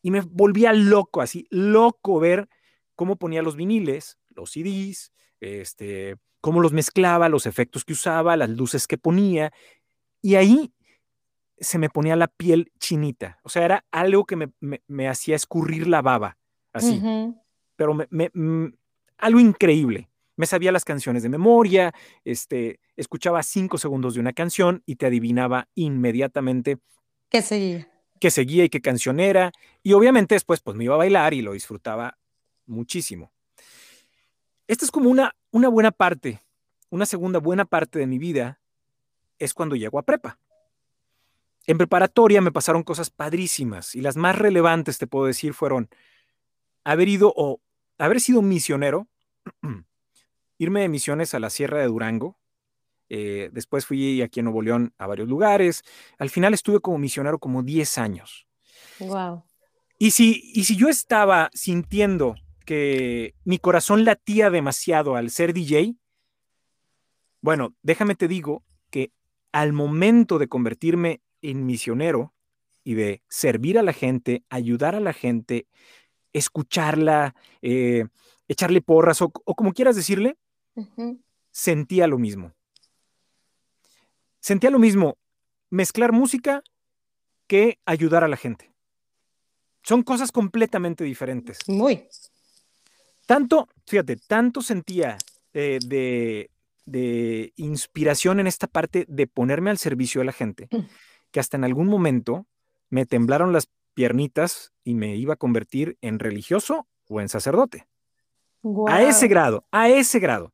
Y 0.00 0.10
me 0.10 0.22
volvía 0.22 0.72
loco, 0.72 1.20
así, 1.20 1.46
loco 1.50 2.20
ver 2.20 2.48
cómo 2.94 3.16
ponía 3.16 3.42
los 3.42 3.54
viniles, 3.54 4.16
los 4.30 4.52
CDs, 4.52 5.12
este, 5.40 6.16
cómo 6.40 6.60
los 6.60 6.72
mezclaba, 6.72 7.28
los 7.28 7.46
efectos 7.46 7.84
que 7.84 7.92
usaba, 7.92 8.36
las 8.36 8.50
luces 8.50 8.86
que 8.86 8.96
ponía. 8.96 9.52
Y 10.22 10.36
ahí 10.36 10.72
se 11.60 11.78
me 11.78 11.90
ponía 11.90 12.16
la 12.16 12.28
piel 12.28 12.72
chinita. 12.78 13.38
O 13.42 13.48
sea, 13.48 13.64
era 13.64 13.84
algo 13.90 14.24
que 14.24 14.36
me, 14.36 15.08
hacía 15.08 15.36
escurrir 15.36 15.86
la 15.86 16.02
baba, 16.02 16.36
así. 16.72 17.02
Pero 17.76 17.94
me, 17.94 18.30
mm, 18.32 18.74
algo 19.18 19.40
increíble. 19.40 20.08
Me 20.36 20.46
sabía 20.46 20.70
las 20.70 20.84
canciones 20.84 21.22
de 21.22 21.28
memoria, 21.28 21.92
este, 22.24 22.78
escuchaba 22.96 23.42
cinco 23.42 23.76
segundos 23.76 24.14
de 24.14 24.20
una 24.20 24.32
canción 24.32 24.82
y 24.86 24.96
te 24.96 25.06
adivinaba 25.06 25.68
inmediatamente 25.74 26.78
qué 27.28 27.42
seguía. 27.42 27.88
Qué 28.20 28.30
seguía 28.30 28.64
y 28.64 28.68
qué 28.68 28.80
canción 28.80 29.20
era. 29.20 29.52
Y 29.82 29.92
obviamente 29.92 30.34
después 30.34 30.60
pues 30.60 30.76
me 30.76 30.84
iba 30.84 30.94
a 30.94 30.98
bailar 30.98 31.34
y 31.34 31.42
lo 31.42 31.52
disfrutaba 31.52 32.18
muchísimo. 32.66 33.32
Esta 34.68 34.84
es 34.84 34.90
como 34.90 35.10
una, 35.10 35.34
una 35.50 35.68
buena 35.68 35.90
parte, 35.90 36.42
una 36.90 37.06
segunda 37.06 37.38
buena 37.38 37.64
parte 37.64 37.98
de 37.98 38.06
mi 38.06 38.18
vida 38.18 38.60
es 39.38 39.54
cuando 39.54 39.76
llego 39.76 39.98
a 39.98 40.02
prepa. 40.02 40.38
En 41.68 41.76
preparatoria 41.76 42.40
me 42.40 42.50
pasaron 42.50 42.82
cosas 42.82 43.10
padrísimas 43.10 43.94
y 43.94 44.00
las 44.00 44.16
más 44.16 44.38
relevantes, 44.38 44.96
te 44.96 45.06
puedo 45.06 45.26
decir, 45.26 45.52
fueron 45.52 45.90
haber 46.82 47.08
ido 47.08 47.30
o 47.36 47.60
haber 47.98 48.22
sido 48.22 48.40
misionero, 48.40 49.06
irme 50.58 50.80
de 50.80 50.88
misiones 50.88 51.34
a 51.34 51.40
la 51.40 51.50
Sierra 51.50 51.80
de 51.80 51.88
Durango. 51.88 52.38
Eh, 53.10 53.50
después 53.52 53.84
fui 53.84 54.22
aquí 54.22 54.40
en 54.40 54.44
Nuevo 54.44 54.62
León 54.62 54.94
a 54.96 55.06
varios 55.06 55.28
lugares. 55.28 55.82
Al 56.18 56.30
final 56.30 56.54
estuve 56.54 56.80
como 56.80 56.96
misionero 56.96 57.38
como 57.38 57.62
10 57.62 57.98
años. 57.98 58.46
Wow. 59.00 59.44
Y 59.98 60.12
si, 60.12 60.50
y 60.54 60.64
si 60.64 60.74
yo 60.74 60.88
estaba 60.88 61.50
sintiendo 61.52 62.34
que 62.64 63.34
mi 63.44 63.58
corazón 63.58 64.06
latía 64.06 64.48
demasiado 64.48 65.16
al 65.16 65.28
ser 65.28 65.52
DJ, 65.52 65.96
bueno, 67.42 67.74
déjame 67.82 68.14
te 68.14 68.26
digo 68.26 68.64
que 68.88 69.12
al 69.52 69.74
momento 69.74 70.38
de 70.38 70.48
convertirme 70.48 71.20
en 71.42 71.66
misionero 71.66 72.34
y 72.84 72.94
de 72.94 73.22
servir 73.28 73.78
a 73.78 73.82
la 73.82 73.92
gente, 73.92 74.44
ayudar 74.48 74.94
a 74.94 75.00
la 75.00 75.12
gente, 75.12 75.66
escucharla, 76.32 77.34
eh, 77.62 78.06
echarle 78.48 78.80
porras 78.80 79.20
o, 79.22 79.30
como 79.30 79.72
quieras 79.72 79.96
decirle, 79.96 80.36
sentía 81.50 82.06
lo 82.06 82.18
mismo. 82.18 82.54
Sentía 84.40 84.70
lo 84.70 84.78
mismo 84.78 85.18
mezclar 85.70 86.12
música 86.12 86.62
que 87.46 87.78
ayudar 87.84 88.24
a 88.24 88.28
la 88.28 88.36
gente. 88.36 88.72
Son 89.82 90.02
cosas 90.02 90.32
completamente 90.32 91.04
diferentes. 91.04 91.58
Muy. 91.66 92.06
Tanto, 93.26 93.68
fíjate, 93.86 94.16
tanto 94.16 94.62
sentía 94.62 95.18
eh, 95.52 95.78
de, 95.84 96.50
de 96.86 97.52
inspiración 97.56 98.40
en 98.40 98.46
esta 98.46 98.66
parte 98.66 99.04
de 99.08 99.26
ponerme 99.26 99.70
al 99.70 99.78
servicio 99.78 100.20
de 100.20 100.24
la 100.24 100.32
gente, 100.32 100.68
que 101.30 101.40
hasta 101.40 101.56
en 101.56 101.64
algún 101.64 101.86
momento 101.86 102.46
me 102.90 103.06
temblaron 103.06 103.52
las 103.52 103.68
piernitas 103.94 104.72
y 104.84 104.94
me 104.94 105.16
iba 105.16 105.34
a 105.34 105.38
convertir 105.38 105.98
en 106.00 106.18
religioso 106.18 106.86
o 107.08 107.20
en 107.20 107.28
sacerdote. 107.28 107.86
A 108.88 109.02
ese 109.02 109.28
grado, 109.28 109.64
a 109.70 109.88
ese 109.88 110.18
grado. 110.18 110.52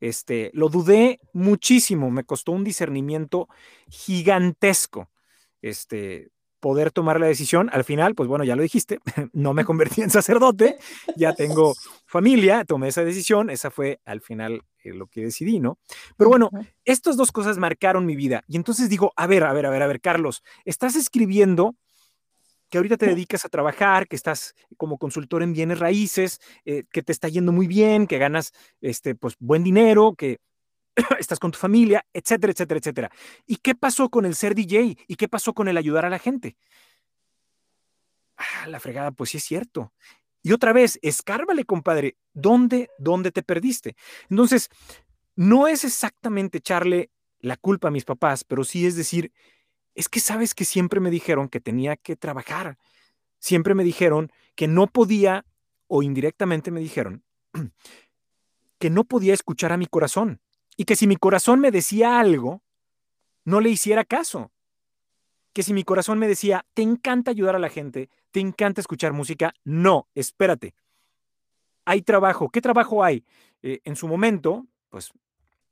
Este, 0.00 0.50
lo 0.52 0.68
dudé 0.68 1.20
muchísimo, 1.32 2.10
me 2.10 2.24
costó 2.24 2.52
un 2.52 2.64
discernimiento 2.64 3.48
gigantesco. 3.88 5.08
Este, 5.62 6.30
poder 6.60 6.90
tomar 6.90 7.20
la 7.20 7.26
decisión. 7.26 7.70
Al 7.72 7.84
final, 7.84 8.14
pues 8.14 8.28
bueno, 8.28 8.44
ya 8.44 8.56
lo 8.56 8.62
dijiste, 8.62 8.98
no 9.32 9.54
me 9.54 9.64
convertí 9.64 10.02
en 10.02 10.10
sacerdote, 10.10 10.78
ya 11.16 11.32
tengo 11.32 11.74
familia, 12.06 12.64
tomé 12.64 12.88
esa 12.88 13.04
decisión, 13.04 13.50
esa 13.50 13.70
fue 13.70 14.00
al 14.04 14.20
final 14.20 14.62
lo 14.94 15.06
que 15.06 15.24
decidí, 15.24 15.60
¿no? 15.60 15.78
Pero 16.16 16.30
bueno, 16.30 16.50
estas 16.84 17.16
dos 17.16 17.32
cosas 17.32 17.58
marcaron 17.58 18.06
mi 18.06 18.16
vida. 18.16 18.44
Y 18.46 18.56
entonces 18.56 18.88
digo, 18.88 19.12
a 19.16 19.26
ver, 19.26 19.44
a 19.44 19.52
ver, 19.52 19.66
a 19.66 19.70
ver, 19.70 19.82
a 19.82 19.86
ver, 19.86 20.00
Carlos, 20.00 20.42
estás 20.64 20.96
escribiendo 20.96 21.76
que 22.68 22.78
ahorita 22.78 22.96
te 22.96 23.06
dedicas 23.06 23.44
a 23.44 23.48
trabajar, 23.48 24.08
que 24.08 24.16
estás 24.16 24.54
como 24.76 24.98
consultor 24.98 25.42
en 25.42 25.52
bienes 25.52 25.78
raíces, 25.78 26.40
eh, 26.64 26.84
que 26.90 27.02
te 27.02 27.12
está 27.12 27.28
yendo 27.28 27.52
muy 27.52 27.66
bien, 27.66 28.06
que 28.06 28.18
ganas 28.18 28.52
este, 28.80 29.14
pues, 29.14 29.36
buen 29.38 29.62
dinero, 29.62 30.14
que 30.16 30.40
estás 31.18 31.38
con 31.38 31.52
tu 31.52 31.58
familia, 31.58 32.04
etcétera, 32.12 32.52
etcétera, 32.52 32.78
etcétera. 32.78 33.10
¿Y 33.46 33.56
qué 33.56 33.74
pasó 33.74 34.08
con 34.08 34.24
el 34.24 34.34
ser 34.34 34.54
DJ? 34.54 34.96
¿Y 35.06 35.16
qué 35.16 35.28
pasó 35.28 35.52
con 35.54 35.68
el 35.68 35.76
ayudar 35.76 36.04
a 36.04 36.10
la 36.10 36.18
gente? 36.18 36.56
Ah, 38.36 38.66
la 38.66 38.80
fregada, 38.80 39.12
pues 39.12 39.30
sí 39.30 39.38
es 39.38 39.44
cierto. 39.44 39.92
Y 40.46 40.52
otra 40.52 40.72
vez, 40.72 41.00
escárvale, 41.02 41.64
compadre, 41.64 42.16
¿dónde, 42.32 42.88
dónde 43.00 43.32
te 43.32 43.42
perdiste? 43.42 43.96
Entonces, 44.30 44.70
no 45.34 45.66
es 45.66 45.82
exactamente 45.82 46.58
echarle 46.58 47.10
la 47.40 47.56
culpa 47.56 47.88
a 47.88 47.90
mis 47.90 48.04
papás, 48.04 48.44
pero 48.44 48.62
sí 48.62 48.86
es 48.86 48.94
decir, 48.94 49.32
es 49.96 50.08
que 50.08 50.20
sabes 50.20 50.54
que 50.54 50.64
siempre 50.64 51.00
me 51.00 51.10
dijeron 51.10 51.48
que 51.48 51.58
tenía 51.58 51.96
que 51.96 52.14
trabajar. 52.14 52.78
Siempre 53.40 53.74
me 53.74 53.82
dijeron 53.82 54.30
que 54.54 54.68
no 54.68 54.86
podía, 54.86 55.44
o 55.88 56.04
indirectamente 56.04 56.70
me 56.70 56.78
dijeron, 56.78 57.24
que 58.78 58.88
no 58.88 59.02
podía 59.02 59.34
escuchar 59.34 59.72
a 59.72 59.76
mi 59.76 59.86
corazón 59.86 60.40
y 60.76 60.84
que 60.84 60.94
si 60.94 61.08
mi 61.08 61.16
corazón 61.16 61.58
me 61.58 61.72
decía 61.72 62.20
algo, 62.20 62.62
no 63.44 63.60
le 63.60 63.70
hiciera 63.70 64.04
caso. 64.04 64.52
Que 65.56 65.62
si 65.62 65.72
mi 65.72 65.84
corazón 65.84 66.18
me 66.18 66.28
decía, 66.28 66.66
te 66.74 66.82
encanta 66.82 67.30
ayudar 67.30 67.56
a 67.56 67.58
la 67.58 67.70
gente, 67.70 68.10
te 68.30 68.40
encanta 68.40 68.82
escuchar 68.82 69.14
música, 69.14 69.54
no, 69.64 70.06
espérate. 70.14 70.74
Hay 71.86 72.02
trabajo. 72.02 72.50
¿Qué 72.50 72.60
trabajo 72.60 73.02
hay? 73.02 73.24
Eh, 73.62 73.80
en 73.84 73.96
su 73.96 74.06
momento, 74.06 74.66
pues 74.90 75.14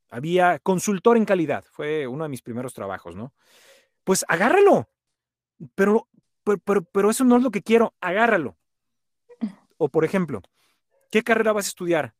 había 0.09 0.59
consultor 0.61 1.18
en 1.18 1.27
calidad, 1.27 1.66
fue 1.70 2.07
uno 2.07 2.25
de 2.25 2.31
mis 2.31 2.40
primeros 2.40 2.73
trabajos, 2.73 3.14
¿no? 3.14 3.35
Pues 4.05 4.25
agárralo. 4.27 4.88
Pero, 5.75 6.09
pero, 6.44 6.57
pero, 6.64 6.83
pero 6.85 7.11
eso 7.11 7.25
no 7.25 7.37
es 7.37 7.42
lo 7.42 7.51
que 7.51 7.61
quiero, 7.61 7.92
agárralo. 8.01 8.57
O 9.77 9.90
por 9.90 10.07
ejemplo, 10.07 10.40
¿qué 11.11 11.23
carrera 11.23 11.53
vas 11.53 11.66
a 11.66 11.68
estudiar? 11.68 12.14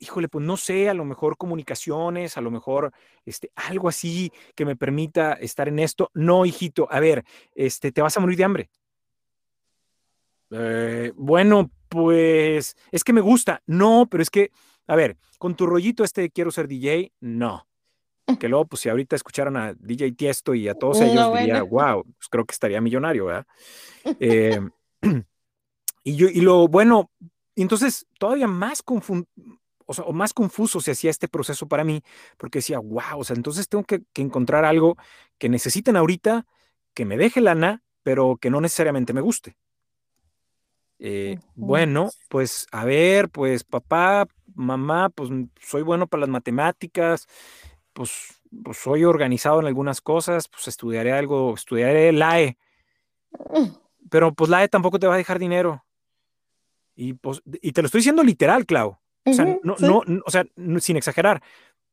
Híjole, 0.00 0.28
pues 0.28 0.44
no 0.44 0.56
sé, 0.56 0.88
a 0.88 0.94
lo 0.94 1.04
mejor 1.04 1.36
comunicaciones, 1.36 2.36
a 2.36 2.40
lo 2.40 2.50
mejor 2.50 2.92
este, 3.24 3.52
algo 3.54 3.88
así 3.88 4.32
que 4.54 4.64
me 4.64 4.74
permita 4.74 5.34
estar 5.34 5.68
en 5.68 5.78
esto. 5.78 6.10
No, 6.14 6.46
hijito, 6.46 6.88
a 6.90 6.98
ver, 6.98 7.24
este, 7.54 7.92
te 7.92 8.02
vas 8.02 8.16
a 8.16 8.20
morir 8.20 8.38
de 8.38 8.44
hambre. 8.44 8.70
Eh, 10.50 11.12
bueno, 11.14 11.70
pues 11.88 12.76
es 12.90 13.04
que 13.04 13.12
me 13.12 13.20
gusta. 13.20 13.62
No, 13.66 14.08
pero 14.10 14.22
es 14.22 14.30
que, 14.30 14.50
a 14.86 14.96
ver, 14.96 15.16
con 15.38 15.54
tu 15.54 15.66
rollito 15.66 16.02
este 16.02 16.30
quiero 16.30 16.50
ser 16.50 16.66
DJ, 16.66 17.12
no. 17.20 17.66
Que 18.40 18.48
luego, 18.48 18.64
pues 18.66 18.80
si 18.80 18.88
ahorita 18.88 19.16
escucharon 19.16 19.56
a 19.56 19.74
DJ 19.74 20.12
Tiesto 20.12 20.54
y 20.54 20.66
a 20.68 20.74
todos 20.74 21.00
ellos, 21.00 21.38
diría, 21.38 21.62
wow, 21.62 22.04
pues 22.04 22.28
creo 22.30 22.44
que 22.44 22.52
estaría 22.52 22.80
millonario, 22.80 23.26
¿verdad? 23.26 23.46
Eh, 24.18 24.58
y, 26.04 26.16
yo, 26.16 26.26
y 26.28 26.40
lo 26.40 26.68
bueno, 26.68 27.10
entonces 27.54 28.06
todavía 28.18 28.46
más 28.46 28.82
confundido 28.82 29.59
o, 29.98 30.12
más 30.12 30.32
confuso 30.32 30.80
se 30.80 30.92
hacía 30.92 31.10
este 31.10 31.28
proceso 31.28 31.66
para 31.66 31.84
mí, 31.84 32.02
porque 32.36 32.58
decía, 32.58 32.78
wow, 32.78 33.18
o 33.18 33.24
sea, 33.24 33.36
entonces 33.36 33.68
tengo 33.68 33.84
que, 33.84 34.02
encontrar 34.14 34.64
algo 34.64 34.96
que 35.38 35.48
necesiten 35.48 35.96
ahorita, 35.96 36.46
que 36.94 37.04
me 37.04 37.16
deje 37.16 37.40
lana, 37.40 37.82
pero 38.02 38.36
que 38.36 38.50
no 38.50 38.60
necesariamente 38.60 39.12
me 39.12 39.20
guste. 39.20 39.56
Eh, 40.98 41.38
bueno, 41.54 42.10
pues 42.28 42.66
a 42.72 42.84
ver, 42.84 43.30
pues 43.30 43.64
papá, 43.64 44.26
mamá, 44.54 45.08
pues 45.08 45.30
soy 45.60 45.82
bueno 45.82 46.06
para 46.06 46.22
las 46.22 46.28
matemáticas, 46.28 47.26
pues, 47.94 48.40
pues 48.62 48.76
soy 48.76 49.04
organizado 49.04 49.60
en 49.60 49.66
algunas 49.66 50.00
cosas, 50.00 50.48
pues 50.48 50.68
estudiaré 50.68 51.12
algo, 51.12 51.54
estudiaré 51.54 52.12
LAE, 52.12 52.58
mm. 53.32 53.66
pero 54.10 54.34
pues 54.34 54.50
LAE 54.50 54.68
tampoco 54.68 54.98
te 54.98 55.06
va 55.06 55.14
a 55.14 55.18
dejar 55.18 55.38
dinero. 55.38 55.84
Y, 56.94 57.14
pues, 57.14 57.42
y 57.62 57.72
te 57.72 57.80
lo 57.80 57.86
estoy 57.86 58.00
diciendo 58.00 58.22
literal, 58.22 58.66
Clau. 58.66 58.98
O 59.24 59.32
sea, 59.32 59.58
no, 59.62 59.76
no, 59.78 60.02
o 60.24 60.30
sea, 60.30 60.44
sin 60.78 60.96
exagerar. 60.96 61.42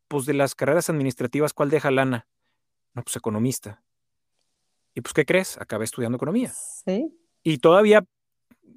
Pues 0.08 0.26
de 0.26 0.34
las 0.34 0.56
carreras 0.56 0.90
administrativas, 0.90 1.54
¿cuál 1.54 1.70
deja 1.70 1.92
lana? 1.92 2.28
No, 2.94 3.04
pues 3.04 3.16
economista. 3.16 3.84
Y 4.96 5.02
pues, 5.02 5.14
¿qué 5.14 5.26
crees? 5.26 5.58
Acabé 5.60 5.84
estudiando 5.86 6.16
economía. 6.16 6.52
Sí. 6.86 7.14
Y 7.44 7.58
todavía 7.58 8.06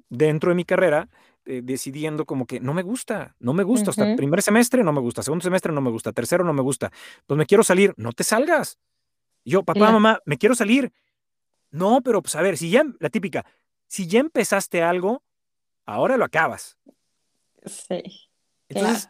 dentro 0.09 0.49
de 0.49 0.55
mi 0.55 0.65
carrera, 0.65 1.09
eh, 1.45 1.61
decidiendo 1.63 2.25
como 2.25 2.45
que 2.45 2.59
no 2.59 2.73
me 2.73 2.83
gusta, 2.83 3.35
no 3.39 3.53
me 3.53 3.63
gusta. 3.63 3.89
Hasta 3.89 4.15
primer 4.15 4.43
semestre 4.43 4.83
no 4.83 4.93
me 4.93 5.01
gusta, 5.01 5.23
segundo 5.23 5.41
semestre 5.41 5.71
no 5.73 5.81
me 5.81 5.89
gusta, 5.89 6.11
tercero 6.11 6.43
no 6.43 6.53
me 6.53 6.61
gusta. 6.61 6.91
Pues 7.25 7.37
me 7.37 7.45
quiero 7.45 7.63
salir, 7.63 7.93
no 7.97 8.11
te 8.11 8.23
salgas. 8.23 8.77
yo, 9.43 9.63
papá, 9.63 9.91
mamá, 9.91 10.19
me 10.25 10.37
quiero 10.37 10.53
salir. 10.53 10.93
No, 11.71 12.01
pero 12.01 12.21
pues 12.21 12.35
a 12.35 12.41
ver, 12.41 12.57
si 12.57 12.69
ya, 12.69 12.83
la 12.99 13.09
típica, 13.09 13.45
si 13.87 14.05
ya 14.05 14.19
empezaste 14.19 14.83
algo, 14.83 15.23
ahora 15.85 16.17
lo 16.17 16.25
acabas. 16.25 16.77
Sí. 17.65 18.03
Entonces, 18.73 19.09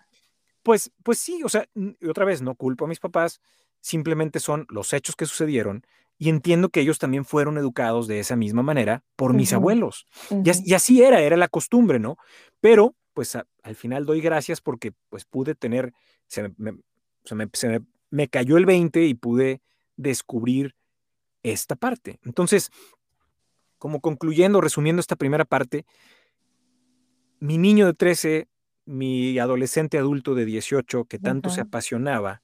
pues, 0.64 0.92
pues 1.04 1.20
sí, 1.20 1.42
o 1.44 1.50
sea, 1.50 1.68
otra 2.08 2.26
vez, 2.26 2.42
no 2.42 2.56
culpo 2.56 2.86
a 2.86 2.88
mis 2.88 3.00
papás, 3.00 3.42
simplemente 3.80 4.40
son 4.40 4.66
los 4.70 4.94
hechos 4.94 5.16
que 5.16 5.26
sucedieron 5.26 5.86
y 6.18 6.30
entiendo 6.30 6.70
que 6.70 6.82
ellos 6.82 7.00
también 7.00 7.26
fueron 7.26 7.58
educados 7.58 8.08
de 8.08 8.20
esa 8.20 8.36
misma 8.36 8.62
manera 8.62 9.04
por 9.16 9.34
mis 9.34 9.54
abuelos. 9.54 10.06
y, 10.30 10.74
así 10.74 11.02
era, 11.02 11.22
era 11.22 11.36
la 11.36 11.48
costumbre, 11.48 12.00
¿no? 12.00 12.18
Pero, 12.60 12.96
pues 13.14 13.36
al 13.36 13.76
final 13.76 14.06
doy 14.06 14.22
gracias 14.22 14.62
porque 14.62 14.94
pues 15.10 15.26
pude 15.26 15.56
tener, 15.56 15.94
se 16.28 16.44
me, 16.44 16.76
se 17.24 17.36
me, 17.36 17.50
se 17.54 17.82
me 18.12 18.28
cayó 18.28 18.58
el 18.58 18.68
20 18.68 19.04
y 19.06 19.16
pude 19.16 19.62
descubrir 19.98 20.76
esta 21.42 21.76
parte. 21.76 22.20
Entonces, 22.24 22.70
como 23.80 24.00
concluyendo, 24.00 24.62
resumiendo 24.62 25.00
esta 25.00 25.16
primera 25.16 25.44
parte, 25.44 25.88
mi 27.40 27.58
niño 27.58 27.88
de 27.88 27.96
13, 27.96 28.48
mi 28.92 29.40
adolescente 29.40 29.98
adulto 29.98 30.36
de 30.36 30.46
18, 30.46 31.06
que 31.06 31.18
tanto 31.18 31.50
se 31.50 31.62
apasionaba, 31.62 32.42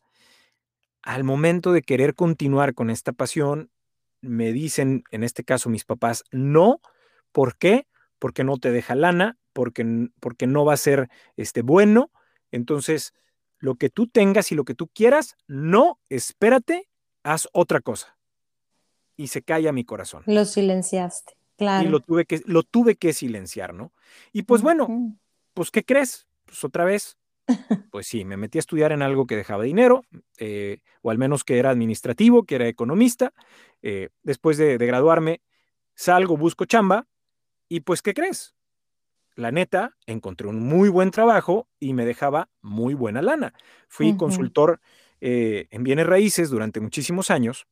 al 1.01 1.23
momento 1.23 1.73
de 1.73 1.81
querer 1.81 2.15
continuar 2.15 2.73
con 2.73 2.89
esta 2.89 3.11
pasión, 3.11 3.69
me 4.21 4.51
dicen, 4.53 5.03
en 5.11 5.23
este 5.23 5.43
caso 5.43 5.69
mis 5.69 5.85
papás, 5.85 6.23
no. 6.31 6.81
¿Por 7.31 7.57
qué? 7.57 7.87
Porque 8.17 8.43
no 8.43 8.57
te 8.57 8.71
deja 8.71 8.95
lana, 8.95 9.37
porque, 9.53 10.09
porque 10.19 10.47
no 10.47 10.65
va 10.65 10.73
a 10.73 10.77
ser 10.77 11.09
este, 11.35 11.61
bueno. 11.61 12.11
Entonces, 12.51 13.13
lo 13.59 13.75
que 13.75 13.89
tú 13.89 14.07
tengas 14.07 14.51
y 14.51 14.55
lo 14.55 14.63
que 14.63 14.73
tú 14.73 14.87
quieras, 14.87 15.35
no, 15.47 15.99
espérate, 16.09 16.89
haz 17.23 17.47
otra 17.51 17.81
cosa. 17.81 18.17
Y 19.15 19.27
se 19.27 19.41
calla 19.41 19.71
mi 19.71 19.83
corazón. 19.83 20.23
Lo 20.25 20.45
silenciaste, 20.45 21.33
claro. 21.57 21.87
Y 21.87 21.91
lo 21.91 21.99
tuve 21.99 22.25
que, 22.25 22.41
lo 22.45 22.63
tuve 22.63 22.95
que 22.95 23.13
silenciar, 23.13 23.73
¿no? 23.73 23.91
Y 24.31 24.43
pues 24.43 24.61
bueno, 24.61 25.17
pues 25.53 25.71
¿qué 25.71 25.83
crees? 25.83 26.26
Pues 26.47 26.63
otra 26.63 26.85
vez, 26.85 27.17
pues 27.91 28.07
sí, 28.07 28.25
me 28.25 28.37
metí 28.37 28.57
a 28.57 28.59
estudiar 28.59 28.91
en 28.91 29.01
algo 29.01 29.27
que 29.27 29.35
dejaba 29.35 29.63
dinero, 29.63 30.03
eh, 30.37 30.79
o 31.01 31.11
al 31.11 31.17
menos 31.17 31.43
que 31.43 31.59
era 31.59 31.69
administrativo, 31.69 32.45
que 32.45 32.55
era 32.55 32.67
economista. 32.67 33.33
Eh, 33.81 34.09
después 34.23 34.57
de, 34.57 34.77
graduarme, 34.77 35.41
salgo, 35.93 36.37
busco 36.37 36.65
chamba, 36.65 37.07
y 37.69 37.81
pues, 37.81 38.01
¿qué 38.01 38.13
crees? 38.13 38.55
La 39.35 39.51
neta, 39.51 39.95
encontré 40.05 40.47
un 40.47 40.59
muy 40.59 40.89
buen 40.89 41.11
trabajo 41.11 41.67
y 41.79 41.93
me 41.93 42.05
dejaba 42.05 42.49
muy 42.61 42.93
buena 42.93 43.21
lana. 43.21 43.53
Fui 43.87 44.17
consultor 44.17 44.79
eh, 45.21 45.67
en 45.69 45.83
bienes 45.83 46.07
raíces 46.07 46.49
durante 46.49 46.79
muchísimos 46.79 47.29
años. 47.29 47.67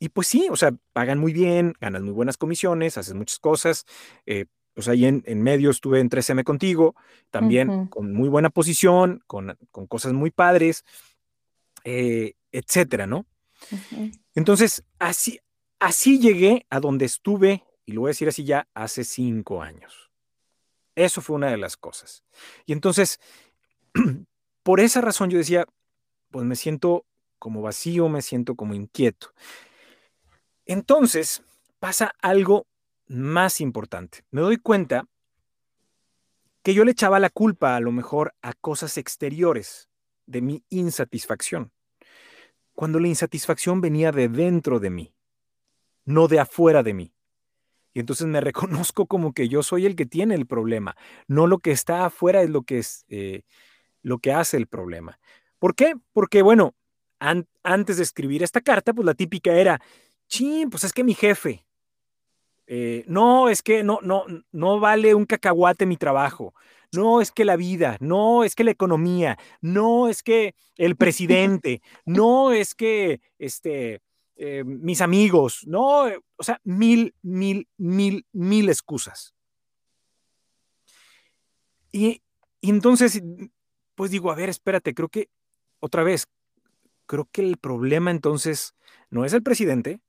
Y 0.00 0.08
pues 0.08 0.26
sí, 0.26 0.48
o 0.50 0.56
sea, 0.56 0.72
pagan 0.92 1.18
muy 1.18 1.32
bien, 1.32 1.74
ganas 1.80 2.02
muy 2.02 2.12
buenas 2.12 2.36
comisiones, 2.36 2.98
haces 2.98 3.14
muchas 3.14 3.38
cosas, 3.38 3.84
pues 4.78 4.86
ahí 4.86 5.06
en, 5.06 5.24
en 5.26 5.42
medio 5.42 5.70
estuve 5.70 5.98
en 5.98 6.08
3M 6.08 6.44
contigo, 6.44 6.94
también 7.32 7.88
con 7.88 8.12
muy 8.12 8.28
buena 8.28 8.48
posición, 8.48 9.24
con, 9.26 9.58
cosas 9.88 10.12
muy 10.12 10.30
padres, 10.30 10.84
eh, 11.82 12.34
etcétera, 12.52 13.08
¿no? 13.08 13.26
Entonces, 14.36 14.84
así, 15.00 15.40
así 15.80 16.20
llegué 16.20 16.64
a 16.70 16.78
donde 16.78 17.06
estuve, 17.06 17.64
y 17.86 17.90
lo 17.90 18.02
voy 18.02 18.10
a 18.10 18.14
decir 18.14 18.28
así 18.28 18.44
ya, 18.44 18.68
hace 18.72 19.02
cinco 19.02 19.62
años. 19.62 20.12
Eso 20.94 21.22
fue 21.22 21.34
una 21.34 21.50
de 21.50 21.56
las 21.58 21.76
cosas. 21.76 22.22
Y 22.64 22.72
entonces, 22.72 23.18
por 24.62 24.78
esa 24.78 25.00
razón 25.00 25.28
yo 25.28 25.38
decía, 25.38 25.66
pues 26.30 26.46
me 26.46 26.54
siento 26.54 27.04
como 27.40 27.62
vacío, 27.62 28.08
me 28.08 28.22
siento 28.22 28.54
como 28.54 28.74
inquieto. 28.74 29.32
Entonces, 30.66 31.42
pasa 31.80 32.12
algo 32.22 32.68
más 33.08 33.60
importante. 33.60 34.24
Me 34.30 34.40
doy 34.40 34.58
cuenta 34.58 35.08
que 36.62 36.74
yo 36.74 36.84
le 36.84 36.92
echaba 36.92 37.18
la 37.18 37.30
culpa 37.30 37.76
a 37.76 37.80
lo 37.80 37.92
mejor 37.92 38.34
a 38.42 38.52
cosas 38.52 38.98
exteriores 38.98 39.88
de 40.26 40.42
mi 40.42 40.64
insatisfacción, 40.68 41.72
cuando 42.74 43.00
la 43.00 43.08
insatisfacción 43.08 43.80
venía 43.80 44.12
de 44.12 44.28
dentro 44.28 44.78
de 44.78 44.90
mí, 44.90 45.14
no 46.04 46.28
de 46.28 46.40
afuera 46.40 46.82
de 46.82 46.94
mí. 46.94 47.14
Y 47.94 48.00
entonces 48.00 48.26
me 48.26 48.40
reconozco 48.42 49.06
como 49.06 49.32
que 49.32 49.48
yo 49.48 49.62
soy 49.62 49.86
el 49.86 49.96
que 49.96 50.06
tiene 50.06 50.34
el 50.34 50.46
problema, 50.46 50.96
no 51.26 51.46
lo 51.46 51.58
que 51.58 51.70
está 51.70 52.04
afuera 52.04 52.42
es 52.42 52.50
lo 52.50 52.62
que 52.62 52.78
es 52.78 53.06
eh, 53.08 53.42
lo 54.02 54.18
que 54.18 54.32
hace 54.32 54.56
el 54.56 54.66
problema. 54.66 55.18
¿Por 55.58 55.74
qué? 55.74 55.94
Porque 56.12 56.42
bueno, 56.42 56.74
antes 57.18 57.96
de 57.96 58.02
escribir 58.02 58.42
esta 58.42 58.60
carta, 58.60 58.92
pues 58.92 59.06
la 59.06 59.14
típica 59.14 59.52
era, 59.52 59.80
ching, 60.28 60.70
pues 60.70 60.84
es 60.84 60.92
que 60.92 61.02
mi 61.02 61.14
jefe, 61.14 61.64
eh, 62.70 63.02
no, 63.06 63.48
es 63.48 63.62
que 63.62 63.82
no, 63.82 63.98
no, 64.02 64.26
no 64.52 64.78
vale 64.78 65.14
un 65.14 65.24
cacahuate 65.24 65.86
mi 65.86 65.96
trabajo. 65.96 66.54
No 66.92 67.22
es 67.22 67.32
que 67.32 67.46
la 67.46 67.56
vida, 67.56 67.96
no 68.00 68.44
es 68.44 68.54
que 68.54 68.62
la 68.62 68.70
economía, 68.70 69.38
no 69.62 70.08
es 70.08 70.22
que 70.22 70.54
el 70.76 70.94
presidente, 70.94 71.80
no 72.04 72.52
es 72.52 72.74
que 72.74 73.22
este, 73.38 74.02
eh, 74.36 74.64
mis 74.64 75.00
amigos, 75.00 75.66
no, 75.66 76.08
o 76.36 76.42
sea, 76.42 76.60
mil, 76.62 77.14
mil, 77.22 77.66
mil, 77.78 78.26
mil 78.32 78.68
excusas. 78.68 79.34
Y, 81.90 82.22
y 82.60 82.68
entonces, 82.68 83.22
pues 83.94 84.10
digo, 84.10 84.30
a 84.30 84.34
ver, 84.34 84.50
espérate, 84.50 84.94
creo 84.94 85.08
que, 85.08 85.30
otra 85.80 86.02
vez, 86.02 86.26
creo 87.06 87.26
que 87.32 87.40
el 87.40 87.56
problema 87.56 88.10
entonces 88.10 88.74
no 89.08 89.24
es 89.24 89.32
el 89.32 89.42
presidente, 89.42 90.00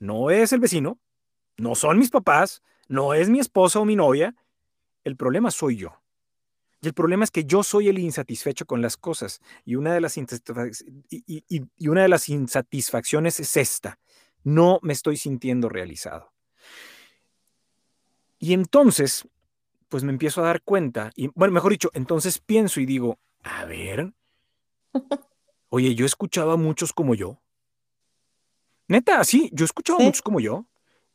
no 0.00 0.30
es 0.30 0.52
el 0.52 0.58
vecino, 0.58 0.98
no 1.56 1.74
son 1.74 1.98
mis 1.98 2.10
papás, 2.10 2.62
no 2.88 3.14
es 3.14 3.28
mi 3.28 3.40
esposa 3.40 3.80
o 3.80 3.84
mi 3.84 3.96
novia. 3.96 4.34
El 5.04 5.16
problema 5.16 5.50
soy 5.50 5.76
yo. 5.76 6.00
Y 6.80 6.88
el 6.88 6.94
problema 6.94 7.24
es 7.24 7.30
que 7.30 7.44
yo 7.44 7.62
soy 7.62 7.88
el 7.88 7.98
insatisfecho 7.98 8.66
con 8.66 8.82
las 8.82 8.96
cosas. 8.96 9.40
Y 9.64 9.76
una 9.76 9.94
de 9.94 10.00
las, 10.00 10.16
y, 10.18 11.88
una 11.88 12.02
de 12.02 12.08
las 12.08 12.28
insatisfacciones 12.28 13.40
es 13.40 13.56
esta. 13.56 13.98
No 14.44 14.78
me 14.82 14.92
estoy 14.92 15.16
sintiendo 15.16 15.68
realizado. 15.68 16.32
Y 18.38 18.52
entonces, 18.52 19.26
pues 19.88 20.04
me 20.04 20.12
empiezo 20.12 20.42
a 20.42 20.46
dar 20.46 20.62
cuenta, 20.62 21.10
y 21.16 21.28
bueno, 21.34 21.54
mejor 21.54 21.72
dicho, 21.72 21.90
entonces 21.94 22.38
pienso 22.38 22.80
y 22.80 22.86
digo, 22.86 23.18
a 23.42 23.64
ver, 23.64 24.12
oye, 25.70 25.94
yo 25.94 26.04
escuchaba 26.04 26.56
muchos 26.56 26.92
como 26.92 27.14
yo. 27.14 27.40
Neta, 28.88 29.24
sí, 29.24 29.50
yo 29.52 29.64
escuchaba 29.64 29.98
muchos 30.00 30.22
como 30.22 30.38
yo. 30.38 30.66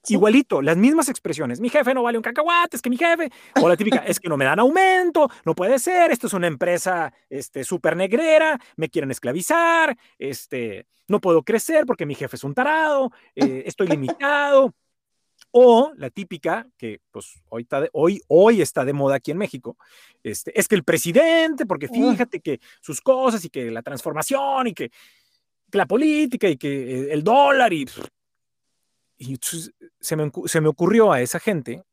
Igualito, 0.07 0.61
las 0.61 0.77
mismas 0.77 1.09
expresiones. 1.09 1.59
Mi 1.59 1.69
jefe 1.69 1.93
no 1.93 2.03
vale 2.03 2.17
un 2.17 2.23
cacahuate, 2.23 2.75
es 2.75 2.81
que 2.81 2.89
mi 2.89 2.97
jefe. 2.97 3.29
O 3.61 3.69
la 3.69 3.77
típica, 3.77 3.97
es 3.97 4.19
que 4.19 4.29
no 4.29 4.37
me 4.37 4.45
dan 4.45 4.59
aumento, 4.59 5.29
no 5.45 5.53
puede 5.53 5.77
ser, 5.77 6.11
esto 6.11 6.27
es 6.27 6.33
una 6.33 6.47
empresa 6.47 7.13
este, 7.29 7.63
súper 7.63 7.95
negrera, 7.95 8.59
me 8.77 8.89
quieren 8.89 9.11
esclavizar, 9.11 9.95
este, 10.17 10.87
no 11.07 11.21
puedo 11.21 11.43
crecer 11.43 11.85
porque 11.85 12.05
mi 12.05 12.15
jefe 12.15 12.35
es 12.35 12.43
un 12.43 12.53
tarado, 12.53 13.11
eh, 13.35 13.63
estoy 13.65 13.87
limitado. 13.87 14.73
O 15.53 15.91
la 15.97 16.09
típica, 16.09 16.67
que 16.77 17.01
pues 17.11 17.41
hoy 17.49 17.63
está, 17.63 17.81
de, 17.81 17.89
hoy, 17.93 18.21
hoy 18.27 18.61
está 18.61 18.85
de 18.85 18.93
moda 18.93 19.15
aquí 19.15 19.31
en 19.31 19.37
México, 19.37 19.75
este, 20.23 20.57
es 20.57 20.67
que 20.67 20.75
el 20.75 20.83
presidente, 20.83 21.65
porque 21.65 21.89
fíjate 21.89 22.39
que 22.39 22.61
sus 22.79 23.01
cosas 23.01 23.43
y 23.43 23.49
que 23.49 23.69
la 23.69 23.81
transformación 23.81 24.67
y 24.67 24.73
que, 24.73 24.89
que 25.69 25.77
la 25.77 25.87
política 25.87 26.47
y 26.47 26.57
que 26.57 26.69
eh, 26.69 27.07
el 27.11 27.23
dólar 27.23 27.73
y 27.73 27.85
y 29.21 29.39
se 29.99 30.15
me, 30.15 30.31
se 30.45 30.61
me 30.61 30.67
ocurrió 30.67 31.11
a 31.11 31.21
esa 31.21 31.39
gente 31.39 31.83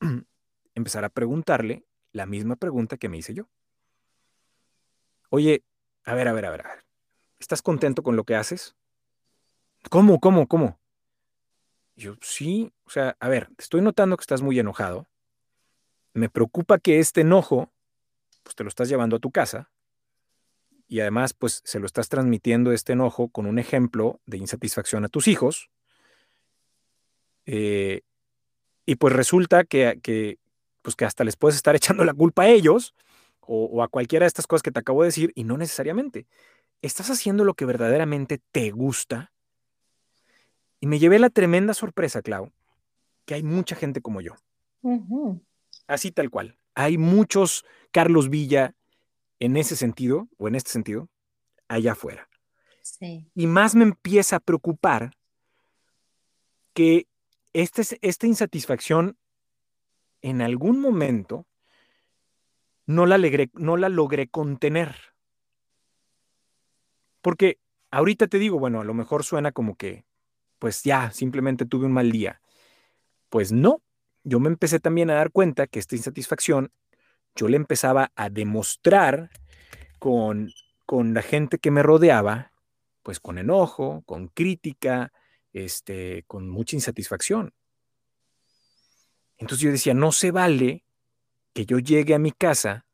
empezar 0.74 1.04
a 1.04 1.10
preguntarle 1.10 1.84
la 2.12 2.24
misma 2.24 2.56
pregunta 2.56 2.96
que 2.96 3.10
me 3.10 3.18
hice 3.18 3.34
yo. 3.34 3.50
Oye, 5.28 5.62
a 6.04 6.14
ver, 6.14 6.26
a 6.26 6.32
ver, 6.32 6.46
a 6.46 6.50
ver, 6.50 6.66
a 6.66 6.68
ver. 6.70 6.84
¿Estás 7.38 7.60
contento 7.60 8.02
con 8.02 8.16
lo 8.16 8.24
que 8.24 8.34
haces? 8.34 8.76
¿Cómo, 9.90 10.20
cómo, 10.20 10.48
cómo? 10.48 10.80
Yo, 11.96 12.14
sí, 12.22 12.72
o 12.84 12.90
sea, 12.90 13.14
a 13.20 13.28
ver, 13.28 13.50
estoy 13.58 13.82
notando 13.82 14.16
que 14.16 14.22
estás 14.22 14.40
muy 14.40 14.58
enojado. 14.58 15.06
Me 16.14 16.30
preocupa 16.30 16.78
que 16.78 16.98
este 16.98 17.20
enojo, 17.20 17.70
pues 18.42 18.56
te 18.56 18.64
lo 18.64 18.68
estás 18.68 18.88
llevando 18.88 19.16
a 19.16 19.20
tu 19.20 19.30
casa. 19.30 19.70
Y 20.88 21.00
además, 21.00 21.34
pues 21.34 21.60
se 21.62 21.78
lo 21.78 21.84
estás 21.84 22.08
transmitiendo 22.08 22.72
este 22.72 22.94
enojo 22.94 23.28
con 23.28 23.44
un 23.44 23.58
ejemplo 23.58 24.18
de 24.24 24.38
insatisfacción 24.38 25.04
a 25.04 25.08
tus 25.08 25.28
hijos. 25.28 25.68
Eh, 27.46 28.02
y 28.86 28.96
pues 28.96 29.14
resulta 29.14 29.64
que, 29.64 30.38
pues 30.82 30.96
que 30.96 31.04
hasta 31.04 31.24
les 31.24 31.36
puedes 31.36 31.56
estar 31.56 31.74
echando 31.76 32.04
la 32.04 32.14
culpa 32.14 32.42
a 32.42 32.48
ellos 32.48 32.94
o, 33.40 33.64
o 33.64 33.82
a 33.82 33.88
cualquiera 33.88 34.24
de 34.24 34.28
estas 34.28 34.46
cosas 34.46 34.62
que 34.62 34.72
te 34.72 34.80
acabo 34.80 35.02
de 35.02 35.08
decir 35.08 35.32
y 35.34 35.44
no 35.44 35.56
necesariamente. 35.56 36.26
¿Estás 36.82 37.10
haciendo 37.10 37.44
lo 37.44 37.54
que 37.54 37.66
verdaderamente 37.66 38.40
te 38.52 38.70
gusta? 38.70 39.32
Y 40.80 40.86
me 40.86 40.98
llevé 40.98 41.18
la 41.18 41.28
tremenda 41.28 41.74
sorpresa, 41.74 42.22
Clau, 42.22 42.50
que 43.26 43.34
hay 43.34 43.42
mucha 43.42 43.76
gente 43.76 44.00
como 44.00 44.22
yo. 44.22 44.34
Así 45.86 46.10
tal 46.10 46.30
cual. 46.30 46.58
Hay 46.74 46.96
muchos 46.96 47.66
Carlos 47.90 48.30
Villa 48.30 48.74
en 49.40 49.56
ese 49.56 49.76
sentido, 49.76 50.28
o 50.38 50.48
en 50.48 50.54
este 50.54 50.70
sentido, 50.70 51.08
allá 51.68 51.92
afuera. 51.92 52.28
Sí. 52.82 53.30
Y 53.34 53.46
más 53.46 53.74
me 53.74 53.84
empieza 53.84 54.36
a 54.36 54.40
preocupar 54.40 55.12
que 56.72 57.06
esta 57.52 58.26
insatisfacción 58.26 59.16
en 60.22 60.42
algún 60.42 60.80
momento 60.80 61.46
no 62.86 63.06
la, 63.06 63.18
logré, 63.18 63.50
no 63.54 63.76
la 63.76 63.88
logré 63.88 64.28
contener. 64.28 64.94
Porque 67.22 67.58
ahorita 67.90 68.26
te 68.26 68.38
digo, 68.38 68.58
bueno, 68.58 68.80
a 68.80 68.84
lo 68.84 68.94
mejor 68.94 69.24
suena 69.24 69.52
como 69.52 69.76
que, 69.76 70.04
pues 70.58 70.82
ya, 70.82 71.10
simplemente 71.12 71.66
tuve 71.66 71.86
un 71.86 71.92
mal 71.92 72.10
día. 72.10 72.40
Pues 73.28 73.52
no, 73.52 73.82
yo 74.24 74.40
me 74.40 74.48
empecé 74.48 74.80
también 74.80 75.10
a 75.10 75.14
dar 75.14 75.30
cuenta 75.30 75.66
que 75.66 75.78
esta 75.78 75.96
insatisfacción 75.96 76.72
yo 77.36 77.48
le 77.48 77.56
empezaba 77.56 78.10
a 78.16 78.28
demostrar 78.28 79.30
con, 79.98 80.50
con 80.84 81.14
la 81.14 81.22
gente 81.22 81.58
que 81.58 81.70
me 81.70 81.82
rodeaba, 81.82 82.52
pues 83.02 83.20
con 83.20 83.38
enojo, 83.38 84.02
con 84.04 84.28
crítica, 84.28 85.12
este, 85.52 86.24
con 86.26 86.48
mucha 86.48 86.76
insatisfacción. 86.76 87.52
Entonces 89.38 89.64
yo 89.64 89.70
decía, 89.70 89.94
no 89.94 90.12
se 90.12 90.30
vale 90.30 90.84
que 91.52 91.66
yo 91.66 91.78
llegue 91.78 92.14
a 92.14 92.18
mi 92.18 92.32
casa 92.32 92.86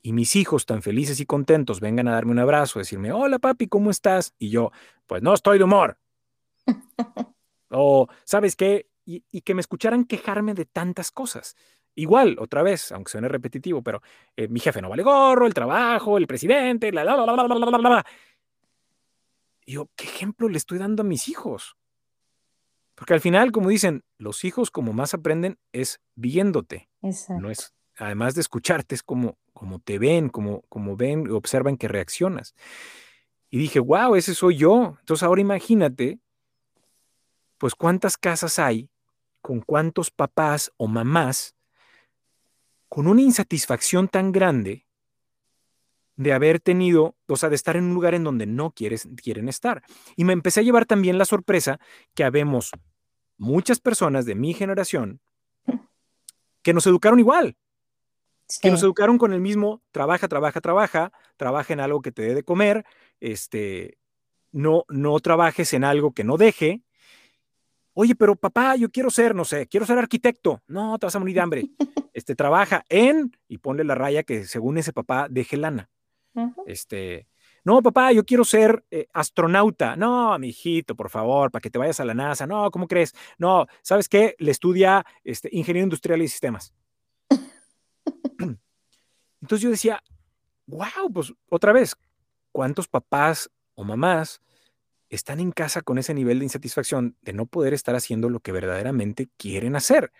y 0.00 0.12
mis 0.12 0.36
hijos 0.36 0.66
tan 0.66 0.82
felices 0.82 1.20
y 1.20 1.26
contentos 1.26 1.80
vengan 1.80 2.08
a 2.08 2.12
darme 2.12 2.32
un 2.32 2.38
abrazo, 2.38 2.78
decirme, 2.78 3.12
hola 3.12 3.38
papi, 3.38 3.68
¿cómo 3.68 3.90
estás? 3.90 4.34
Y 4.38 4.50
yo, 4.50 4.72
pues 5.06 5.22
no 5.22 5.34
estoy 5.34 5.58
de 5.58 5.64
humor. 5.64 5.98
o, 7.70 8.08
¿sabes 8.24 8.56
qué? 8.56 8.88
Y, 9.04 9.24
y, 9.32 9.40
que 9.40 9.54
me 9.54 9.60
escucharan 9.60 10.04
quejarme 10.04 10.54
de 10.54 10.64
tantas 10.64 11.10
cosas. 11.10 11.56
Igual, 11.94 12.36
otra 12.38 12.62
vez, 12.62 12.92
aunque 12.92 13.10
suene 13.10 13.28
repetitivo, 13.28 13.82
pero 13.82 14.00
eh, 14.36 14.48
mi 14.48 14.60
jefe 14.60 14.80
no 14.80 14.88
vale 14.88 15.02
gorro, 15.02 15.46
el 15.46 15.54
trabajo, 15.54 16.16
el 16.16 16.26
presidente, 16.26 16.92
la, 16.92 17.04
la, 17.04 17.16
la, 17.16 17.26
la, 17.26 17.46
la, 17.46 17.70
la, 17.70 17.78
la. 17.78 18.06
Y 19.66 19.72
yo, 19.72 19.90
¿qué 19.96 20.04
ejemplo 20.04 20.48
le 20.48 20.56
estoy 20.56 20.78
dando 20.78 21.02
a 21.02 21.04
mis 21.04 21.28
hijos? 21.28 21.76
Porque 22.94 23.14
al 23.14 23.20
final, 23.20 23.52
como 23.52 23.68
dicen, 23.68 24.04
los 24.18 24.44
hijos 24.44 24.70
como 24.70 24.92
más 24.92 25.14
aprenden 25.14 25.58
es 25.72 26.00
viéndote. 26.14 26.88
Exacto. 27.02 27.42
No 27.42 27.50
es, 27.50 27.74
además 27.96 28.34
de 28.34 28.42
escucharte, 28.42 28.94
es 28.94 29.02
como, 29.02 29.38
como 29.52 29.78
te 29.78 29.98
ven, 29.98 30.28
como, 30.28 30.62
como 30.68 30.96
ven, 30.96 31.30
observan 31.30 31.76
que 31.76 31.88
reaccionas. 31.88 32.54
Y 33.50 33.58
dije, 33.58 33.80
wow, 33.80 34.14
ese 34.14 34.34
soy 34.34 34.58
yo. 34.58 34.96
Entonces 35.00 35.22
ahora 35.22 35.40
imagínate, 35.40 36.20
pues 37.58 37.74
cuántas 37.74 38.16
casas 38.16 38.58
hay 38.58 38.90
con 39.40 39.60
cuántos 39.60 40.10
papás 40.10 40.72
o 40.76 40.86
mamás 40.86 41.54
con 42.88 43.06
una 43.06 43.22
insatisfacción 43.22 44.08
tan 44.08 44.32
grande 44.32 44.86
de 46.16 46.32
haber 46.32 46.60
tenido, 46.60 47.16
o 47.26 47.36
sea, 47.36 47.48
de 47.48 47.56
estar 47.56 47.76
en 47.76 47.84
un 47.84 47.94
lugar 47.94 48.14
en 48.14 48.24
donde 48.24 48.46
no 48.46 48.70
quieres, 48.72 49.08
quieren 49.16 49.48
estar. 49.48 49.82
Y 50.16 50.24
me 50.24 50.32
empecé 50.32 50.60
a 50.60 50.62
llevar 50.62 50.86
también 50.86 51.18
la 51.18 51.24
sorpresa 51.24 51.80
que 52.14 52.24
habemos 52.24 52.70
muchas 53.38 53.80
personas 53.80 54.26
de 54.26 54.34
mi 54.34 54.54
generación 54.54 55.20
que 56.62 56.72
nos 56.72 56.86
educaron 56.86 57.18
igual, 57.18 57.56
sí. 58.46 58.60
que 58.62 58.70
nos 58.70 58.82
educaron 58.82 59.18
con 59.18 59.32
el 59.32 59.40
mismo 59.40 59.82
trabaja, 59.90 60.28
trabaja, 60.28 60.60
trabaja, 60.60 61.12
trabaja 61.36 61.72
en 61.72 61.80
algo 61.80 62.02
que 62.02 62.12
te 62.12 62.22
dé 62.22 62.34
de 62.34 62.44
comer, 62.44 62.84
este, 63.18 63.98
no, 64.52 64.84
no 64.88 65.18
trabajes 65.20 65.72
en 65.72 65.84
algo 65.84 66.12
que 66.12 66.24
no 66.24 66.36
deje. 66.36 66.82
Oye, 67.94 68.14
pero 68.14 68.36
papá, 68.36 68.76
yo 68.76 68.90
quiero 68.90 69.10
ser, 69.10 69.34
no 69.34 69.44
sé, 69.44 69.66
quiero 69.66 69.84
ser 69.84 69.98
arquitecto. 69.98 70.62
No, 70.66 70.98
te 70.98 71.06
vas 71.06 71.16
a 71.16 71.18
morir 71.18 71.34
de 71.34 71.40
hambre. 71.40 71.64
Este, 72.14 72.34
trabaja 72.34 72.84
en, 72.90 73.34
y 73.48 73.56
ponle 73.56 73.84
la 73.84 73.94
raya 73.94 74.22
que 74.22 74.44
según 74.44 74.76
ese 74.76 74.92
papá 74.92 75.28
deje 75.30 75.56
lana. 75.56 75.88
Uh 76.34 76.40
-huh. 76.40 76.64
Este, 76.66 77.26
no, 77.64 77.80
papá, 77.80 78.12
yo 78.12 78.24
quiero 78.24 78.44
ser 78.44 78.84
eh, 78.90 79.06
astronauta. 79.12 79.94
No, 79.96 80.36
mi 80.38 80.48
hijito, 80.48 80.96
por 80.96 81.10
favor, 81.10 81.50
para 81.50 81.60
que 81.60 81.70
te 81.70 81.78
vayas 81.78 82.00
a 82.00 82.04
la 82.04 82.14
NASA. 82.14 82.46
No, 82.46 82.70
¿cómo 82.70 82.88
crees? 82.88 83.14
No, 83.38 83.66
¿sabes 83.82 84.08
qué? 84.08 84.34
Le 84.38 84.50
estudia 84.50 85.06
este, 85.22 85.48
ingeniero 85.52 85.84
industrial 85.84 86.22
y 86.22 86.28
sistemas. 86.28 86.74
Entonces 89.40 89.60
yo 89.60 89.70
decía, 89.70 90.02
wow, 90.66 91.12
pues 91.12 91.32
otra 91.50 91.72
vez, 91.72 91.96
¿cuántos 92.50 92.88
papás 92.88 93.48
o 93.74 93.84
mamás 93.84 94.40
están 95.08 95.38
en 95.38 95.52
casa 95.52 95.82
con 95.82 95.98
ese 95.98 96.14
nivel 96.14 96.40
de 96.40 96.46
insatisfacción 96.46 97.16
de 97.22 97.32
no 97.32 97.46
poder 97.46 97.74
estar 97.74 97.94
haciendo 97.94 98.28
lo 98.28 98.40
que 98.40 98.50
verdaderamente 98.50 99.28
quieren 99.36 99.76
hacer? 99.76 100.12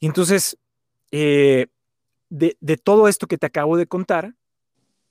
Y 0.00 0.06
entonces, 0.06 0.58
eh, 1.10 1.66
de, 2.30 2.56
de 2.60 2.76
todo 2.78 3.08
esto 3.08 3.26
que 3.26 3.36
te 3.36 3.46
acabo 3.46 3.76
de 3.76 3.86
contar, 3.86 4.34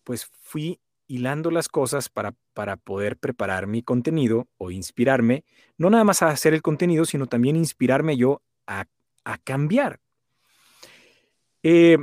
pues 0.03 0.25
fui 0.41 0.79
hilando 1.07 1.51
las 1.51 1.67
cosas 1.67 2.07
para, 2.07 2.33
para 2.53 2.77
poder 2.77 3.17
preparar 3.17 3.67
mi 3.67 3.83
contenido 3.83 4.47
o 4.57 4.71
inspirarme, 4.71 5.43
no 5.77 5.89
nada 5.89 6.03
más 6.03 6.21
a 6.21 6.29
hacer 6.29 6.53
el 6.53 6.61
contenido, 6.61 7.03
sino 7.05 7.27
también 7.27 7.57
inspirarme 7.57 8.15
yo 8.15 8.41
a, 8.65 8.85
a 9.25 9.37
cambiar. 9.37 9.99
Eh, 11.63 11.97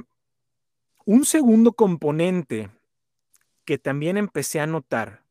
un 1.07 1.25
segundo 1.25 1.73
componente 1.73 2.71
que 3.65 3.79
también 3.79 4.19
empecé 4.19 4.61
a 4.61 4.67
notar 4.67 5.25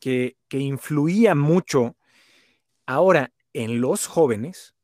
que, 0.00 0.36
que 0.48 0.58
influía 0.58 1.34
mucho 1.34 1.96
ahora 2.86 3.32
en 3.52 3.80
los 3.80 4.06
jóvenes, 4.06 4.74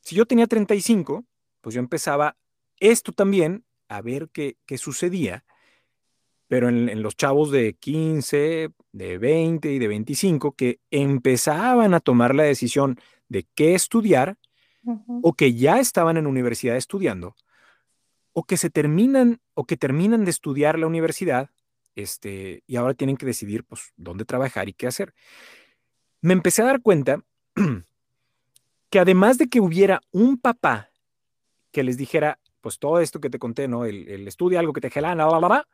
si 0.00 0.14
yo 0.16 0.26
tenía 0.26 0.46
35, 0.46 1.24
pues 1.60 1.74
yo 1.74 1.80
empezaba 1.80 2.36
esto 2.78 3.12
también 3.12 3.64
a 3.88 4.00
ver 4.00 4.30
qué, 4.30 4.56
qué 4.66 4.78
sucedía 4.78 5.44
pero 6.48 6.68
en, 6.68 6.88
en, 6.88 7.02
los 7.02 7.16
chavos 7.16 7.50
de 7.50 7.74
15, 7.74 8.70
de 8.92 9.18
20 9.18 9.72
y 9.72 9.78
de 9.78 9.88
25 9.88 10.52
que 10.52 10.80
empezaban 10.90 11.94
a 11.94 12.00
tomar 12.00 12.34
la 12.34 12.42
decisión 12.44 12.98
de 13.28 13.46
qué 13.54 13.74
estudiar 13.74 14.38
uh 14.84 14.94
-huh. 14.94 15.20
o 15.22 15.32
que 15.32 15.54
ya 15.54 15.80
estaban 15.80 16.16
en 16.16 16.26
universidad 16.26 16.76
estudiando 16.76 17.34
o 18.34 18.44
que 18.44 18.56
se 18.56 18.68
terminan 18.68 19.40
o 19.54 19.64
que 19.64 19.76
terminan 19.76 20.24
de 20.24 20.30
estudiar 20.30 20.78
la 20.78 20.86
universidad 20.86 21.50
este, 21.94 22.62
y 22.66 22.76
ahora 22.76 22.94
tienen 22.94 23.16
que 23.16 23.26
decidir 23.26 23.64
pues 23.64 23.92
dónde 23.96 24.24
trabajar 24.24 24.68
y 24.68 24.72
qué 24.72 24.86
hacer. 24.86 25.14
Me 26.20 26.32
empecé 26.32 26.62
a 26.62 26.66
dar 26.66 26.82
cuenta 26.82 27.24
que 28.90 28.98
además 28.98 29.38
de 29.38 29.48
que 29.48 29.60
hubiera 29.60 30.00
un 30.10 30.38
papá 30.38 30.90
que 31.70 31.84
les 31.84 31.96
dijera 31.96 32.40
pues 32.60 32.78
todo 32.78 33.00
esto 33.00 33.20
que 33.20 33.30
te 33.30 33.38
conté, 33.38 33.68
¿no? 33.68 33.84
El, 33.84 34.08
el 34.08 34.26
estudia 34.26 34.58
algo 34.58 34.72
que 34.72 34.80
te 34.80 34.90
gelana, 34.90 35.26
bla, 35.26 35.38
bla, 35.38 35.48
bla, 35.48 35.68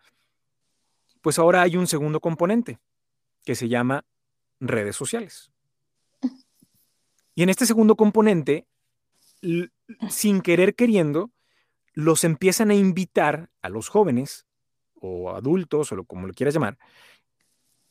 pues 1.21 1.39
ahora 1.39 1.63
hay 1.63 1.77
un 1.77 1.87
segundo 1.87 2.21
componente 2.21 2.79
que 3.45 3.55
se 3.55 3.69
llama 3.69 4.05
redes 4.61 4.97
sociales. 4.97 5.51
Y 7.35 7.43
en 7.43 7.49
este 7.49 7.67
segundo 7.67 7.97
componente, 7.97 8.67
sin 10.09 10.43
querer 10.43 10.75
queriendo, 10.75 11.31
los 11.95 12.25
empiezan 12.25 12.71
a 12.71 12.75
invitar 12.75 13.51
a 13.63 13.69
los 13.69 13.89
jóvenes 13.89 14.47
o 14.95 15.31
adultos 15.31 15.93
o 15.93 16.05
como 16.05 16.27
lo 16.27 16.35
quieras 16.35 16.55
llamar, 16.55 16.79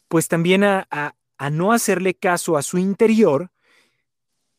pues 0.07 0.27
también 0.27 0.63
a, 0.63 0.87
a, 0.91 1.15
a 1.37 1.49
no 1.49 1.71
hacerle 1.71 2.13
caso 2.13 2.57
a 2.57 2.61
su 2.61 2.77
interior 2.77 3.51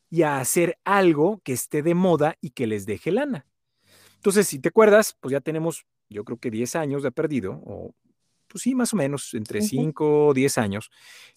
y 0.09 0.23
a 0.23 0.39
hacer 0.39 0.77
algo 0.83 1.41
que 1.43 1.53
esté 1.53 1.81
de 1.81 1.95
moda 1.95 2.35
y 2.41 2.49
que 2.51 2.67
les 2.67 2.85
deje 2.85 3.11
lana. 3.11 3.45
Entonces, 4.15 4.47
si 4.47 4.59
te 4.59 4.69
acuerdas, 4.69 5.17
pues 5.19 5.31
ya 5.31 5.39
tenemos, 5.39 5.85
yo 6.09 6.25
creo 6.25 6.37
que 6.37 6.51
10 6.51 6.75
años 6.75 7.01
de 7.01 7.11
perdido, 7.11 7.61
o 7.65 7.95
pues 8.51 8.63
sí, 8.63 8.75
más 8.75 8.93
o 8.93 8.97
menos, 8.97 9.33
entre 9.33 9.61
5 9.61 10.27
o 10.27 10.33
10 10.33 10.57
años, 10.57 10.91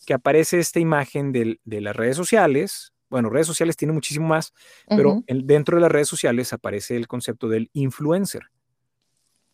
que 0.07 0.15
aparece 0.15 0.59
esta 0.59 0.81
imagen 0.81 1.33
de, 1.33 1.61
de, 1.65 1.81
las 1.81 1.95
redes 1.95 2.17
sociales. 2.17 2.93
Bueno, 3.09 3.31
redes 3.31 3.47
sociales 3.47 3.77
tiene 3.77 3.93
muchísimo 3.93 4.27
más, 4.27 4.53
uh 4.89 4.95
-huh. 4.95 4.97
pero 4.97 5.23
el, 5.27 5.47
dentro 5.47 5.77
de 5.77 5.83
las 5.83 5.93
redes 5.93 6.09
sociales 6.09 6.53
aparece 6.53 6.97
el 6.97 7.07
concepto 7.07 7.49
del 7.49 7.71
influencer. 7.73 8.43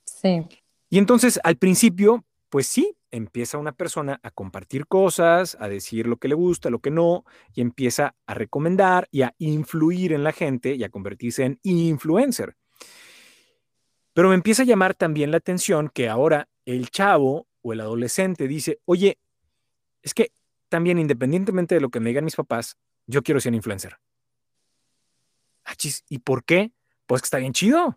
Sí. 0.05 0.47
Y 0.89 0.99
entonces, 0.99 1.39
al 1.45 1.57
principio, 1.57 2.25
pues 2.49 2.67
sí, 2.67 2.97
empieza 3.11 3.59
una 3.59 3.73
persona 3.73 4.21
a 4.23 4.31
compartir 4.31 4.87
cosas, 4.87 5.57
a 5.61 5.69
decir 5.69 6.07
lo 6.07 6.17
que 6.17 6.29
le 6.29 6.35
gusta, 6.35 6.71
lo 6.71 6.81
que 6.81 6.91
no, 6.91 7.25
y 7.55 7.61
empieza 7.61 8.15
a 8.27 8.35
recomendar 8.35 9.09
y 9.11 9.23
a 9.23 9.35
influir 9.39 10.13
en 10.13 10.25
la 10.25 10.33
gente 10.33 10.75
y 10.75 10.85
a 10.85 10.89
convertirse 10.89 11.45
en 11.45 11.61
influencer. 11.63 12.57
Pero 14.13 14.29
me 14.29 14.35
empieza 14.35 14.63
a 14.63 14.67
llamar 14.67 14.95
también 14.95 15.31
la 15.31 15.37
atención 15.37 15.89
que 15.89 16.09
ahora 16.09 16.49
el 16.65 16.91
chavo 16.91 17.47
o 17.63 17.73
el 17.73 17.81
adolescente 17.81 18.49
dice, 18.49 18.81
oye, 18.85 19.19
es 20.03 20.15
que 20.15 20.33
también 20.69 20.99
independientemente 20.99 21.75
de 21.75 21.81
lo 21.81 21.91
que 21.91 22.01
me 22.01 22.11
digan 22.11 22.25
mis 22.25 22.37
papás, 22.37 22.77
yo 23.07 23.23
quiero 23.23 23.41
ser 23.41 23.55
influencer. 23.55 23.99
Achis, 25.65 26.05
¿y 26.09 26.19
por 26.19 26.45
qué? 26.45 26.73
Pues 27.07 27.23
que 27.23 27.27
está 27.27 27.39
bien 27.39 27.53
chido. 27.53 27.97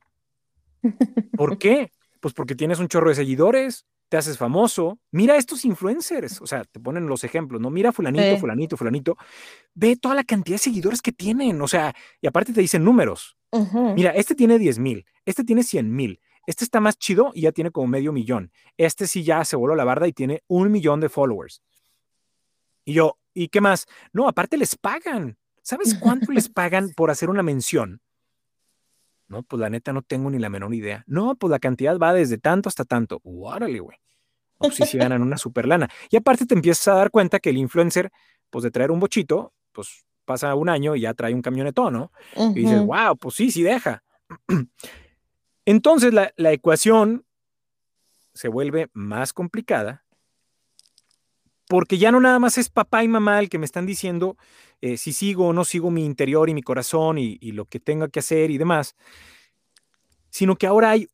¿Por 1.38 1.57
qué? 1.57 1.91
Pues 2.20 2.34
porque 2.34 2.55
tienes 2.55 2.80
un 2.80 2.88
chorro 2.88 3.09
de 3.09 3.16
seguidores, 3.16 3.86
te 4.09 4.18
haces 4.18 4.38
famoso. 4.38 4.99
Mira 5.11 5.38
estos 5.38 5.66
influencers, 5.66 6.41
o 6.41 6.47
sea, 6.47 6.64
te 6.66 6.80
ponen 6.80 7.07
los 7.07 7.24
ejemplos, 7.24 7.61
¿no? 7.61 7.70
Mira 7.70 7.91
fulanito, 7.91 8.38
fulanito, 8.38 8.78
fulanito. 8.78 9.18
Ve 9.74 9.95
toda 9.95 10.16
la 10.16 10.24
cantidad 10.24 10.55
de 10.55 10.59
seguidores 10.59 11.01
que 11.01 11.11
tienen, 11.11 11.61
o 11.61 11.68
sea, 11.68 11.95
y 12.22 12.28
aparte 12.28 12.53
te 12.53 12.61
dicen 12.61 12.84
números. 12.84 13.38
Mira, 13.95 14.11
este 14.11 14.36
tiene 14.36 14.57
10 14.57 14.80
mil, 14.80 15.05
este 15.26 15.43
tiene 15.43 15.64
100 15.64 15.95
mil, 15.95 16.20
este 16.46 16.64
está 16.64 16.80
más 16.80 16.98
chido 16.98 17.32
y 17.34 17.41
ya 17.41 17.52
tiene 17.52 17.72
como 17.72 17.88
medio 17.88 18.12
millón. 18.12 18.52
Este 18.78 19.08
sí 19.08 19.24
ya 19.24 19.44
se 19.46 19.56
voló 19.56 19.76
la 19.76 19.84
barda 19.84 20.08
y 20.08 20.14
tiene 20.14 20.44
un 20.48 20.72
millón 20.72 21.00
de 21.00 21.10
followers. 21.10 21.62
Y 22.86 22.94
yo, 22.94 23.18
¿y 23.34 23.48
qué 23.48 23.62
más? 23.62 23.86
No, 24.12 24.28
aparte 24.28 24.58
les 24.58 24.76
pagan. 24.76 25.38
¿Sabes 25.62 25.96
cuánto 25.96 26.32
les 26.32 26.50
pagan 26.50 26.91
por 26.96 27.12
hacer 27.12 27.30
una 27.30 27.44
mención? 27.44 28.02
No, 29.28 29.44
pues 29.44 29.60
la 29.60 29.70
neta 29.70 29.94
no 29.94 30.02
tengo 30.02 30.30
ni 30.30 30.38
la 30.38 30.50
menor 30.50 30.74
idea. 30.74 31.04
No, 31.08 31.36
pues 31.36 31.50
la 31.50 31.60
cantidad 31.60 31.98
va 31.98 32.14
desde 32.14 32.38
tanto 32.38 32.70
hasta 32.70 32.84
tanto. 32.84 33.22
Órale, 33.24 33.80
güey. 33.80 33.98
Pues 34.58 34.76
sí, 34.76 34.86
sí 34.86 34.98
ganan 34.98 35.22
una 35.22 35.38
super 35.38 35.66
lana. 35.68 35.89
Y 36.10 36.18
aparte 36.18 36.46
te 36.46 36.54
empiezas 36.54 36.88
a 36.89 36.96
dar 36.96 37.10
cuenta 37.10 37.39
que 37.39 37.50
el 37.50 37.58
influencer, 37.58 38.12
pues 38.50 38.64
de 38.64 38.72
traer 38.72 38.91
un 38.91 39.00
bochito, 39.00 39.54
pues 39.72 40.06
pasa 40.26 40.54
un 40.56 40.70
año 40.70 40.96
y 40.96 41.02
ya 41.02 41.14
trae 41.14 41.34
un 41.34 41.41
camionetón, 41.41 41.94
¿no? 41.94 42.12
Y 42.36 42.62
dices, 42.62 42.86
wow, 42.86 43.18
pues 43.18 43.36
sí, 43.36 43.50
sí 43.52 43.64
deja. 43.64 44.04
Entonces 45.66 46.14
la, 46.14 46.34
la 46.36 46.51
ecuación 46.51 47.26
se 48.34 48.47
vuelve 48.47 48.89
más 48.93 49.34
complicada 49.34 50.03
porque 51.68 51.97
ya 51.97 52.11
no 52.11 52.20
nada 52.20 52.39
más 52.39 52.57
es 52.57 52.70
papá 52.70 53.03
y 53.03 53.07
mamá 53.07 53.39
el 53.39 53.49
que 53.49 53.57
me 53.57 53.66
están 53.66 53.86
diciendo 53.86 54.38
eh, 54.82 54.97
si 54.97 55.14
sigo 55.14 55.47
o 55.47 55.53
no 55.53 55.64
sigo 55.64 55.91
mi 55.91 56.05
interior 56.05 56.49
y 56.49 56.53
mi 56.53 56.61
corazón 56.61 57.18
y, 57.18 57.38
lo 57.53 57.66
que 57.66 57.80
tengo 57.80 58.09
que 58.09 58.20
hacer 58.20 58.51
y 58.51 58.57
demás, 58.57 58.95
sino 60.30 60.57
que 60.57 60.68
ahora 60.68 60.91
hay 60.91 61.07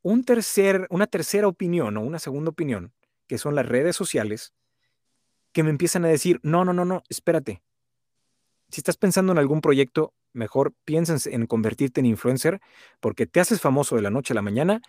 un 0.00 0.24
tercer, 0.24 0.86
una 0.88 1.06
tercera 1.06 1.46
opinión 1.46 1.98
o 1.98 2.00
una 2.00 2.18
segunda 2.18 2.50
opinión, 2.50 2.94
que 3.26 3.36
son 3.36 3.54
las 3.54 3.66
redes 3.66 3.94
sociales, 3.94 4.54
que 5.52 5.62
me 5.62 5.68
empiezan 5.70 6.06
a 6.06 6.08
decir, 6.08 6.40
no, 6.42 6.64
no, 6.64 6.72
no, 6.72 6.86
no, 6.86 7.02
espérate. 7.10 7.62
Si 8.70 8.80
estás 8.80 8.96
pensando 8.96 9.32
en 9.32 9.38
algún 9.38 9.60
proyecto, 9.60 10.14
mejor 10.32 10.74
piensas 10.84 11.26
en 11.26 11.46
convertirte 11.46 12.00
en 12.00 12.06
influencer 12.06 12.60
porque 13.00 13.26
te 13.26 13.40
haces 13.40 13.60
famoso 13.60 13.96
de 13.96 14.02
la 14.02 14.10
noche 14.10 14.32
a 14.32 14.36
la 14.36 14.42
mañana, 14.42 14.80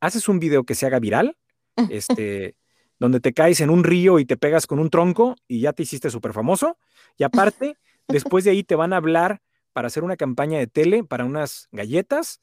haces 0.00 0.28
un 0.28 0.38
video 0.38 0.64
que 0.64 0.74
se 0.74 0.86
haga 0.86 0.98
viral, 0.98 1.36
este, 1.90 2.56
donde 2.98 3.20
te 3.20 3.32
caes 3.32 3.60
en 3.60 3.70
un 3.70 3.84
río 3.84 4.18
y 4.18 4.24
te 4.24 4.36
pegas 4.36 4.66
con 4.66 4.78
un 4.78 4.90
tronco 4.90 5.36
y 5.46 5.60
ya 5.60 5.72
te 5.72 5.82
hiciste 5.82 6.10
súper 6.10 6.32
famoso. 6.32 6.78
Y 7.16 7.24
aparte, 7.24 7.76
después 8.08 8.44
de 8.44 8.50
ahí 8.50 8.62
te 8.62 8.74
van 8.74 8.92
a 8.92 8.96
hablar 8.96 9.42
para 9.72 9.88
hacer 9.88 10.04
una 10.04 10.16
campaña 10.16 10.58
de 10.58 10.66
tele 10.66 11.04
para 11.04 11.24
unas 11.24 11.68
galletas 11.72 12.40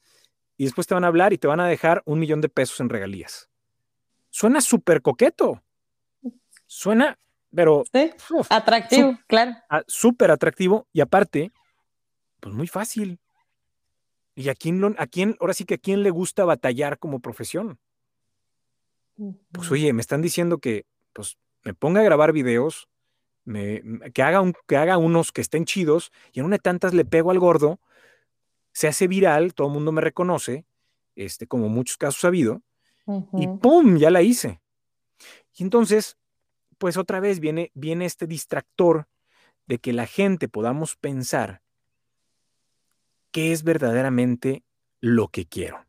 y 0.56 0.64
después 0.64 0.86
te 0.86 0.94
van 0.94 1.04
a 1.04 1.08
hablar 1.08 1.32
y 1.32 1.38
te 1.38 1.48
van 1.48 1.60
a 1.60 1.66
dejar 1.66 2.02
un 2.06 2.20
millón 2.20 2.40
de 2.40 2.48
pesos 2.48 2.78
en 2.80 2.88
regalías. 2.88 3.50
Suena 4.30 4.60
súper 4.60 5.02
coqueto. 5.02 5.62
Suena, 6.66 7.18
pero... 7.54 7.84
atractivo, 8.50 9.18
claro. 9.26 9.52
Súper 9.86 10.30
atractivo 10.30 10.86
y 10.92 11.00
aparte, 11.00 11.52
pues 12.40 12.54
muy 12.54 12.66
fácil. 12.66 13.20
¿Y 14.34 14.48
a 14.48 14.54
quién, 14.54 14.82
a 14.98 15.06
quién, 15.06 15.36
ahora 15.40 15.54
sí 15.54 15.64
que 15.64 15.74
a 15.74 15.78
quién 15.78 16.02
le 16.02 16.10
gusta 16.10 16.44
batallar 16.44 16.98
como 16.98 17.20
profesión? 17.20 17.78
Pues 19.52 19.70
oye, 19.70 19.92
me 19.92 20.00
están 20.00 20.22
diciendo 20.22 20.58
que 20.58 20.86
pues 21.12 21.38
me 21.62 21.72
ponga 21.72 22.00
a 22.00 22.04
grabar 22.04 22.32
videos, 22.32 22.88
me, 23.44 23.82
que, 24.12 24.22
haga 24.22 24.40
un, 24.40 24.54
que 24.66 24.76
haga 24.76 24.98
unos 24.98 25.30
que 25.30 25.40
estén 25.40 25.64
chidos 25.64 26.10
y 26.32 26.40
en 26.40 26.46
una 26.46 26.56
de 26.56 26.62
tantas 26.62 26.94
le 26.94 27.04
pego 27.04 27.30
al 27.30 27.38
gordo, 27.38 27.78
se 28.72 28.88
hace 28.88 29.06
viral, 29.06 29.54
todo 29.54 29.68
el 29.68 29.72
mundo 29.72 29.92
me 29.92 30.00
reconoce, 30.00 30.66
este, 31.14 31.46
como 31.46 31.68
muchos 31.68 31.96
casos 31.96 32.24
ha 32.24 32.28
habido, 32.28 32.62
y 33.34 33.46
¡pum! 33.46 33.98
Ya 33.98 34.10
la 34.10 34.22
hice. 34.22 34.60
Y 35.56 35.62
entonces, 35.62 36.16
pues 36.74 36.96
otra 36.96 37.20
vez 37.20 37.40
viene, 37.40 37.70
viene 37.74 38.04
este 38.04 38.26
distractor 38.26 39.08
de 39.66 39.78
que 39.78 39.92
la 39.92 40.06
gente 40.06 40.48
podamos 40.48 40.96
pensar 40.96 41.62
qué 43.30 43.52
es 43.52 43.64
verdaderamente 43.64 44.62
lo 45.00 45.28
que 45.28 45.46
quiero. 45.46 45.84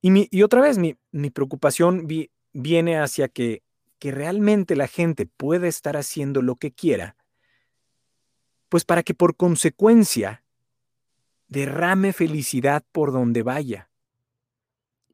Y, 0.00 0.42
otra 0.42 0.60
vez, 0.60 0.78
mi, 0.78 0.96
preocupación 1.30 2.08
viene 2.52 2.98
hacia 2.98 3.28
que, 3.28 3.62
que 4.00 4.10
realmente 4.10 4.74
la 4.74 4.88
gente 4.88 5.26
pueda 5.26 5.68
estar 5.68 5.96
haciendo 5.96 6.42
lo 6.42 6.56
que 6.56 6.72
quiera, 6.72 7.16
pues 8.68 8.84
para 8.84 9.04
que 9.04 9.14
por 9.14 9.36
consecuencia 9.36 10.42
derrame 11.46 12.12
felicidad 12.12 12.84
por 12.90 13.12
donde 13.12 13.42
vaya. 13.42 13.90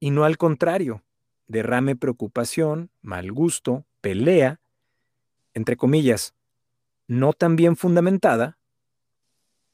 Y 0.01 0.11
no 0.11 0.25
al 0.25 0.39
contrario, 0.39 1.03
derrame 1.49 1.97
preocupación, 1.97 2.91
mal 3.03 3.33
gusto, 3.33 3.85
pelea, 4.01 4.61
entre 5.55 5.77
comillas, 5.77 6.35
no 7.09 7.33
tan 7.33 7.57
bien 7.57 7.77
fundamentada, 7.77 8.59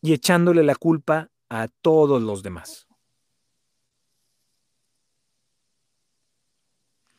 y 0.01 0.13
echándole 0.13 0.63
la 0.63 0.75
culpa 0.75 1.31
a 1.49 1.69
todos 1.69 2.23
los 2.23 2.43
demás. 2.43 2.87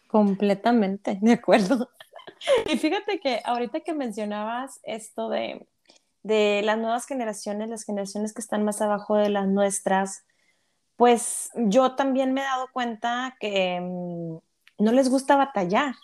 Completamente, 0.08 1.18
de 1.22 1.34
acuerdo. 1.34 1.90
Y 2.68 2.78
fíjate 2.78 3.20
que 3.20 3.42
ahorita 3.44 3.80
que 3.80 3.94
mencionabas 3.94 4.80
esto 4.84 5.30
de, 5.30 5.68
de 6.22 6.62
las 6.64 6.78
nuevas 6.78 7.06
generaciones, 7.06 7.70
las 7.70 7.86
generaciones 7.86 8.34
que 8.34 8.42
están 8.42 8.64
más 8.66 8.82
abajo 8.82 9.16
de 9.16 9.30
las 9.30 9.48
nuestras, 9.48 10.26
pues 10.96 11.50
yo 11.56 11.96
también 11.96 12.34
me 12.34 12.42
he 12.42 12.44
dado 12.44 12.68
cuenta 12.72 13.36
que 13.40 13.80
mm, 13.82 14.38
no 14.78 14.92
les 14.92 15.10
gusta 15.10 15.36
batallar, 15.36 15.96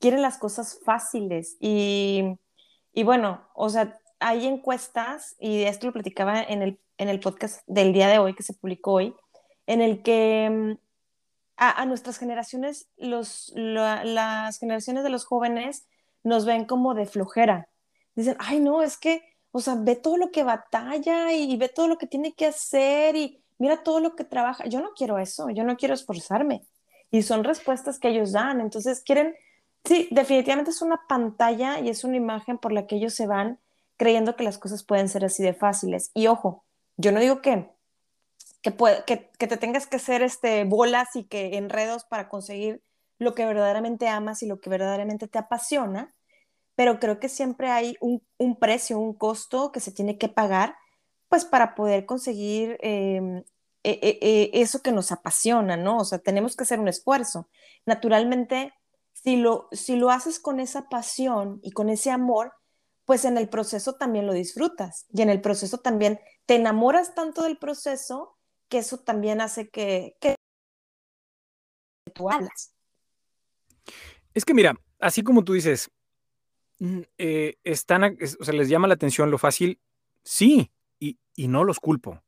quieren 0.00 0.22
las 0.22 0.38
cosas 0.38 0.78
fáciles 0.84 1.56
y, 1.60 2.38
y, 2.92 3.02
bueno, 3.02 3.48
o 3.54 3.68
sea, 3.68 4.00
hay 4.20 4.46
encuestas 4.46 5.36
y 5.38 5.62
esto 5.62 5.86
lo 5.86 5.92
platicaba 5.92 6.42
en 6.42 6.62
el, 6.62 6.80
en 6.98 7.08
el 7.08 7.20
podcast 7.20 7.62
del 7.66 7.92
día 7.92 8.08
de 8.08 8.18
hoy 8.18 8.34
que 8.34 8.42
se 8.42 8.54
publicó 8.54 8.94
hoy, 8.94 9.14
en 9.66 9.80
el 9.80 10.02
que 10.02 10.50
mm, 10.50 10.88
a, 11.58 11.84
nuestras 11.86 12.18
generaciones, 12.18 12.88
los, 12.96 13.52
las 13.54 14.58
generaciones 14.58 15.02
de 15.02 15.10
los 15.10 15.24
jóvenes 15.24 15.86
nos 16.22 16.44
ven 16.44 16.64
como 16.64 16.94
de 16.94 17.06
flojera. 17.06 17.68
Dicen, 18.14 18.36
ay, 18.38 18.60
no, 18.60 18.82
es 18.82 18.96
que, 18.96 19.22
o 19.50 19.60
sea, 19.60 19.74
ve 19.76 19.96
todo 19.96 20.16
lo 20.16 20.30
que 20.30 20.44
batalla 20.44 21.32
y, 21.32 21.56
ve 21.56 21.68
todo 21.68 21.88
lo 21.88 21.98
que 21.98 22.06
tiene 22.06 22.32
que 22.34 22.46
hacer 22.46 23.16
y 23.16 23.42
mira 23.58 23.82
todo 23.82 23.98
lo 24.00 24.14
que 24.14 24.24
trabaja. 24.24 24.66
Yo 24.66 24.80
no 24.80 24.90
quiero 24.94 25.18
eso, 25.18 25.50
yo 25.50 25.64
no 25.64 25.76
quiero 25.76 25.94
esforzarme. 25.94 26.62
Y 27.10 27.22
son 27.22 27.44
respuestas 27.44 27.98
que 27.98 28.08
ellos 28.08 28.32
dan. 28.32 28.60
Entonces 28.60 29.02
quieren, 29.02 29.34
sí, 29.84 30.08
definitivamente 30.10 30.70
es 30.70 30.82
una 30.82 31.00
pantalla 31.08 31.80
y 31.80 31.88
es 31.88 32.04
una 32.04 32.16
imagen 32.16 32.58
por 32.58 32.72
la 32.72 32.86
que 32.86 32.96
ellos 32.96 33.14
se 33.14 33.26
van 33.26 33.58
creyendo 33.96 34.36
que 34.36 34.44
las 34.44 34.58
cosas 34.58 34.84
pueden 34.84 35.08
ser 35.08 35.24
así 35.24 35.42
de 35.42 35.54
fáciles. 35.54 36.10
Y 36.14 36.28
ojo, 36.28 36.64
yo 36.96 37.12
no 37.12 37.20
digo 37.20 37.40
que 37.40 37.68
que, 38.62 39.30
que, 39.38 39.46
te 39.46 39.56
tengas 39.56 39.86
que 39.86 39.96
hacer 39.96 40.22
este, 40.22 40.64
bolas 40.64 41.14
y 41.14 41.24
que 41.24 41.56
enredos 41.56 42.04
para 42.04 42.28
conseguir 42.28 42.82
lo 43.18 43.34
que 43.34 43.46
verdaderamente 43.46 44.08
amas 44.08 44.42
y 44.42 44.46
lo 44.46 44.60
que 44.60 44.70
verdaderamente 44.70 45.28
te 45.28 45.38
apasiona, 45.38 46.14
pero 46.74 47.00
creo 47.00 47.18
que 47.18 47.28
siempre 47.28 47.68
hay 47.68 47.96
un, 48.00 48.22
precio, 48.58 48.98
un 48.98 49.14
costo 49.14 49.72
que 49.72 49.80
se 49.80 49.92
tiene 49.92 50.18
que 50.18 50.28
pagar, 50.28 50.76
pues 51.28 51.44
para 51.44 51.74
poder 51.74 52.06
conseguir 52.06 52.78
em, 52.80 53.42
e, 53.82 53.90
e, 54.02 54.18
e, 54.20 54.60
eso 54.60 54.82
que 54.82 54.92
nos 54.92 55.12
apasiona, 55.12 55.76
¿no? 55.76 55.98
O 55.98 56.04
sea, 56.04 56.18
tenemos 56.18 56.56
que 56.56 56.64
hacer 56.64 56.80
un 56.80 56.88
esfuerzo. 56.88 57.48
Naturalmente, 57.86 58.72
si 59.12 59.36
lo, 59.36 59.68
si 59.72 59.96
lo 59.96 60.10
haces 60.10 60.38
con 60.38 60.60
esa 60.60 60.88
pasión 60.88 61.60
y 61.62 61.72
con 61.72 61.88
ese 61.88 62.10
amor, 62.10 62.52
pues 63.04 63.24
en 63.24 63.38
el 63.38 63.48
proceso 63.48 63.94
también 63.94 64.26
lo 64.26 64.32
disfrutas 64.32 65.06
y 65.12 65.22
en 65.22 65.30
el 65.30 65.40
proceso 65.40 65.78
también 65.78 66.20
te 66.44 66.56
enamoras 66.56 67.14
tanto 67.14 67.42
del 67.42 67.56
proceso 67.56 68.36
que 68.68 68.78
eso 68.78 68.98
también 68.98 69.40
hace 69.40 69.70
que, 69.70 70.16
tú 72.14 72.30
hablas. 72.30 72.74
Es 74.34 74.44
que 74.44 74.54
mira, 74.54 74.74
así 74.98 75.22
como 75.22 75.42
tú 75.42 75.54
dices, 75.54 75.90
mm, 76.80 77.00
eh, 77.16 77.56
están, 77.64 78.18
o 78.40 78.44
sea, 78.44 78.54
les 78.54 78.68
llama 78.68 78.88
la 78.88 78.94
atención 78.94 79.30
lo 79.30 79.38
fácil, 79.38 79.80
sí, 80.22 80.70
y, 81.00 81.18
no 81.48 81.64
los 81.64 81.80
culpo. 81.80 82.20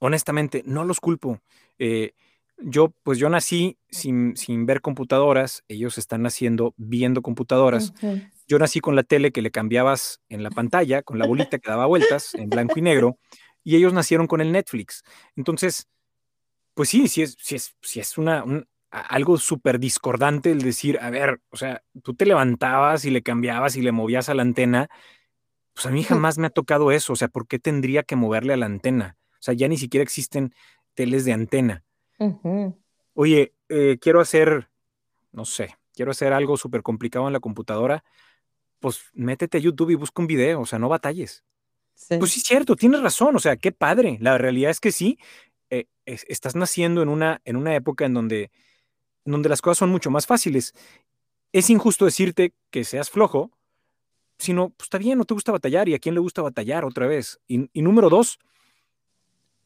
Honestamente, 0.00 0.62
no 0.66 0.84
los 0.84 1.00
culpo. 1.00 1.40
Eh, 1.78 2.12
yo, 2.58 2.92
pues 3.02 3.18
yo 3.18 3.28
nací 3.28 3.78
sin, 3.90 4.34
ver 4.66 4.80
computadoras, 4.80 5.64
ellos 5.68 5.96
están 5.98 6.22
naciendo 6.22 6.74
viendo 6.76 7.22
computadoras. 7.22 7.92
Yo 8.48 8.58
nací 8.58 8.80
con 8.80 8.96
la 8.96 9.02
tele 9.02 9.30
que 9.30 9.42
le 9.42 9.50
cambiabas 9.50 10.20
en 10.28 10.42
la 10.42 10.50
pantalla, 10.50 11.02
con 11.02 11.18
la 11.18 11.26
bolita 11.26 11.58
que 11.58 11.70
daba 11.70 11.86
vueltas 11.86 12.34
en 12.34 12.48
blanco 12.48 12.78
y 12.78 12.82
negro 12.82 13.18
y 13.68 13.76
ellos 13.76 13.92
nacieron 13.92 14.26
con 14.26 14.40
el 14.40 14.50
Netflix. 14.50 15.04
Entonces, 15.36 15.88
pues 16.72 16.88
sí, 16.88 17.06
sí 17.06 17.20
es, 17.20 17.36
sí 17.38 17.54
es, 17.54 17.76
es 17.96 18.16
una, 18.16 18.42
algo 18.90 19.36
súper 19.36 19.78
discordante 19.78 20.50
el 20.50 20.62
decir, 20.62 20.98
a 21.02 21.10
ver, 21.10 21.42
o 21.50 21.56
sea, 21.58 21.82
tú 22.02 22.14
te 22.14 22.24
levantabas 22.24 23.04
y 23.04 23.10
le 23.10 23.22
cambiabas 23.22 23.76
y 23.76 23.82
le 23.82 23.92
movías 23.92 24.30
a 24.30 24.34
la 24.34 24.40
antena. 24.40 24.88
Pues 25.74 25.84
a 25.84 25.90
mí 25.90 26.02
jamás 26.02 26.38
me 26.38 26.46
ha 26.46 26.50
tocado 26.50 26.92
eso, 26.92 27.12
o 27.12 27.16
sea, 27.16 27.28
¿por 27.28 27.46
qué 27.46 27.58
tendría 27.58 28.04
que 28.04 28.16
moverle 28.16 28.54
a 28.54 28.56
la 28.56 28.64
antena? 28.64 29.18
O 29.38 29.42
sea, 29.42 29.54
ya 29.54 29.68
ni 29.68 29.76
siquiera 29.76 30.02
existen 30.02 30.54
teles 30.94 31.24
de 31.24 31.32
antena. 31.32 31.84
Oye, 33.14 33.54
eh, 33.68 33.98
quiero 34.00 34.20
hacer, 34.20 34.68
no 35.32 35.44
sé, 35.44 35.76
quiero 35.94 36.10
hacer 36.10 36.32
algo 36.32 36.56
súper 36.56 36.82
complicado 36.82 37.26
en 37.26 37.32
la 37.32 37.40
computadora, 37.40 38.04
pues 38.80 39.02
métete 39.12 39.58
a 39.58 39.60
YouTube 39.60 39.90
y 39.90 39.94
busca 39.94 40.22
un 40.22 40.28
video, 40.28 40.60
o 40.60 40.66
sea, 40.66 40.78
no 40.78 40.88
batalles. 40.88 41.44
Pues 42.18 42.32
sí, 42.32 42.40
es 42.40 42.46
cierto, 42.46 42.76
tienes 42.76 43.00
razón, 43.00 43.34
o 43.34 43.40
sea, 43.40 43.56
qué 43.56 43.72
padre. 43.72 44.18
La 44.20 44.38
realidad 44.38 44.70
es 44.70 44.80
que 44.80 44.92
sí, 44.92 45.18
eh, 45.70 45.86
estás 46.06 46.54
naciendo 46.54 47.02
en 47.02 47.08
una, 47.08 47.40
en 47.44 47.56
una 47.56 47.74
época 47.74 48.06
en 48.06 48.14
donde, 48.14 48.50
donde 49.24 49.48
las 49.48 49.60
cosas 49.60 49.78
son 49.78 49.90
mucho 49.90 50.10
más 50.10 50.26
fáciles. 50.26 50.74
Es 51.52 51.70
injusto 51.70 52.04
decirte 52.04 52.54
que 52.70 52.84
seas 52.84 53.10
flojo, 53.10 53.50
sino, 54.38 54.70
pues 54.70 54.86
está 54.86 54.98
bien, 54.98 55.18
no 55.18 55.24
te 55.24 55.34
gusta 55.34 55.50
batallar 55.50 55.88
y 55.88 55.94
a 55.94 55.98
quién 55.98 56.14
le 56.14 56.20
gusta 56.20 56.42
batallar 56.42 56.84
otra 56.84 57.06
vez. 57.06 57.40
Y, 57.48 57.68
y 57.72 57.82
número 57.82 58.08
dos, 58.08 58.38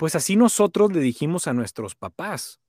pues 0.03 0.17
así 0.17 0.35
nosotros 0.35 0.93
le 0.93 0.99
dijimos 0.99 1.47
a 1.47 1.53
nuestros 1.53 1.95
papás 1.95 2.61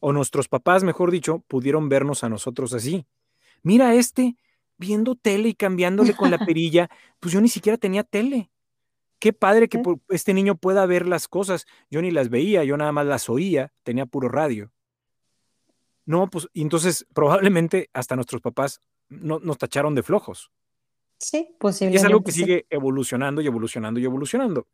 o 0.00 0.14
nuestros 0.14 0.48
papás, 0.48 0.82
mejor 0.82 1.10
dicho, 1.10 1.40
pudieron 1.46 1.90
vernos 1.90 2.24
a 2.24 2.30
nosotros 2.30 2.72
así. 2.72 3.04
Mira 3.62 3.92
este 3.94 4.38
viendo 4.78 5.14
tele 5.14 5.50
y 5.50 5.54
cambiándole 5.54 6.16
con 6.16 6.30
la 6.30 6.38
perilla, 6.46 6.88
pues 7.20 7.34
yo 7.34 7.42
ni 7.42 7.50
siquiera 7.50 7.76
tenía 7.76 8.02
tele. 8.02 8.50
Qué 9.18 9.34
padre 9.34 9.68
que 9.68 9.82
este 10.08 10.32
niño 10.32 10.54
pueda 10.54 10.86
ver 10.86 11.06
las 11.06 11.28
cosas. 11.28 11.66
Yo 11.90 12.00
ni 12.00 12.10
las 12.10 12.30
veía, 12.30 12.64
yo 12.64 12.78
nada 12.78 12.92
más 12.92 13.04
las 13.04 13.28
oía, 13.28 13.74
tenía 13.82 14.06
puro 14.06 14.30
radio. 14.30 14.72
No, 16.06 16.30
pues 16.30 16.48
entonces 16.54 17.04
probablemente 17.12 17.90
hasta 17.92 18.16
nuestros 18.16 18.40
papás 18.40 18.80
no, 19.10 19.38
nos 19.38 19.58
tacharon 19.58 19.94
de 19.94 20.02
flojos. 20.02 20.50
Sí, 21.18 21.46
posiblemente. 21.58 21.98
Y 21.98 22.00
es 22.00 22.04
algo 22.06 22.24
que 22.24 22.32
sigue 22.32 22.66
evolucionando 22.70 23.42
y 23.42 23.46
evolucionando 23.48 24.00
y 24.00 24.04
evolucionando. 24.06 24.66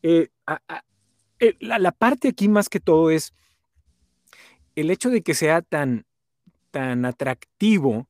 Eh, 0.00 0.28
eh, 1.40 1.56
la, 1.60 1.92
parte 1.92 2.28
aquí 2.28 2.48
más 2.48 2.68
que 2.68 2.80
todo 2.80 3.10
es 3.10 3.34
el 4.76 4.90
hecho 4.90 5.10
de 5.10 5.22
que 5.22 5.34
sea 5.34 5.62
tan, 5.62 6.06
tan 6.70 7.04
atractivo 7.04 8.08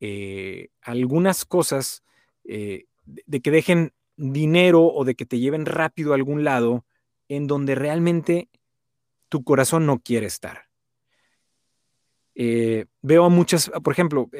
eh, 0.00 0.68
algunas 0.80 1.44
cosas, 1.44 2.02
eh, 2.44 2.86
de, 3.04 3.40
que 3.40 3.50
dejen 3.50 3.92
dinero 4.16 4.84
o 4.84 5.04
de 5.04 5.14
que 5.14 5.26
te 5.26 5.38
lleven 5.38 5.66
rápido 5.66 6.12
a 6.12 6.16
algún 6.16 6.44
lado 6.44 6.84
en 7.28 7.46
donde 7.46 7.74
realmente 7.74 8.48
tu 9.28 9.42
corazón 9.44 9.86
no 9.86 10.00
quiere 10.00 10.26
estar. 10.26 10.68
Veo 12.34 13.24
a 13.24 13.28
muchas, 13.28 13.70
por 13.82 13.92
ejemplo, 13.92 14.30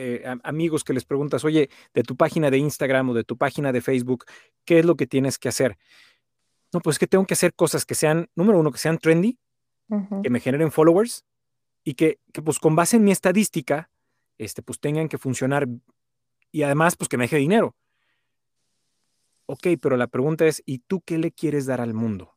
amigos 0.43 0.83
que 0.83 0.95
les 0.95 1.05
preguntas, 1.05 1.45
oye, 1.45 1.69
de 1.95 2.03
tu 2.03 2.17
página 2.17 2.51
de 2.51 2.59
Instagram 2.59 3.11
o 3.11 3.15
de 3.15 3.25
tu 3.25 3.37
página 3.37 3.71
de 3.71 3.81
Facebook, 3.81 4.25
¿qué 4.65 4.79
es 4.79 4.85
lo 4.85 4.97
que 4.97 5.07
tienes 5.07 5.39
que 5.39 5.49
hacer? 5.49 5.77
No, 6.73 6.81
pues 6.81 6.99
que 6.99 7.07
tengo 7.07 7.27
que 7.27 7.35
hacer 7.35 7.55
cosas 7.55 7.85
que 7.85 7.95
sean, 7.95 8.29
número 8.35 8.59
uno, 8.59 8.71
que 8.71 8.79
sean 8.79 8.99
trendy, 8.99 9.39
que 10.23 10.31
me 10.31 10.41
generen 10.41 10.73
followers, 10.73 11.25
y 11.85 11.95
que, 11.95 12.21
pues 12.45 12.59
con 12.59 12.77
base 12.77 12.97
en 12.97 13.05
mi 13.05 13.13
estadística, 13.13 13.91
este, 14.39 14.63
pues 14.63 14.81
tengan 14.81 15.09
que 15.09 15.19
funcionar 15.19 15.69
y 16.51 16.63
además 16.63 16.97
pues 16.97 17.09
que 17.09 17.17
me 17.17 17.25
deje 17.25 17.37
dinero. 17.37 17.75
Ok, 19.47 19.69
pero 19.81 19.97
la 19.97 20.07
pregunta 20.07 20.47
es, 20.47 20.63
¿y 20.65 20.79
tú 20.79 21.01
qué 21.01 21.19
le 21.19 21.33
quieres 21.33 21.67
dar 21.67 21.81
al 21.81 21.95
mundo? 21.95 22.35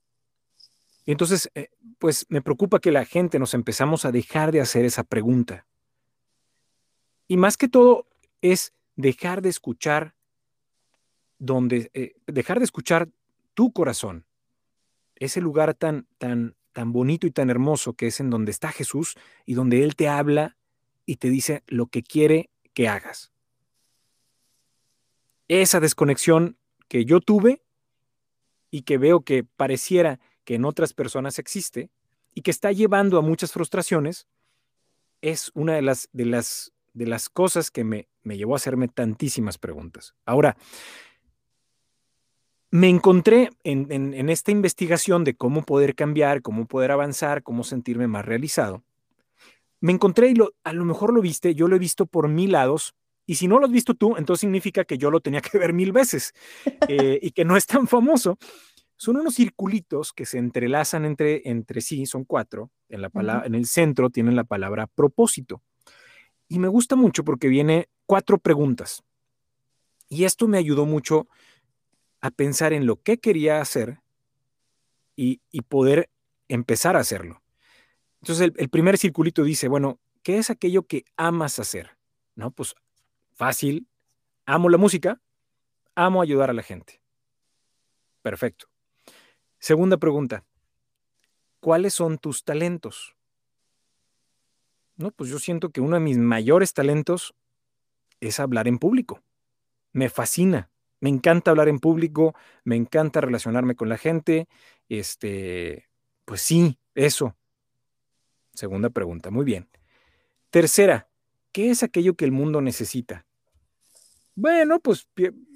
Y 1.05 1.11
entonces, 1.11 1.51
eh, 1.53 1.69
pues 1.99 2.25
me 2.29 2.41
preocupa 2.41 2.79
que 2.79 2.91
la 2.91 3.05
gente 3.05 3.37
nos 3.37 3.53
empezamos 3.53 4.05
a 4.05 4.11
dejar 4.11 4.51
de 4.51 4.61
hacer 4.61 4.85
esa 4.85 5.03
pregunta. 5.03 5.67
Y 7.27 7.37
más 7.37 7.57
que 7.57 7.67
todo 7.67 8.07
es 8.41 8.73
dejar 8.95 9.41
de 9.41 9.49
escuchar 9.49 10.15
donde, 11.37 11.91
eh, 11.93 12.15
dejar 12.25 12.59
de 12.59 12.65
escuchar 12.65 13.09
tu 13.55 13.73
corazón, 13.73 14.25
ese 15.15 15.41
lugar 15.41 15.73
tan, 15.73 16.07
tan, 16.19 16.55
tan 16.73 16.91
bonito 16.91 17.25
y 17.25 17.31
tan 17.31 17.49
hermoso 17.49 17.93
que 17.93 18.07
es 18.07 18.19
en 18.19 18.29
donde 18.29 18.51
está 18.51 18.71
Jesús 18.71 19.15
y 19.45 19.55
donde 19.55 19.83
Él 19.83 19.95
te 19.95 20.07
habla 20.07 20.57
y 21.05 21.15
te 21.15 21.29
dice 21.29 21.63
lo 21.65 21.87
que 21.87 22.03
quiere 22.03 22.51
que 22.73 22.87
hagas. 22.87 23.31
Esa 25.47 25.79
desconexión 25.79 26.57
que 26.87 27.05
yo 27.05 27.21
tuve 27.21 27.63
y 28.71 28.81
que 28.81 28.97
veo 28.97 29.21
que 29.21 29.43
pareciera 29.43 30.19
que 30.43 30.55
en 30.55 30.65
otras 30.65 30.93
personas 30.93 31.39
existe 31.39 31.89
y 32.33 32.41
que 32.41 32.51
está 32.51 32.71
llevando 32.71 33.17
a 33.17 33.21
muchas 33.21 33.53
frustraciones, 33.53 34.27
es 35.21 35.51
una 35.53 35.73
de 35.73 35.81
las, 35.81 36.09
de 36.11 36.25
las, 36.25 36.73
de 36.93 37.07
las 37.07 37.29
cosas 37.29 37.71
que 37.71 37.83
me, 37.83 38.09
me 38.23 38.37
llevó 38.37 38.53
a 38.53 38.57
hacerme 38.57 38.87
tantísimas 38.89 39.57
preguntas. 39.57 40.13
Ahora, 40.25 40.57
me 42.75 42.89
encontré 42.89 43.51
en, 43.63 44.29
esta 44.29 44.51
investigación 44.51 45.23
de 45.23 45.33
cómo 45.33 45.63
poder 45.63 45.95
cambiar, 45.95 46.41
cómo 46.41 46.65
poder 46.65 46.91
avanzar, 46.91 47.41
cómo 47.41 47.63
sentirme 47.63 48.07
más 48.07 48.25
realizado. 48.25 48.83
Me 49.79 49.93
encontré 49.93 50.27
y 50.27 50.35
lo, 50.35 50.53
a 50.65 50.73
lo 50.73 50.83
mejor 50.83 51.13
lo 51.13 51.21
viste, 51.21 51.55
yo 51.55 51.69
lo 51.69 51.77
he 51.77 51.79
visto 51.79 52.05
por 52.05 52.27
mil 52.27 52.51
lados, 52.51 52.93
y 53.25 53.35
si 53.35 53.47
no 53.47 53.59
lo 53.59 53.65
has 53.65 53.71
visto 53.71 53.93
tú, 53.93 54.17
entonces 54.17 54.41
significa 54.41 54.83
que 54.83 54.97
yo 54.97 55.09
lo 55.09 55.21
tenía 55.21 55.39
que 55.39 55.57
ver 55.57 55.71
mil 55.71 55.93
veces 55.93 56.33
eh, 56.89 57.17
y 57.21 57.31
que 57.31 57.45
no 57.45 57.55
es 57.55 57.65
tan 57.65 57.87
famoso. 57.87 58.37
Son 58.97 59.15
unos 59.15 59.35
circulitos 59.35 60.11
que 60.11 60.25
se 60.25 60.37
entrelazan 60.37 61.05
entre, 61.05 61.49
entre 61.49 61.79
sí, 61.79 62.05
son 62.05 62.25
cuatro. 62.25 62.71
En, 62.89 63.01
la 63.01 63.09
palabra, 63.09 63.47
en 63.47 63.55
el 63.55 63.67
centro 63.67 64.09
tienen 64.09 64.35
la 64.35 64.43
palabra 64.43 64.87
propósito. 64.87 65.61
Y 66.49 66.59
me 66.59 66.67
gusta 66.67 66.97
mucho 66.97 67.23
porque 67.23 67.47
viene 67.47 67.87
cuatro 68.05 68.37
preguntas. 68.37 69.01
Y 70.09 70.25
esto 70.25 70.49
me 70.49 70.57
ayudó 70.57 70.85
mucho 70.85 71.29
a 72.25 72.31
pensar 72.31 72.73
en 72.73 72.87
lo 72.87 73.03
que 73.03 73.19
quería 73.19 73.61
hacer 73.61 74.01
y, 75.15 75.41
poder 75.69 76.09
empezar 76.47 76.95
a 76.95 76.99
hacerlo. 76.99 77.43
Entonces 78.19 78.51
el, 78.55 78.69
primer 78.69 78.97
circulito 78.97 79.43
dice, 79.43 79.67
bueno, 79.67 79.99
¿qué 80.23 80.39
es 80.39 80.49
aquello 80.49 80.87
que 80.87 81.05
amas 81.17 81.59
hacer? 81.59 81.99
No, 82.33 82.49
pues 82.49 82.73
fácil, 83.31 83.87
amo 84.47 84.69
la 84.69 84.79
música, 84.79 85.21
amo 85.93 86.19
ayudar 86.19 86.49
a 86.49 86.53
la 86.53 86.63
gente. 86.63 86.99
Perfecto. 88.23 88.65
Segunda 89.59 89.97
pregunta, 89.97 90.43
¿cuáles 91.59 91.93
son 91.93 92.17
tus 92.17 92.43
talentos? 92.43 93.15
No, 94.95 95.11
pues 95.11 95.29
yo 95.29 95.37
siento 95.37 95.69
que 95.69 95.81
uno 95.81 95.95
de 95.95 96.01
mis 96.01 96.17
mayores 96.17 96.73
talentos 96.73 97.35
es 98.19 98.39
hablar 98.39 98.67
en 98.67 98.79
público. 98.79 99.21
Me 99.91 100.09
fascina. 100.09 100.71
Me 101.05 101.11
encanta 101.11 101.51
hablar 101.51 101.67
en 101.67 101.77
público, 101.77 102.33
me 102.63 102.75
encanta 102.75 103.21
relacionarme 103.21 103.75
con 103.75 103.89
la 103.89 103.97
gente. 103.99 104.47
Este, 104.89 105.87
pues 106.25 106.41
sí, 106.41 106.79
eso. 106.95 107.37
Segunda 108.55 108.89
pregunta, 108.89 109.29
muy 109.29 109.45
bien. 109.45 109.69
Tercera, 110.49 111.07
¿qué 111.51 111.69
es 111.69 111.83
aquello 111.83 112.15
que 112.15 112.25
el 112.25 112.31
mundo 112.31 112.59
necesita? 112.59 113.27
Bueno, 114.33 114.79
pues 114.79 115.07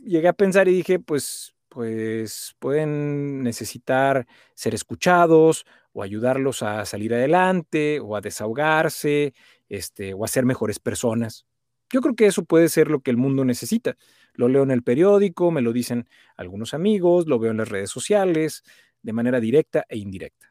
llegué 0.03 0.27
a 0.27 0.33
pensar 0.33 0.67
y 0.67 0.73
dije, 0.73 0.99
pues, 0.99 1.55
pues 1.67 2.55
pueden 2.59 3.41
necesitar 3.41 4.27
ser 4.53 4.75
escuchados 4.75 5.65
o 5.93 6.03
ayudarlos 6.03 6.61
a 6.61 6.85
salir 6.85 7.11
adelante 7.11 7.99
o 8.01 8.15
a 8.15 8.21
desahogarse, 8.21 9.33
este, 9.67 10.13
o 10.13 10.23
a 10.23 10.27
ser 10.27 10.45
mejores 10.45 10.77
personas. 10.77 11.47
Yo 11.91 12.01
creo 12.01 12.15
que 12.15 12.27
eso 12.27 12.45
puede 12.45 12.69
ser 12.69 12.89
lo 12.89 13.01
que 13.01 13.11
el 13.11 13.17
mundo 13.17 13.45
necesita. 13.45 13.97
Lo 14.33 14.47
leo 14.47 14.63
en 14.63 14.71
el 14.71 14.83
periódico, 14.83 15.51
me 15.51 15.61
lo 15.61 15.73
dicen 15.73 16.07
algunos 16.35 16.73
amigos, 16.73 17.27
lo 17.27 17.39
veo 17.39 17.51
en 17.51 17.57
las 17.57 17.69
redes 17.69 17.89
sociales, 17.89 18.63
de 19.01 19.13
manera 19.13 19.39
directa 19.39 19.85
e 19.89 19.97
indirecta. 19.97 20.47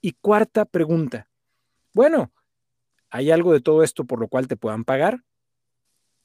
Y 0.00 0.12
cuarta 0.12 0.64
pregunta. 0.64 1.28
Bueno, 1.94 2.32
¿hay 3.10 3.30
algo 3.30 3.52
de 3.52 3.60
todo 3.60 3.82
esto 3.82 4.04
por 4.04 4.18
lo 4.18 4.28
cual 4.28 4.48
te 4.48 4.56
puedan 4.56 4.84
pagar? 4.84 5.22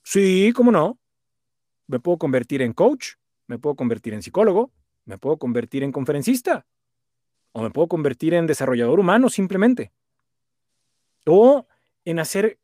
Sí, 0.04 0.52
¿cómo 0.56 0.72
no? 0.72 1.00
Me 1.86 2.00
puedo 2.00 2.18
convertir 2.18 2.62
en 2.62 2.74
coach, 2.74 3.14
me 3.46 3.60
puedo 3.60 3.76
convertir 3.76 4.14
en 4.14 4.24
psicólogo, 4.24 4.72
me 5.06 5.18
puedo 5.18 5.38
convertir 5.38 5.84
en 5.84 5.92
conferencista 5.92 6.66
o 7.52 7.62
me 7.62 7.72
puedo 7.72 7.88
convertir 7.88 8.34
en 8.34 8.48
desarrollador 8.48 9.00
humano 9.00 9.30
simplemente. 9.30 9.92
O 11.26 11.68
en 12.06 12.20
hacer 12.20 12.60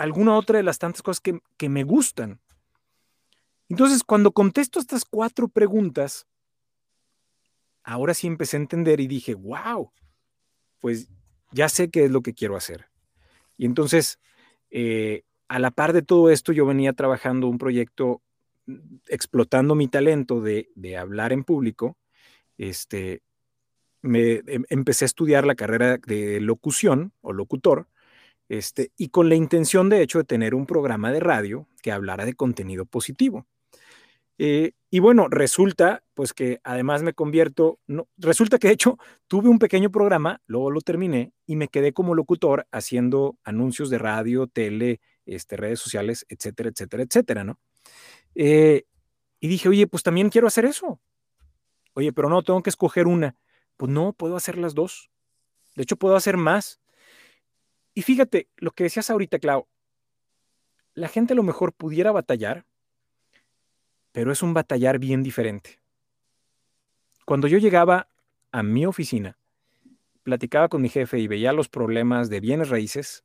alguna 0.00 0.36
otra 0.36 0.56
de 0.56 0.62
las 0.62 0.78
tantas 0.78 1.02
cosas 1.02 1.20
que, 1.20 1.40
que 1.56 1.68
me 1.68 1.84
gustan. 1.84 2.40
Entonces, 3.68 4.02
cuando 4.02 4.32
contesto 4.32 4.80
estas 4.80 5.04
cuatro 5.04 5.48
preguntas, 5.48 6.26
ahora 7.84 8.14
sí 8.14 8.26
empecé 8.26 8.56
a 8.56 8.60
entender 8.60 9.00
y 9.00 9.06
dije, 9.06 9.34
wow, 9.34 9.92
pues 10.80 11.08
ya 11.52 11.68
sé 11.68 11.90
qué 11.90 12.04
es 12.04 12.10
lo 12.10 12.22
que 12.22 12.34
quiero 12.34 12.56
hacer. 12.56 12.88
Y 13.56 13.66
entonces, 13.66 14.18
eh, 14.70 15.22
a 15.48 15.58
la 15.58 15.70
par 15.70 15.92
de 15.92 16.02
todo 16.02 16.30
esto, 16.30 16.52
yo 16.52 16.66
venía 16.66 16.92
trabajando 16.92 17.48
un 17.48 17.58
proyecto 17.58 18.22
mm, 18.66 18.96
explotando 19.08 19.74
mi 19.74 19.88
talento 19.88 20.40
de, 20.40 20.68
hablar 20.98 21.32
en 21.32 21.44
público. 21.44 21.96
Este, 22.56 23.22
me 24.02 24.42
em, 24.46 24.64
empecé 24.68 25.04
a 25.04 25.06
estudiar 25.06 25.44
la 25.46 25.54
carrera 25.54 25.98
de 25.98 26.40
locución 26.40 27.12
o 27.20 27.32
locutor, 27.32 27.86
este, 28.50 28.90
y 28.96 29.10
con 29.10 29.28
la 29.28 29.36
intención, 29.36 29.88
de 29.88 30.02
hecho, 30.02 30.18
de 30.18 30.24
tener 30.24 30.56
un 30.56 30.66
programa 30.66 31.12
de 31.12 31.20
radio 31.20 31.68
que 31.82 31.92
hablara 31.92 32.26
de 32.26 32.34
contenido 32.34 32.84
positivo. 32.84 33.46
Eh, 34.38 34.72
y 34.90 34.98
bueno, 34.98 35.28
resulta 35.28 36.02
pues 36.14 36.32
que 36.32 36.60
además 36.64 37.02
me 37.02 37.12
convierto, 37.12 37.78
no, 37.86 38.08
resulta 38.16 38.58
que 38.58 38.68
de 38.68 38.74
hecho 38.74 38.98
tuve 39.28 39.48
un 39.48 39.60
pequeño 39.60 39.90
programa, 39.90 40.40
luego 40.46 40.70
lo 40.70 40.80
terminé 40.80 41.32
y 41.46 41.54
me 41.54 41.68
quedé 41.68 41.92
como 41.92 42.14
locutor 42.14 42.66
haciendo 42.72 43.38
anuncios 43.44 43.88
de 43.88 43.98
radio, 43.98 44.48
tele, 44.48 45.00
este, 45.26 45.56
redes 45.56 45.78
sociales, 45.78 46.26
etcétera, 46.28 46.70
etcétera, 46.70 47.02
etcétera, 47.04 47.44
¿no? 47.44 47.60
Eh, 48.34 48.82
y 49.38 49.46
dije, 49.46 49.68
oye, 49.68 49.86
pues 49.86 50.02
también 50.02 50.28
quiero 50.28 50.48
hacer 50.48 50.64
eso. 50.64 51.00
Oye, 51.94 52.12
pero 52.12 52.28
no, 52.28 52.42
tengo 52.42 52.62
que 52.64 52.70
escoger 52.70 53.06
una. 53.06 53.36
Pues 53.76 53.92
no, 53.92 54.12
puedo 54.12 54.34
hacer 54.34 54.58
las 54.58 54.74
dos. 54.74 55.10
De 55.76 55.84
hecho, 55.84 55.96
puedo 55.96 56.16
hacer 56.16 56.36
más. 56.36 56.80
Y 57.94 58.02
fíjate, 58.02 58.48
lo 58.56 58.70
que 58.70 58.84
decías 58.84 59.10
ahorita, 59.10 59.38
Clau, 59.38 59.66
la 60.94 61.08
gente 61.08 61.32
a 61.32 61.36
lo 61.36 61.42
mejor 61.42 61.72
pudiera 61.72 62.12
batallar, 62.12 62.64
pero 64.12 64.32
es 64.32 64.42
un 64.42 64.54
batallar 64.54 64.98
bien 64.98 65.22
diferente. 65.22 65.80
Cuando 67.24 67.46
yo 67.46 67.58
llegaba 67.58 68.08
a 68.52 68.62
mi 68.62 68.86
oficina, 68.86 69.38
platicaba 70.22 70.68
con 70.68 70.82
mi 70.82 70.88
jefe 70.88 71.18
y 71.18 71.28
veía 71.28 71.52
los 71.52 71.68
problemas 71.68 72.28
de 72.28 72.40
bienes 72.40 72.68
raíces, 72.68 73.24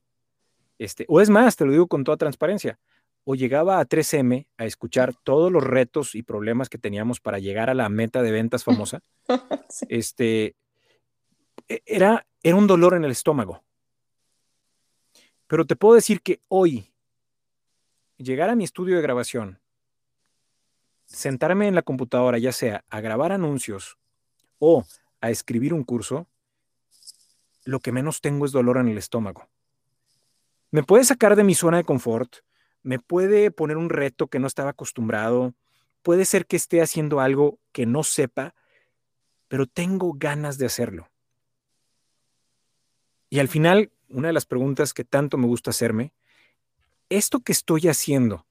este, 0.77 1.05
o 1.07 1.21
es 1.21 1.29
más, 1.29 1.55
te 1.55 1.65
lo 1.65 1.71
digo 1.71 1.87
con 1.87 2.03
toda 2.03 2.17
transparencia, 2.17 2.79
o 3.23 3.35
llegaba 3.35 3.79
a 3.79 3.85
3M 3.85 4.47
a 4.57 4.65
escuchar 4.65 5.15
todos 5.15 5.51
los 5.51 5.63
retos 5.63 6.13
y 6.15 6.21
problemas 6.21 6.69
que 6.69 6.77
teníamos 6.77 7.19
para 7.19 7.39
llegar 7.39 7.69
a 7.69 7.73
la 7.73 7.89
meta 7.89 8.21
de 8.21 8.31
ventas 8.31 8.63
famosa, 8.63 9.01
este, 9.89 10.55
e, 11.67 11.81
era, 11.85 12.27
era 12.43 12.55
un 12.55 12.67
dolor 12.67 12.93
en 12.93 13.05
el 13.05 13.11
estómago. 13.11 13.63
Pero 15.47 15.65
te 15.65 15.75
puedo 15.75 15.95
decir 15.95 16.21
que 16.21 16.41
hoy, 16.47 16.93
llegar 18.17 18.49
a 18.49 18.55
mi 18.55 18.63
estudio 18.63 18.95
de 18.95 19.01
grabación, 19.01 19.59
sentarme 21.05 21.67
en 21.67 21.75
la 21.75 21.83
computadora, 21.83 22.37
ya 22.37 22.51
sea 22.51 22.83
a 22.89 23.01
grabar 23.01 23.31
anuncios 23.31 23.97
o 24.59 24.85
a 25.21 25.29
escribir 25.29 25.73
un 25.73 25.83
curso, 25.83 26.27
lo 27.63 27.79
que 27.79 27.91
menos 27.91 28.21
tengo 28.21 28.45
es 28.45 28.51
dolor 28.51 28.77
en 28.77 28.87
el 28.87 28.97
estómago. 28.97 29.47
Me 30.71 30.83
puede 30.83 31.03
sacar 31.03 31.35
de 31.35 31.43
mi 31.43 31.55
zona 31.55 31.77
de 31.77 31.83
confort, 31.83 32.37
me 32.83 32.99
puede 32.99 33.51
poner 33.51 33.77
un 33.77 33.89
reto 33.89 34.27
que 34.27 34.39
no 34.39 34.47
estaba 34.47 34.71
acostumbrado, 34.71 35.53
puede 36.01 36.25
ser 36.25 36.45
que 36.45 36.55
esté 36.55 36.81
haciendo 36.81 37.19
algo 37.19 37.59
que 37.71 37.85
no 37.85 38.03
sepa, 38.03 38.53
pero 39.47 39.65
tengo 39.67 40.13
ganas 40.13 40.57
de 40.57 40.65
hacerlo. 40.65 41.09
Y 43.29 43.39
al 43.39 43.47
final, 43.47 43.91
una 44.09 44.27
de 44.27 44.33
las 44.33 44.45
preguntas 44.45 44.93
que 44.93 45.03
tanto 45.03 45.37
me 45.37 45.47
gusta 45.47 45.71
hacerme, 45.71 46.13
¿esto 47.09 47.39
que 47.39 47.51
estoy 47.51 47.87
haciendo 47.87 48.45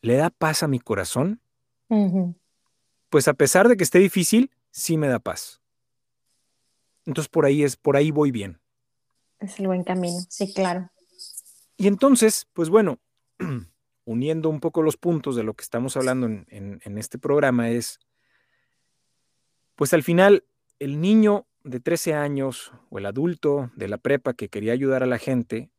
le 0.00 0.16
da 0.16 0.30
paz 0.30 0.62
a 0.62 0.68
mi 0.68 0.80
corazón? 0.80 1.40
Pues 3.10 3.28
a 3.28 3.34
pesar 3.34 3.68
de 3.68 3.76
que 3.76 3.84
esté 3.84 3.98
difícil, 3.98 4.50
sí 4.70 4.96
me 4.96 5.08
da 5.08 5.18
paz. 5.18 5.60
Entonces 7.04 7.28
por 7.28 7.44
ahí 7.44 7.62
es, 7.62 7.76
por 7.76 7.96
ahí 7.96 8.10
voy 8.10 8.30
bien. 8.30 8.60
Es 9.38 9.58
el 9.58 9.66
buen 9.66 9.84
camino, 9.84 10.18
sí, 10.28 10.52
claro. 10.54 10.90
Y 11.76 11.88
entonces, 11.88 12.46
pues 12.52 12.68
bueno, 12.68 13.00
uniendo 14.04 14.48
un 14.48 14.60
poco 14.60 14.82
los 14.82 14.96
puntos 14.96 15.36
de 15.36 15.42
lo 15.42 15.54
que 15.54 15.62
estamos 15.62 15.96
hablando 15.96 16.26
en, 16.26 16.46
en 16.48 16.98
este 16.98 17.18
programa 17.18 17.70
es, 17.70 17.98
pues 19.74 19.92
al 19.92 20.02
final, 20.02 20.44
el 20.78 21.00
niño 21.00 21.46
de 21.64 21.80
13 21.80 22.14
años 22.14 22.72
o 22.90 22.98
el 22.98 23.06
adulto 23.06 23.70
de 23.76 23.88
la 23.88 23.98
prepa 23.98 24.34
que 24.34 24.48
quería 24.48 24.72
ayudar 24.72 25.02
a 25.02 25.06
la 25.06 25.18
gente, 25.18 25.70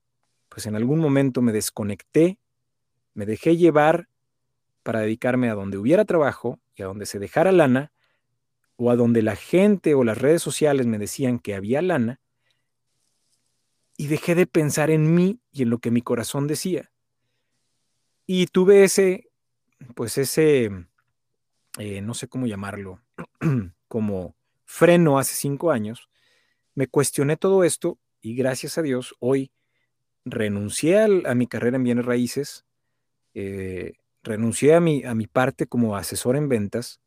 pues 0.50 0.66
en 0.66 0.76
algún 0.76 1.00
momento 1.00 1.42
me 1.42 1.52
desconecté, 1.52 2.40
me 3.14 3.26
dejé 3.26 3.58
llevar 3.58 4.08
para 4.84 5.00
dedicarme 5.00 5.50
a 5.50 5.56
donde 5.56 5.78
hubiera 5.78 6.06
trabajo 6.06 6.60
y 6.76 6.84
a 6.84 6.86
donde 6.86 7.06
se 7.06 7.20
dejara 7.20 7.52
lana, 7.52 7.92
o 8.76 8.90
a 8.92 8.96
donde 8.96 9.22
la 9.22 9.36
gente 9.36 9.94
o 9.94 10.04
las 10.04 10.18
redes 10.18 10.42
sociales 10.42 10.88
me 10.88 10.98
decían 10.98 11.40
que 11.40 11.56
había 11.56 11.82
lana, 11.82 12.20
y 13.98 14.08
dejé 14.08 14.36
de 14.36 14.48
pensar 14.48 14.90
en 14.90 15.14
mí 15.14 15.40
y 15.52 15.64
en 15.64 15.70
lo 15.70 15.78
que 15.78 15.92
mi 15.92 16.02
corazón 16.02 16.48
decía. 16.48 16.92
Y 18.26 18.48
tuve 18.48 18.84
ese, 18.84 19.30
pues 19.96 20.18
ese, 20.18 20.72
eh, 21.78 22.02
no 22.02 22.14
sé 22.14 22.28
cómo 22.28 22.48
llamarlo, 22.48 23.02
como 23.88 24.36
freno 24.74 25.20
hace 25.20 25.36
cinco 25.36 25.70
años, 25.70 26.10
me 26.74 26.88
cuestioné 26.88 27.38
todo 27.38 27.64
esto 27.64 28.00
y 28.22 28.36
gracias 28.36 28.80
a 28.80 28.82
Dios 28.82 29.14
hoy 29.20 29.52
renuncié 30.26 31.00
a, 31.00 31.36
mi 31.36 31.46
carrera 31.46 31.78
en 31.78 31.84
bienes 31.84 32.06
raíces, 32.06 32.66
eh, 33.36 33.94
renuncié 34.24 34.74
a 34.74 34.80
mi, 34.80 35.04
a 35.04 35.14
mi 35.14 35.28
parte 35.28 35.68
como 35.68 35.96
asesor 35.96 36.36
en 36.38 36.50
ventas 36.50 37.02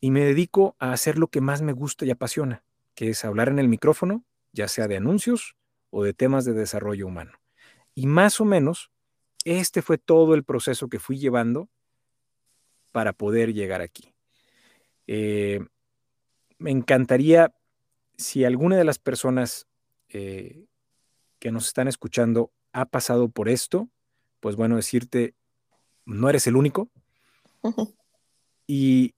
y 0.00 0.10
me 0.10 0.24
dedico 0.24 0.74
a 0.78 0.92
hacer 0.92 1.18
lo 1.18 1.28
que 1.28 1.42
más 1.42 1.60
me 1.60 1.74
gusta 1.74 2.06
y 2.06 2.10
apasiona, 2.10 2.64
que 2.94 3.10
es 3.10 3.26
hablar 3.26 3.50
en 3.50 3.58
el 3.58 3.68
micrófono, 3.68 4.24
ya 4.52 4.66
sea 4.66 4.88
de 4.88 4.96
anuncios 4.96 5.56
o 5.90 6.02
de 6.02 6.14
temas 6.14 6.46
de 6.46 6.54
desarrollo 6.54 7.06
humano. 7.06 7.32
Y 7.94 8.06
más 8.06 8.40
o 8.40 8.46
menos, 8.46 8.90
este 9.44 9.82
fue 9.82 9.98
todo 9.98 10.32
el 10.32 10.44
proceso 10.44 10.88
que 10.88 10.98
fui 10.98 11.18
llevando 11.18 11.68
para 12.90 13.12
poder 13.12 13.52
llegar 13.52 13.82
aquí. 13.82 14.14
Eh, 15.06 15.60
me 16.64 16.70
encantaría 16.70 17.54
si 18.16 18.46
alguna 18.46 18.78
de 18.78 18.84
las 18.84 18.98
personas 18.98 19.66
eh, 20.08 20.64
que 21.38 21.52
nos 21.52 21.66
están 21.66 21.88
escuchando 21.88 22.52
ha 22.72 22.86
pasado 22.86 23.28
por 23.28 23.50
esto, 23.50 23.90
pues 24.40 24.56
bueno, 24.56 24.76
decirte 24.76 25.34
no 26.06 26.30
eres 26.30 26.46
el 26.46 26.56
único. 26.56 26.88
y, 28.66 29.14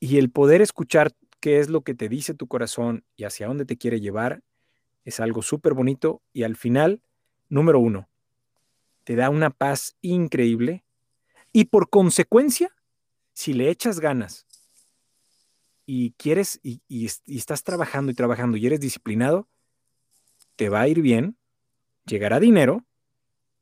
y 0.00 0.18
el 0.18 0.28
poder 0.32 0.60
escuchar 0.60 1.12
qué 1.38 1.60
es 1.60 1.68
lo 1.68 1.82
que 1.82 1.94
te 1.94 2.08
dice 2.08 2.34
tu 2.34 2.48
corazón 2.48 3.04
y 3.14 3.22
hacia 3.22 3.46
dónde 3.46 3.64
te 3.64 3.76
quiere 3.76 4.00
llevar 4.00 4.42
es 5.04 5.20
algo 5.20 5.40
súper 5.40 5.74
bonito 5.74 6.20
y 6.32 6.42
al 6.42 6.56
final, 6.56 7.00
número 7.48 7.78
uno, 7.78 8.08
te 9.04 9.14
da 9.14 9.30
una 9.30 9.50
paz 9.50 9.96
increíble 10.00 10.84
y 11.52 11.66
por 11.66 11.90
consecuencia, 11.90 12.74
si 13.34 13.52
le 13.52 13.70
echas 13.70 14.00
ganas 14.00 14.47
y 15.90 16.10
quieres 16.18 16.60
y, 16.62 16.82
y, 16.86 17.06
estás 17.06 17.62
trabajando 17.62 18.12
y 18.12 18.14
trabajando 18.14 18.58
y 18.58 18.66
eres 18.66 18.78
disciplinado, 18.78 19.48
te 20.54 20.68
va 20.68 20.82
a 20.82 20.88
ir 20.88 21.00
bien, 21.00 21.38
llegará 22.04 22.38
dinero, 22.38 22.84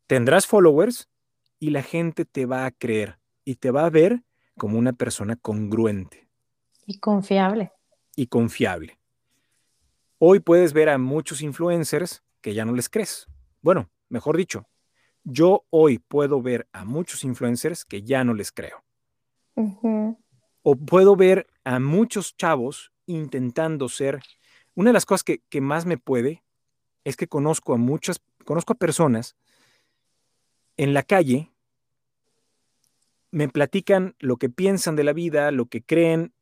tendrás 0.09 0.49
followers 0.49 1.09
y 1.61 1.70
la 1.70 1.85
gente 1.85 2.24
te 2.24 2.45
va 2.45 2.66
a 2.66 2.72
creer 2.72 3.20
y 3.45 3.55
te 3.55 3.70
va 3.70 3.87
a 3.87 3.91
ver 3.91 4.24
como 4.59 4.77
una 4.77 4.93
persona 4.93 5.37
congruente. 5.37 6.29
Y 6.85 6.99
confiable. 6.99 7.70
Y 8.16 8.27
confiable. 8.27 8.99
Hoy 10.18 10.41
puedes 10.41 10.72
ver 10.72 10.89
a 10.89 10.99
muchos 10.99 11.43
influencers 11.43 12.24
que 12.41 12.55
ya 12.55 12.64
no 12.64 12.72
les 12.72 12.89
crees. 12.89 13.29
Bueno, 13.62 13.89
mejor 14.09 14.37
dicho, 14.37 14.66
yo 15.22 15.64
hoy 15.70 16.01
puedo 16.01 16.43
ver 16.43 16.66
a 16.72 16.85
muchos 16.85 17.22
influencers 17.22 17.85
que 17.85 18.03
ya 18.03 18.24
no 18.24 18.35
les 18.35 18.51
creo. 18.51 18.83
O 20.68 20.74
puedo 20.74 21.14
ver 21.14 21.46
a 21.62 21.78
muchos 21.78 22.36
chavos 22.36 22.90
intentando 23.06 23.88
ser... 23.88 24.20
Una 24.74 24.90
de 24.90 24.94
las 24.94 25.06
cosas 25.06 25.22
que, 25.22 25.38
que 25.48 25.60
más 25.60 25.86
me 25.86 25.96
puede 25.96 26.42
es 27.04 27.16
que 27.16 27.28
conozco 27.28 27.72
a 27.72 27.76
muchas, 27.76 28.20
conozco 28.44 28.72
a 28.72 28.76
personas 28.76 29.36
en 30.76 30.92
la 30.92 31.04
calle 31.04 31.52
me 33.30 33.48
platican 33.48 34.16
lo 34.18 34.38
que 34.38 34.48
piensan 34.48 34.96
de 34.96 35.04
la 35.04 35.12
vida, 35.12 35.52
lo 35.52 35.66
que 35.66 35.82
creen, 35.82 36.32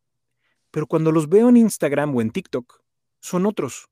pero 0.70 0.86
cuando 0.86 1.12
los 1.12 1.28
veo 1.28 1.50
en 1.50 1.58
Instagram 1.58 2.16
o 2.16 2.22
en 2.22 2.30
TikTok, 2.30 2.80
son 3.20 3.44
otros. 3.44 3.90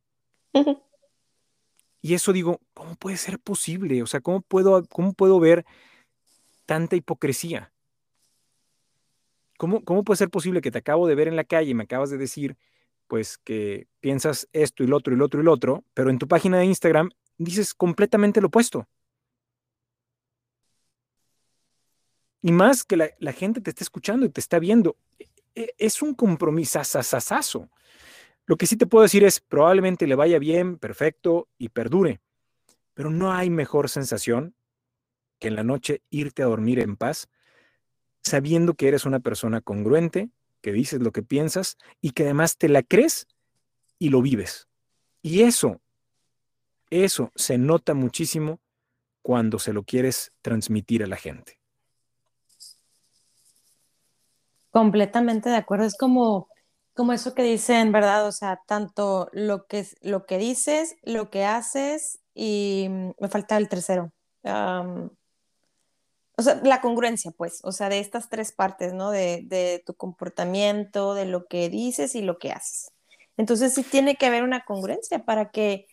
y 2.00 2.14
eso 2.14 2.32
digo, 2.32 2.60
¿cómo 2.72 2.94
puede 2.96 3.18
ser 3.18 3.38
posible? 3.38 4.02
O 4.02 4.06
sea, 4.06 4.20
¿cómo 4.20 4.40
puedo, 4.40 4.82
cómo 4.86 5.12
puedo 5.12 5.40
ver 5.40 5.66
tanta 6.64 6.96
hipocresía? 6.96 7.71
¿Cómo, 9.62 9.84
¿Cómo 9.84 10.02
puede 10.02 10.18
ser 10.18 10.28
posible 10.28 10.60
que 10.60 10.72
te 10.72 10.78
acabo 10.78 11.06
de 11.06 11.14
ver 11.14 11.28
en 11.28 11.36
la 11.36 11.44
calle 11.44 11.70
y 11.70 11.74
me 11.74 11.84
acabas 11.84 12.10
de 12.10 12.18
decir, 12.18 12.56
pues, 13.06 13.38
que 13.38 13.86
piensas 14.00 14.48
esto 14.52 14.82
y 14.82 14.88
lo 14.88 14.96
otro 14.96 15.14
y 15.14 15.16
lo 15.16 15.24
otro 15.24 15.40
y 15.40 15.44
lo 15.44 15.52
otro, 15.52 15.84
pero 15.94 16.10
en 16.10 16.18
tu 16.18 16.26
página 16.26 16.58
de 16.58 16.64
Instagram 16.64 17.10
dices 17.38 17.72
completamente 17.72 18.40
lo 18.40 18.48
opuesto? 18.48 18.88
Y 22.40 22.50
más 22.50 22.82
que 22.82 22.96
la, 22.96 23.32
gente 23.32 23.60
te 23.60 23.70
está 23.70 23.84
escuchando 23.84 24.26
y 24.26 24.30
te 24.30 24.40
está 24.40 24.58
viendo. 24.58 24.96
E, 25.20 25.28
e, 25.54 25.74
es 25.78 26.02
un 26.02 26.14
compromiso 26.14 26.82
sasasazo. 26.82 27.70
Lo 28.46 28.56
que 28.56 28.66
sí 28.66 28.76
te 28.76 28.88
puedo 28.88 29.04
decir 29.04 29.22
es, 29.22 29.38
probablemente 29.38 30.08
le 30.08 30.16
vaya 30.16 30.40
bien, 30.40 30.76
perfecto 30.76 31.46
y 31.56 31.68
perdure. 31.68 32.20
Pero 32.94 33.10
no 33.10 33.32
hay 33.32 33.48
mejor 33.48 33.88
sensación 33.88 34.56
que 35.38 35.46
en 35.46 35.54
la 35.54 35.62
noche 35.62 36.02
irte 36.10 36.42
a 36.42 36.46
dormir 36.46 36.80
en 36.80 36.96
paz, 36.96 37.28
sabiendo 38.22 38.74
que 38.74 38.88
eres 38.88 39.04
una 39.04 39.20
persona 39.20 39.60
congruente, 39.60 40.30
que 40.60 40.72
dices 40.72 41.00
lo 41.00 41.12
que 41.12 41.22
piensas 41.22 41.76
y 42.00 42.10
que 42.10 42.24
además 42.24 42.56
te 42.56 42.68
la 42.68 42.82
crees 42.82 43.26
y 43.98 44.08
lo 44.08 44.22
vives. 44.22 44.68
Y 45.20 45.42
eso, 45.42 45.80
eso 46.90 47.30
se 47.34 47.58
nota 47.58 47.94
muchísimo 47.94 48.60
cuando 49.22 49.58
se 49.58 49.72
lo 49.72 49.84
quieres 49.84 50.32
transmitir 50.42 51.02
a 51.02 51.06
la 51.06 51.16
gente. 51.16 51.58
Completamente 54.70 55.50
de 55.50 55.56
acuerdo. 55.56 55.84
Es 55.84 55.96
como, 55.96 56.48
como 56.94 57.12
eso 57.12 57.34
que 57.34 57.42
dicen, 57.42 57.92
¿verdad? 57.92 58.26
O 58.26 58.32
sea, 58.32 58.60
tanto 58.66 59.28
lo 59.32 59.66
que, 59.66 59.86
lo 60.00 60.26
que 60.26 60.38
dices, 60.38 60.96
lo 61.02 61.30
que 61.30 61.44
haces 61.44 62.20
y 62.34 62.86
mm, 62.88 63.10
me 63.20 63.28
falta 63.28 63.56
el 63.56 63.68
tercero. 63.68 64.12
O 66.36 66.42
sea, 66.42 66.60
la 66.62 66.80
congruencia, 66.80 67.30
pues, 67.32 67.60
o 67.62 67.72
sea, 67.72 67.88
de 67.88 67.98
estas 67.98 68.28
tres 68.28 68.52
partes, 68.52 68.94
¿no? 68.94 69.10
De, 69.10 69.42
de, 69.44 69.82
tu 69.84 69.94
comportamiento, 69.94 71.14
de 71.14 71.26
lo 71.26 71.46
que 71.46 71.68
dices 71.68 72.14
y 72.14 72.22
lo 72.22 72.38
que 72.38 72.52
haces. 72.52 72.90
Entonces 73.36 73.74
sí 73.74 73.82
tiene 73.82 74.16
que 74.16 74.26
haber 74.26 74.42
una 74.42 74.64
congruencia 74.64 75.24
para 75.24 75.50
que 75.50 75.86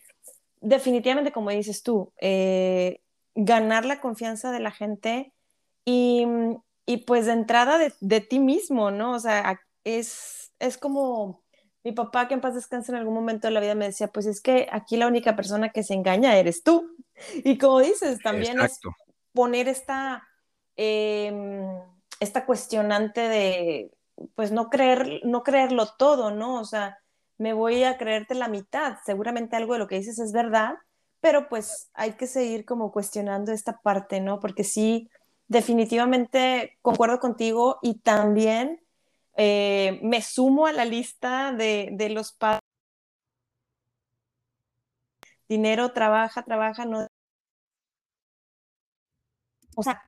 definitivamente, 0.60 1.32
como 1.32 1.50
dices 1.50 1.82
tú, 1.82 2.12
eh, 2.20 3.00
ganar 3.34 3.84
la 3.84 4.00
confianza 4.00 4.52
de 4.52 4.60
la 4.60 4.70
gente 4.70 5.32
y, 5.84 6.26
y 6.86 6.98
pues 6.98 7.26
de 7.26 7.32
entrada 7.32 7.78
de, 7.78 7.92
de, 8.00 8.20
ti 8.20 8.38
mismo, 8.38 8.90
¿no? 8.90 9.12
O 9.12 9.20
sea, 9.20 9.60
es, 9.84 10.52
es 10.58 10.78
como 10.78 11.42
mi 11.82 11.92
papá 11.92 12.28
que 12.28 12.34
en 12.34 12.40
paz 12.40 12.54
descanse 12.54 12.92
en 12.92 12.98
algún 12.98 13.14
momento 13.14 13.48
de 13.48 13.52
la 13.52 13.60
vida 13.60 13.74
me 13.74 13.86
decía, 13.86 14.08
pues 14.08 14.26
es 14.26 14.40
que 14.40 14.68
aquí 14.70 14.96
la 14.96 15.06
única 15.06 15.34
persona 15.34 15.70
que 15.70 15.82
se 15.82 15.94
engaña 15.94 16.36
eres 16.36 16.62
tú. 16.62 16.90
Y 17.44 17.58
como 17.58 17.80
dices, 17.80 18.18
también 18.22 18.60
es 18.60 18.80
poner 19.32 19.68
esta, 19.68 20.26
eh, 20.76 21.32
esta 22.20 22.46
cuestionante 22.46 23.20
de, 23.22 23.92
pues 24.34 24.52
no 24.52 24.68
creer, 24.70 25.20
no 25.24 25.42
creerlo 25.42 25.86
todo, 25.98 26.30
¿no? 26.30 26.60
O 26.60 26.64
sea, 26.64 26.98
me 27.38 27.52
voy 27.52 27.84
a 27.84 27.96
creerte 27.98 28.34
la 28.34 28.48
mitad. 28.48 28.98
Seguramente 29.04 29.56
algo 29.56 29.74
de 29.74 29.78
lo 29.80 29.86
que 29.88 29.96
dices 29.96 30.18
es 30.18 30.32
verdad, 30.32 30.74
pero 31.20 31.48
pues 31.48 31.90
hay 31.94 32.12
que 32.12 32.26
seguir 32.26 32.64
como 32.64 32.92
cuestionando 32.92 33.52
esta 33.52 33.80
parte, 33.80 34.20
¿no? 34.20 34.40
Porque 34.40 34.64
sí, 34.64 35.08
definitivamente 35.48 36.78
concuerdo 36.82 37.18
contigo 37.20 37.78
y 37.82 37.98
también 38.00 38.80
eh, 39.36 39.98
me 40.02 40.22
sumo 40.22 40.66
a 40.66 40.72
la 40.72 40.84
lista 40.84 41.52
de, 41.52 41.90
de 41.92 42.10
los 42.10 42.32
padres. 42.32 42.60
Dinero, 45.50 45.92
trabaja, 45.92 46.42
trabaja, 46.44 46.86
no. 46.86 47.06
O 49.76 49.82
sea, 49.82 50.02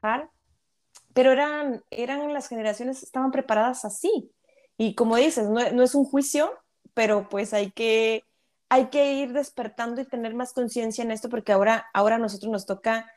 pero 1.14 1.32
eran, 1.32 1.82
eran 1.90 2.32
las 2.32 2.48
generaciones, 2.48 3.02
estaban 3.02 3.30
preparadas 3.30 3.84
así. 3.84 4.30
Y 4.78 4.94
como 4.94 5.16
dices, 5.16 5.48
no, 5.48 5.70
no 5.70 5.82
es 5.82 5.94
un 5.94 6.04
juicio, 6.04 6.52
pero 6.94 7.28
pues 7.28 7.52
hay 7.52 7.70
que, 7.70 8.24
hay 8.68 8.86
que 8.86 9.14
ir 9.14 9.32
despertando 9.32 10.00
y 10.00 10.04
tener 10.04 10.34
más 10.34 10.52
conciencia 10.52 11.04
en 11.04 11.10
esto 11.10 11.28
porque 11.28 11.52
ahora, 11.52 11.86
ahora 11.92 12.16
a 12.16 12.18
nosotros 12.18 12.50
nos 12.50 12.66
toca 12.66 13.10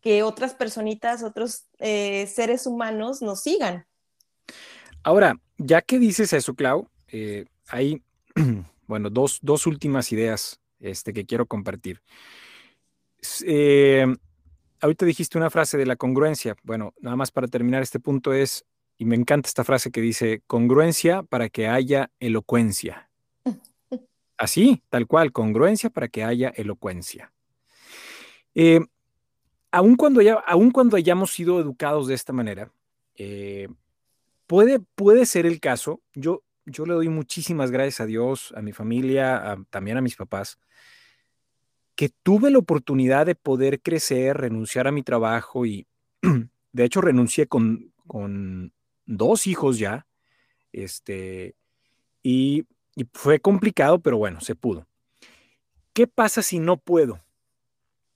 que 0.00 0.22
otras 0.22 0.54
personitas, 0.54 1.22
otros 1.22 1.64
eh, 1.78 2.26
seres 2.26 2.66
humanos 2.66 3.22
nos 3.22 3.42
sigan. 3.42 3.86
Ahora, 5.02 5.34
ya 5.56 5.80
que 5.80 5.98
dices 5.98 6.32
eso, 6.34 6.54
Clau, 6.54 6.88
eh, 7.08 7.46
hay, 7.68 8.02
bueno, 8.86 9.08
dos, 9.08 9.38
dos, 9.40 9.66
últimas 9.66 10.12
ideas 10.12 10.60
este, 10.78 11.14
que 11.14 11.24
quiero 11.24 11.46
compartir. 11.46 12.02
Eh, 13.46 14.06
ahorita 14.84 15.06
dijiste 15.06 15.38
una 15.38 15.48
frase 15.48 15.78
de 15.78 15.86
la 15.86 15.96
congruencia. 15.96 16.56
Bueno, 16.62 16.92
nada 17.00 17.16
más 17.16 17.30
para 17.30 17.48
terminar 17.48 17.82
este 17.82 18.00
punto 18.00 18.34
es, 18.34 18.66
y 18.98 19.06
me 19.06 19.16
encanta 19.16 19.48
esta 19.48 19.64
frase 19.64 19.90
que 19.90 20.02
dice, 20.02 20.42
congruencia 20.46 21.22
para 21.22 21.48
que 21.48 21.68
haya 21.68 22.10
elocuencia. 22.20 23.08
Así, 24.36 24.82
tal 24.90 25.06
cual, 25.06 25.32
congruencia 25.32 25.88
para 25.88 26.08
que 26.08 26.22
haya 26.22 26.50
elocuencia. 26.50 27.32
Eh, 28.54 28.80
aun, 29.70 29.96
cuando 29.96 30.20
cuando 30.70 30.98
hayamos 30.98 31.32
sido 31.32 31.60
educados 31.60 32.06
de 32.06 32.14
esta 32.14 32.34
manera, 32.34 32.70
eh, 33.14 33.68
puede, 34.46 34.80
puede 34.80 35.24
ser 35.24 35.46
el 35.46 35.60
caso, 35.60 36.02
yo, 36.12 36.42
yo 36.66 36.84
le 36.84 36.92
doy 36.92 37.08
muchísimas 37.08 37.70
gracias 37.70 38.02
a 38.02 38.06
Dios, 38.06 38.52
a 38.54 38.60
mi 38.60 38.72
familia, 38.72 39.56
también 39.70 39.96
a 39.96 40.02
mis 40.02 40.16
papás, 40.16 40.58
que 41.94 42.10
tuve 42.22 42.50
la 42.50 42.58
oportunidad 42.58 43.26
de 43.26 43.34
poder 43.34 43.80
crecer, 43.80 44.36
renunciar 44.36 44.86
a 44.86 44.92
mi 44.92 45.02
trabajo 45.02 45.66
y 45.66 45.86
de 46.72 46.84
hecho 46.84 47.00
renuncié 47.00 47.46
con, 47.46 47.92
con 48.06 48.72
dos 49.06 49.46
hijos 49.46 49.78
ya, 49.78 50.06
este, 50.72 51.54
y 52.22 52.66
fue 53.12 53.38
complicado, 53.40 54.00
pero 54.00 54.18
bueno, 54.18 54.40
se 54.40 54.54
pudo. 54.54 54.86
¿Qué 55.92 56.08
pasa 56.08 56.42
si 56.42 56.58
no 56.58 56.76
puedo? 56.76 57.20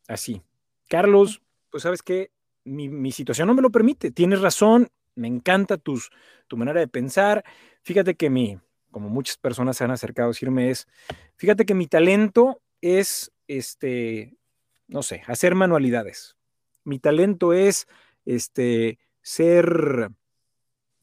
Así. 0.08 0.42
Carlos, 0.88 1.42
pues 1.70 1.84
sabes 1.84 2.02
que 2.02 2.32
mi, 2.64 3.12
situación 3.12 3.46
no 3.46 3.54
me 3.54 3.62
lo 3.62 3.70
permite. 3.70 4.10
Tienes 4.10 4.40
razón, 4.40 4.88
me 5.14 5.28
encanta 5.28 5.76
tus, 5.76 6.10
tu 6.48 6.56
manera 6.56 6.80
de 6.80 6.88
pensar. 6.88 7.44
Fíjate 7.82 8.14
que 8.14 8.30
mi, 8.30 8.58
como 8.90 9.08
muchas 9.08 9.36
personas 9.36 9.76
se 9.76 9.84
han 9.84 9.90
acercado 9.90 10.28
a 10.28 10.32
decirme, 10.32 10.70
es, 10.70 10.88
fíjate 11.36 11.64
que 11.64 11.74
mi 11.74 11.86
talento 11.86 12.60
es, 12.80 13.32
este, 13.48 14.36
no 14.86 15.02
sé, 15.02 15.22
hacer 15.26 15.54
manualidades. 15.54 16.36
Mi 16.84 16.98
talento 16.98 17.52
es, 17.52 17.88
este, 18.24 18.98
ser 19.22 20.10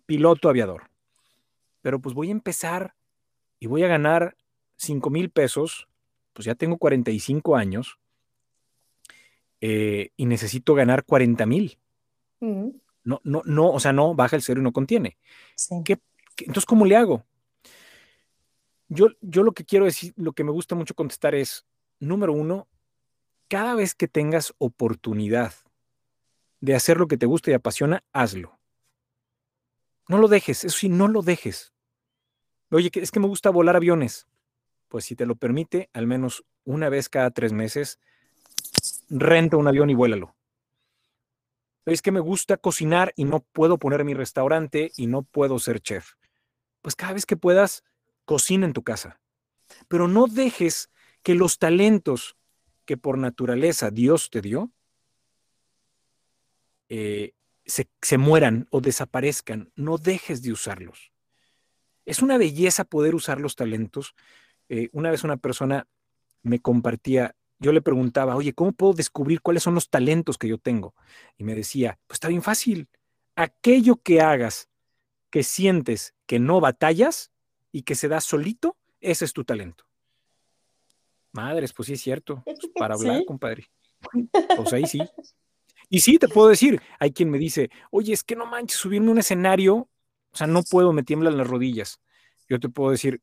piloto 0.05 0.49
aviador. 0.49 0.89
Pero 1.81 1.99
pues 1.99 2.15
voy 2.15 2.29
a 2.29 2.31
empezar 2.31 2.95
y 3.59 3.67
voy 3.67 3.83
a 3.83 3.87
ganar 3.87 4.37
5 4.77 5.09
mil 5.09 5.29
pesos, 5.29 5.87
pues 6.33 6.45
ya 6.45 6.55
tengo 6.55 6.77
45 6.77 7.55
años 7.55 7.99
eh, 9.61 10.09
y 10.17 10.25
necesito 10.25 10.75
ganar 10.75 11.05
40 11.05 11.45
mil. 11.45 11.79
No, 12.39 13.21
no, 13.23 13.41
no, 13.45 13.69
o 13.69 13.79
sea, 13.79 13.93
no, 13.93 14.15
baja 14.15 14.35
el 14.35 14.41
cero 14.41 14.59
y 14.59 14.63
no 14.63 14.73
contiene. 14.73 15.17
entonces, 16.37 16.65
¿cómo 16.65 16.85
le 16.85 16.95
hago? 16.95 17.23
Yo, 18.87 19.07
yo 19.21 19.43
lo 19.43 19.53
que 19.53 19.65
quiero 19.65 19.85
decir, 19.85 20.13
lo 20.17 20.33
que 20.33 20.43
me 20.43 20.51
gusta 20.51 20.75
mucho 20.75 20.93
contestar 20.93 21.33
es, 21.33 21.65
número 21.99 22.33
uno, 22.33 22.67
cada 23.47 23.75
vez 23.75 23.95
que 23.95 24.07
tengas 24.07 24.53
oportunidad 24.57 25.53
de 26.61 26.75
hacer 26.75 26.97
lo 26.97 27.07
que 27.07 27.17
te 27.17 27.25
gusta 27.25 27.51
y 27.51 27.53
apasiona, 27.53 28.03
hazlo. 28.11 28.57
No 30.07 30.17
lo 30.17 30.27
dejes, 30.27 30.63
eso 30.63 30.77
sí, 30.77 30.89
no 30.89 31.07
lo 31.07 31.21
dejes. 31.21 31.73
Oye, 32.71 32.89
es 32.93 33.11
que 33.11 33.19
me 33.19 33.27
gusta 33.27 33.49
volar 33.49 33.75
aviones. 33.75 34.27
Pues 34.87 35.05
si 35.05 35.15
te 35.15 35.25
lo 35.25 35.35
permite, 35.35 35.89
al 35.93 36.07
menos 36.07 36.43
una 36.63 36.89
vez 36.89 37.09
cada 37.09 37.31
tres 37.31 37.53
meses, 37.53 37.99
renta 39.09 39.57
un 39.57 39.67
avión 39.67 39.89
y 39.89 39.95
vuélalo. 39.95 40.35
Es 41.85 42.01
que 42.01 42.11
me 42.11 42.19
gusta 42.19 42.57
cocinar 42.57 43.13
y 43.15 43.25
no 43.25 43.41
puedo 43.41 43.77
poner 43.77 44.03
mi 44.03 44.13
restaurante 44.13 44.91
y 44.97 45.07
no 45.07 45.21
puedo 45.21 45.59
ser 45.59 45.79
chef. 45.79 46.13
Pues 46.81 46.95
cada 46.95 47.13
vez 47.13 47.25
que 47.25 47.37
puedas, 47.37 47.83
cocina 48.25 48.65
en 48.65 48.73
tu 48.73 48.83
casa. 48.83 49.19
Pero 49.87 50.07
no 50.07 50.25
dejes 50.27 50.89
que 51.25 51.33
los 51.33 51.57
talentos 51.57 52.37
que 52.85 52.97
por 52.97 53.17
naturaleza 53.17 53.89
Dios 53.89 54.29
te 54.29 54.41
dio 54.41 54.71
eh, 56.87 57.33
se, 57.65 57.89
se 57.99 58.19
mueran 58.19 58.67
o 58.69 58.79
desaparezcan. 58.79 59.71
No 59.75 59.97
dejes 59.97 60.43
de 60.43 60.51
usarlos. 60.51 61.11
Es 62.05 62.21
una 62.21 62.37
belleza 62.37 62.83
poder 62.83 63.15
usar 63.15 63.41
los 63.41 63.55
talentos. 63.55 64.13
Eh, 64.69 64.89
una 64.91 65.09
vez 65.09 65.23
una 65.23 65.37
persona 65.37 65.87
me 66.43 66.59
compartía, 66.59 67.35
yo 67.57 67.71
le 67.71 67.81
preguntaba, 67.81 68.35
oye, 68.35 68.53
¿cómo 68.53 68.71
puedo 68.73 68.93
descubrir 68.93 69.41
cuáles 69.41 69.63
son 69.63 69.73
los 69.73 69.89
talentos 69.89 70.37
que 70.37 70.47
yo 70.47 70.59
tengo? 70.59 70.93
Y 71.39 71.43
me 71.43 71.55
decía, 71.55 71.97
pues 72.05 72.17
está 72.17 72.27
bien 72.27 72.43
fácil. 72.43 72.87
Aquello 73.35 73.95
que 73.95 74.21
hagas 74.21 74.69
que 75.31 75.41
sientes 75.41 76.13
que 76.27 76.37
no 76.37 76.61
batallas 76.61 77.31
y 77.71 77.81
que 77.81 77.95
se 77.95 78.09
da 78.09 78.21
solito, 78.21 78.77
ese 79.01 79.25
es 79.25 79.33
tu 79.33 79.43
talento. 79.43 79.85
Madres, 81.35 81.73
pues 81.73 81.87
sí 81.87 81.93
es 81.93 82.01
cierto. 82.01 82.43
Pues, 82.45 82.59
para 82.75 82.95
hablar, 82.95 83.23
compadre. 83.25 83.69
Pues 84.55 84.73
ahí 84.73 84.85
sí. 84.85 84.99
Y 85.87 85.99
sí, 85.99 86.17
te 86.17 86.27
puedo 86.27 86.47
decir, 86.47 86.81
hay 86.99 87.11
quien 87.11 87.29
me 87.29 87.37
dice, 87.37 87.69
oye, 87.91 88.11
es 88.11 88.23
que 88.23 88.35
no 88.35 88.47
manches, 88.47 88.79
subirme 88.79 89.09
a 89.09 89.11
un 89.11 89.19
escenario 89.19 89.87
o 90.35 90.37
sea, 90.37 90.47
no 90.47 90.63
puedo, 90.63 90.91
me 90.91 91.03
tiemblan 91.03 91.37
las 91.37 91.47
rodillas. 91.47 92.01
Yo 92.49 92.59
te 92.59 92.67
puedo 92.67 92.91
decir, 92.91 93.21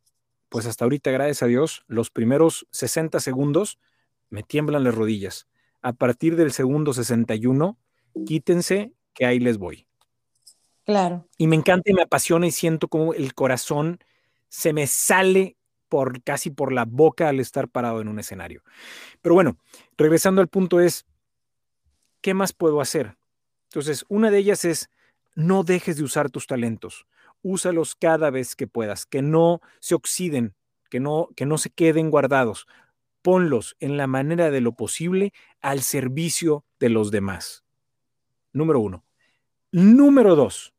pues 0.48 0.64
hasta 0.64 0.86
ahorita, 0.86 1.10
gracias 1.10 1.42
a 1.42 1.46
Dios, 1.46 1.84
los 1.86 2.10
primeros 2.10 2.66
60 2.70 3.20
segundos 3.20 3.78
me 4.30 4.42
tiemblan 4.42 4.82
las 4.82 4.94
rodillas. 4.94 5.46
A 5.82 5.92
partir 5.92 6.36
del 6.36 6.52
segundo 6.52 6.94
61, 6.94 7.76
quítense 8.24 8.94
que 9.12 9.26
ahí 9.26 9.40
les 9.40 9.58
voy. 9.58 9.86
Claro. 10.86 11.28
Y 11.36 11.48
me 11.48 11.56
encanta 11.56 11.90
y 11.90 11.92
me 11.92 12.00
apasiona 12.00 12.46
y 12.46 12.50
siento 12.50 12.88
como 12.88 13.12
el 13.12 13.34
corazón 13.34 13.98
se 14.48 14.72
me 14.72 14.86
sale 14.86 15.58
por 15.92 16.22
casi 16.22 16.48
por 16.48 16.72
la 16.72 16.86
boca 16.86 17.28
al 17.28 17.38
estar 17.38 17.68
parado 17.68 18.00
en 18.00 18.08
un 18.08 18.18
escenario. 18.18 18.62
Pero 19.20 19.34
bueno, 19.34 19.58
regresando 19.98 20.40
al 20.40 20.48
punto 20.48 20.80
es, 20.80 21.04
¿qué 22.22 22.32
más 22.32 22.54
puedo 22.54 22.80
hacer? 22.80 23.18
Entonces, 23.64 24.06
una 24.08 24.30
de 24.30 24.38
ellas 24.38 24.64
es 24.64 24.88
no 25.34 25.64
dejes 25.64 25.98
de 25.98 26.04
usar 26.04 26.30
tus 26.30 26.46
talentos. 26.46 27.06
Úsalos 27.42 27.94
cada 27.94 28.30
vez 28.30 28.56
que 28.56 28.66
puedas, 28.66 29.04
que 29.04 29.20
no 29.20 29.60
se 29.80 29.94
oxiden, 29.94 30.54
que 30.88 30.98
no, 30.98 31.28
que 31.36 31.44
no 31.44 31.58
se 31.58 31.68
queden 31.68 32.10
guardados. 32.10 32.66
Ponlos 33.20 33.76
en 33.78 33.98
la 33.98 34.06
manera 34.06 34.50
de 34.50 34.62
lo 34.62 34.72
posible 34.72 35.34
al 35.60 35.82
servicio 35.82 36.64
de 36.80 36.88
los 36.88 37.10
demás. 37.10 37.64
Número 38.54 38.80
uno. 38.80 39.04
Número 39.72 40.36
dos. 40.36 40.72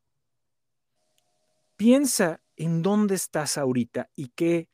piensa 1.76 2.42
en 2.56 2.82
dónde 2.82 3.14
estás 3.14 3.60
ahorita 3.60 4.10
y 4.16 4.30
qué, 4.30 4.70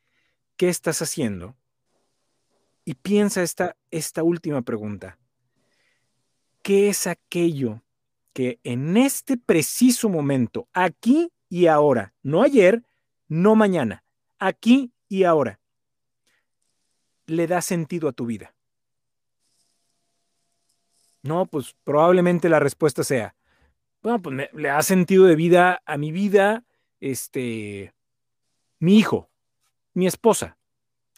qué 0.60 0.68
estás 0.68 1.00
haciendo. 1.00 1.56
Y 2.84 2.92
piensa 2.92 3.42
esta, 3.42 3.78
esta 3.90 4.22
última 4.22 4.60
pregunta. 4.60 5.18
¿Qué 6.60 6.90
es 6.90 7.06
aquello 7.06 7.82
que 8.34 8.60
en 8.62 8.98
este 8.98 9.38
preciso 9.38 10.10
momento, 10.10 10.68
aquí 10.74 11.32
y 11.48 11.66
ahora, 11.66 12.12
no 12.22 12.42
ayer, 12.42 12.84
no 13.26 13.54
mañana, 13.54 14.04
aquí 14.38 14.92
y 15.08 15.24
ahora, 15.24 15.60
le 17.24 17.46
da 17.46 17.62
sentido 17.62 18.06
a 18.10 18.12
tu 18.12 18.26
vida? 18.26 18.54
No, 21.22 21.46
pues 21.46 21.74
probablemente 21.84 22.50
la 22.50 22.60
respuesta 22.60 23.02
sea, 23.02 23.34
bueno, 24.02 24.20
pues 24.20 24.50
le 24.52 24.68
da 24.68 24.82
sentido 24.82 25.24
de 25.24 25.36
vida 25.36 25.80
a 25.86 25.96
mi 25.96 26.12
vida, 26.12 26.64
este, 27.00 27.94
mi 28.78 28.98
hijo, 28.98 29.29
mi 29.94 30.06
esposa, 30.06 30.56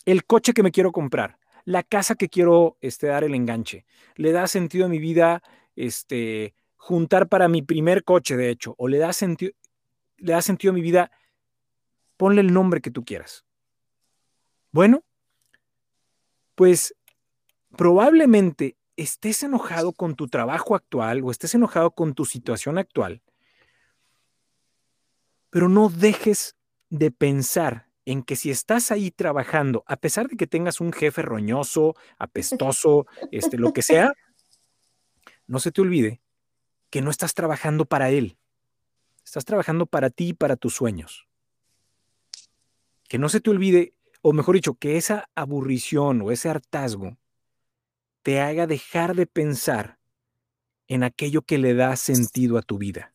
el 0.05 0.25
coche 0.25 0.53
que 0.53 0.63
me 0.63 0.73
quiero 0.73 0.93
comprar, 0.93 1.39
la 1.65 1.83
casa 1.83 2.15
que 2.15 2.29
quiero 2.29 2.77
este, 2.81 3.07
dar 3.07 3.25
el 3.25 3.35
enganche. 3.35 3.87
Le 4.17 4.33
da 4.33 4.47
sentido 4.47 4.87
a 4.87 4.89
mi 4.89 4.99
vida, 4.99 5.43
este, 5.77 6.55
juntar 6.77 7.29
para 7.29 7.49
mi 7.49 7.63
primer 7.63 8.05
coche, 8.05 8.37
de 8.37 8.51
hecho, 8.51 8.75
o 8.79 8.89
le 8.89 8.99
da 8.99 9.11
le 10.19 10.33
da 10.33 10.43
sentido 10.43 10.73
a 10.73 10.75
mi 10.75 10.81
vida, 10.81 11.11
ponle 12.17 12.41
el 12.41 12.53
nombre 12.53 12.81
que 12.81 12.91
tú 12.91 13.05
quieras. 13.05 13.45
Bueno, 14.71 15.05
pues 16.55 16.95
probablemente 17.77 18.77
estés 18.97 19.43
enojado 19.43 19.93
con 19.93 20.15
tu 20.15 20.29
trabajo 20.29 20.75
actual 20.75 21.23
o 21.25 21.31
estés 21.31 21.55
enojado 21.55 21.91
con 21.91 22.15
tu 22.15 22.25
situación 22.25 22.79
actual, 22.79 23.23
pero 25.51 25.69
no 25.69 25.89
dejes 25.89 26.57
de 26.91 27.11
pensar 27.11 27.92
en 28.05 28.23
que 28.23 28.37
si 28.37 28.51
estás 28.51 28.91
ahí 28.91 29.11
trabajando, 29.11 29.85
a 29.87 29.97
pesar 29.97 30.29
de 30.29 30.37
que 30.37 30.47
tengas 30.47 30.81
un 30.81 30.93
jefe 30.93 31.23
roñoso, 31.23 31.95
apestoso, 32.19 33.07
este, 33.31 33.59
lo 33.59 33.73
que 33.73 33.83
sea, 33.83 34.13
no 35.47 35.59
se 35.59 35.73
te 35.73 35.81
olvide 35.81 36.23
que 36.91 37.03
no 37.03 37.11
estás 37.11 37.35
trabajando 37.35 37.87
para 37.87 38.11
él. 38.11 38.39
Estás 39.25 39.45
trabajando 39.45 39.87
para 39.87 40.11
ti 40.11 40.29
y 40.29 40.33
para 40.35 40.57
tus 40.57 40.75
sueños. 40.75 41.27
Que 43.09 43.19
no 43.19 43.29
se 43.29 43.41
te 43.41 43.51
olvide, 43.51 43.95
o 44.21 44.33
mejor 44.33 44.57
dicho, 44.57 44.75
que 44.75 44.97
esa 44.97 45.31
aburrición 45.35 46.21
o 46.23 46.31
ese 46.31 46.49
hartazgo 46.49 47.17
te 48.23 48.41
haga 48.41 48.67
dejar 48.67 49.15
de 49.15 49.27
pensar 49.27 49.99
en 50.87 51.03
aquello 51.03 51.43
que 51.43 51.59
le 51.59 51.75
da 51.75 51.97
sentido 51.97 52.59
a 52.59 52.63
tu 52.63 52.79
vida. 52.79 53.12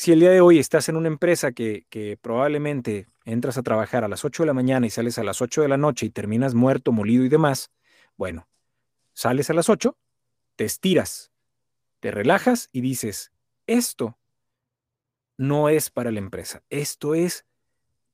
Si 0.00 0.12
el 0.12 0.20
día 0.20 0.30
de 0.30 0.40
hoy 0.40 0.58
estás 0.58 0.88
en 0.88 0.96
una 0.96 1.08
empresa 1.08 1.52
que, 1.52 2.18
probablemente 2.22 3.06
entras 3.26 3.58
a 3.58 3.62
trabajar 3.62 4.02
a 4.02 4.08
las 4.08 4.24
8 4.24 4.44
de 4.44 4.46
la 4.46 4.54
mañana 4.54 4.86
y 4.86 4.88
sales 4.88 5.18
a 5.18 5.24
las 5.24 5.42
8 5.42 5.60
de 5.60 5.68
la 5.68 5.76
noche 5.76 6.06
y 6.06 6.10
terminas 6.10 6.54
muerto, 6.54 6.90
molido 6.90 7.22
y 7.22 7.28
demás, 7.28 7.70
bueno, 8.16 8.48
sales 9.12 9.50
a 9.50 9.52
las 9.52 9.68
8, 9.68 9.98
te 10.56 10.64
estiras, 10.64 11.32
te 12.00 12.12
relajas 12.12 12.70
y 12.72 12.80
dices, 12.80 13.30
esto 13.66 14.16
no 15.36 15.68
es 15.68 15.90
para 15.90 16.10
la 16.10 16.20
empresa, 16.20 16.62
esto 16.70 17.14
es 17.14 17.44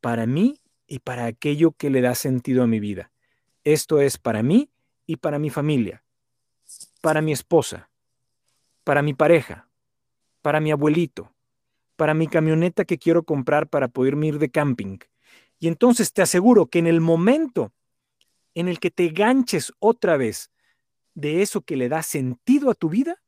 para 0.00 0.26
mí 0.26 0.60
y 0.88 0.98
para 0.98 1.26
aquello 1.26 1.70
que 1.70 1.90
le 1.90 2.00
da 2.00 2.16
sentido 2.16 2.64
a 2.64 2.66
mi 2.66 2.80
vida. 2.80 3.12
Esto 3.62 4.00
es 4.00 4.18
para 4.18 4.42
mí 4.42 4.72
y 5.06 5.18
para 5.18 5.38
mi 5.38 5.50
familia, 5.50 6.02
para 7.00 7.22
mi 7.22 7.30
esposa, 7.30 7.90
para 8.82 9.02
mi 9.02 9.14
pareja, 9.14 9.68
para 10.42 10.58
mi 10.58 10.72
abuelito, 10.72 11.35
para 11.96 12.14
mi 12.14 12.28
camioneta 12.28 12.84
que 12.84 12.98
quiero 12.98 13.24
comprar 13.24 13.68
para 13.68 13.88
poderme 13.88 14.28
ir 14.28 14.38
de 14.38 14.50
camping. 14.50 14.98
Y 15.58 15.68
entonces 15.68 16.12
te 16.12 16.22
aseguro 16.22 16.66
que 16.66 16.78
en 16.78 16.86
el 16.86 17.00
momento 17.00 17.72
en 18.54 18.68
el 18.68 18.78
que 18.78 18.90
te 18.90 19.08
ganches 19.08 19.72
otra 19.78 20.16
vez 20.16 20.50
de 21.14 21.42
eso 21.42 21.62
que 21.62 21.76
le 21.76 21.88
da 21.88 22.02
sentido 22.02 22.70
a 22.70 22.74
tu 22.74 22.88
vida, 22.88 23.22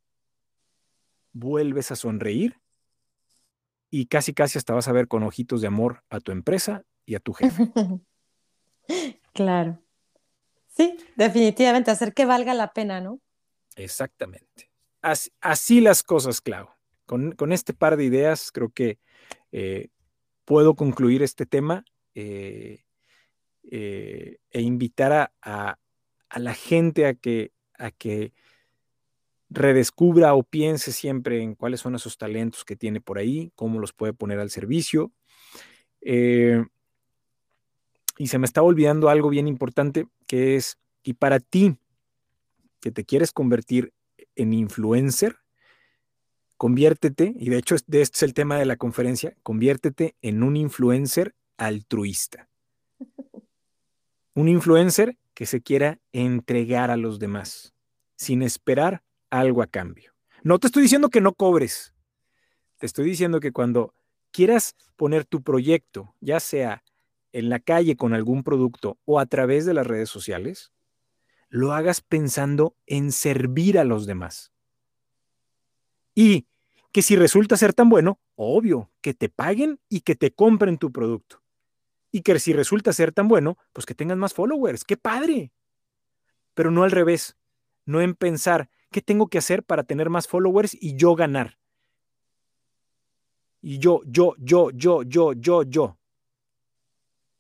vuelves 1.33 1.91
a 1.91 1.97
sonreír 1.97 2.61
y 3.91 4.07
casi 4.07 4.35
casi 4.35 4.59
hasta 4.59 4.75
vas 4.75 4.89
a 4.89 4.93
ver 4.93 5.09
con 5.09 5.23
ojitos 5.23 5.61
de 5.61 5.67
amor 5.67 6.03
a 6.11 6.21
tu 6.21 6.33
empresa 6.33 6.85
y 7.07 7.15
a 7.15 7.21
tu 7.21 7.33
jefe. 7.33 7.71
claro. 9.33 9.83
Sí, 10.69 10.97
definitivamente, 11.17 11.91
hacer 11.91 12.15
que 12.15 12.27
valga 12.27 12.55
la 12.55 12.73
pena, 12.73 13.01
¿no? 13.01 13.21
Exactamente. 13.77 14.71
Así, 15.41 15.81
las 15.81 16.03
cosas, 16.03 16.41
Clau. 16.41 16.69
Con, 17.09 17.53
este 17.53 17.73
par 17.73 17.97
de 17.97 18.05
ideas 18.05 18.53
creo 18.53 18.69
que 18.69 18.99
eh, 19.51 19.89
puedo 20.45 20.75
concluir 20.75 21.23
este 21.23 21.47
tema 21.47 21.87
eh, 22.15 22.85
eh, 23.71 24.37
e 24.51 24.61
invitar 24.61 25.33
a, 25.41 25.79
la 26.37 26.53
gente 26.53 27.07
a 27.07 27.15
que, 27.15 27.53
a 27.79 27.91
que 27.91 28.35
redescubra 29.49 30.35
o 30.35 30.43
piense 30.43 30.93
siempre 30.93 31.43
en 31.43 31.55
cuáles 31.55 31.81
son 31.81 31.95
esos 31.95 32.19
talentos 32.19 32.67
que 32.67 32.77
tiene 32.77 33.01
por 33.01 33.17
ahí, 33.17 33.53
cómo 33.55 33.81
los 33.81 33.95
puede 33.95 34.13
poner 34.13 34.39
al 34.39 34.51
servicio. 34.51 35.11
Y 36.03 36.67
se 38.27 38.39
me 38.39 38.45
está 38.45 38.61
olvidando 38.61 39.09
algo 39.09 39.31
bien 39.31 39.49
importante, 39.49 40.07
que 40.27 40.57
es, 40.57 40.79
y 41.03 41.15
para 41.15 41.41
ti, 41.41 41.79
que 42.81 42.91
te 42.91 43.07
quieres 43.07 43.33
convertir 43.33 43.95
en 44.37 44.53
influencer, 44.53 45.39
conviértete, 46.59 47.35
y 47.39 47.49
de 47.49 47.57
hecho 47.57 47.77
de 47.87 48.03
este 48.03 48.17
es 48.17 48.23
el 48.25 48.35
tema 48.35 48.59
de 48.59 48.67
la 48.67 48.77
conferencia, 48.77 49.35
conviértete 49.43 50.17
en 50.21 50.43
un 50.43 50.57
influencer 50.57 51.35
altruista. 51.57 52.49
Un 54.35 54.49
influencer 54.49 55.17
que 55.35 55.47
se 55.47 55.61
quiera 55.61 55.99
entregar 56.13 56.93
a 56.93 56.97
los 56.97 57.19
demás, 57.19 57.75
sin 58.15 58.43
esperar 58.43 59.03
algo 59.31 59.63
a 59.63 59.67
cambio. 59.67 60.15
No 60.45 60.61
te 60.61 60.69
estoy 60.69 60.83
diciendo 60.83 61.09
que 61.09 61.21
no 61.21 61.33
cobres, 61.33 61.93
te 62.79 62.87
estoy 62.87 63.07
diciendo 63.07 63.41
que 63.41 63.51
cuando 63.51 63.95
quieras 64.31 64.77
poner 64.97 65.25
tu 65.25 65.43
proyecto, 65.43 66.15
ya 66.21 66.39
sea 66.39 66.85
en 67.33 67.49
la 67.49 67.59
calle 67.59 67.97
con 67.97 68.15
algún 68.15 68.45
producto 68.45 68.99
o 69.05 69.19
a 69.19 69.27
través 69.27 69.67
de 69.67 69.75
las 69.75 69.87
redes 69.87 70.09
sociales, 70.09 70.73
lo 71.49 71.73
hagas 71.73 72.01
pensando 72.01 72.77
en 72.87 73.11
servir 73.11 73.79
a 73.79 73.85
los 73.85 74.07
demás. 74.07 74.53
Y 76.19 76.49
que 76.91 77.01
si 77.01 77.15
resulta 77.15 77.57
ser 77.57 77.73
tan 77.73 77.89
bueno, 77.89 78.19
obvio, 78.35 78.91
que 79.01 79.15
te 79.15 79.29
paguen 79.29 79.79
y 79.89 80.01
que 80.01 80.17
te 80.17 80.33
compren 80.33 80.77
tu 80.77 80.91
producto. 80.91 81.45
Y 82.11 82.23
que 82.23 82.37
si 82.41 82.53
resulta 82.53 82.93
ser 82.93 83.13
tan 83.13 83.29
bueno, 83.29 83.57
pues 83.73 83.87
que 83.87 83.95
tengas 83.95 84.19
más 84.19 84.35
followers. 84.35 84.83
¡Qué 84.83 84.97
padre! 84.97 85.53
Pero 86.55 86.73
no 86.73 86.83
al 86.83 86.91
revés. 86.91 87.37
No 87.85 88.01
en 88.01 88.17
pensar, 88.17 88.69
¿qué 88.91 89.01
tengo 89.01 89.29
que 89.29 89.39
hacer 89.39 89.63
para 89.63 89.85
tener 89.85 90.11
más 90.11 90.27
followers 90.27 90.77
y 90.81 90.97
yo 90.97 91.15
ganar? 91.15 91.57
Y 93.63 93.79
yo, 93.79 94.01
yo, 94.05 94.35
yo, 94.39 94.73
yo, 94.73 95.05
yo, 95.05 95.35
yo, 95.35 95.63
yo. 95.63 95.99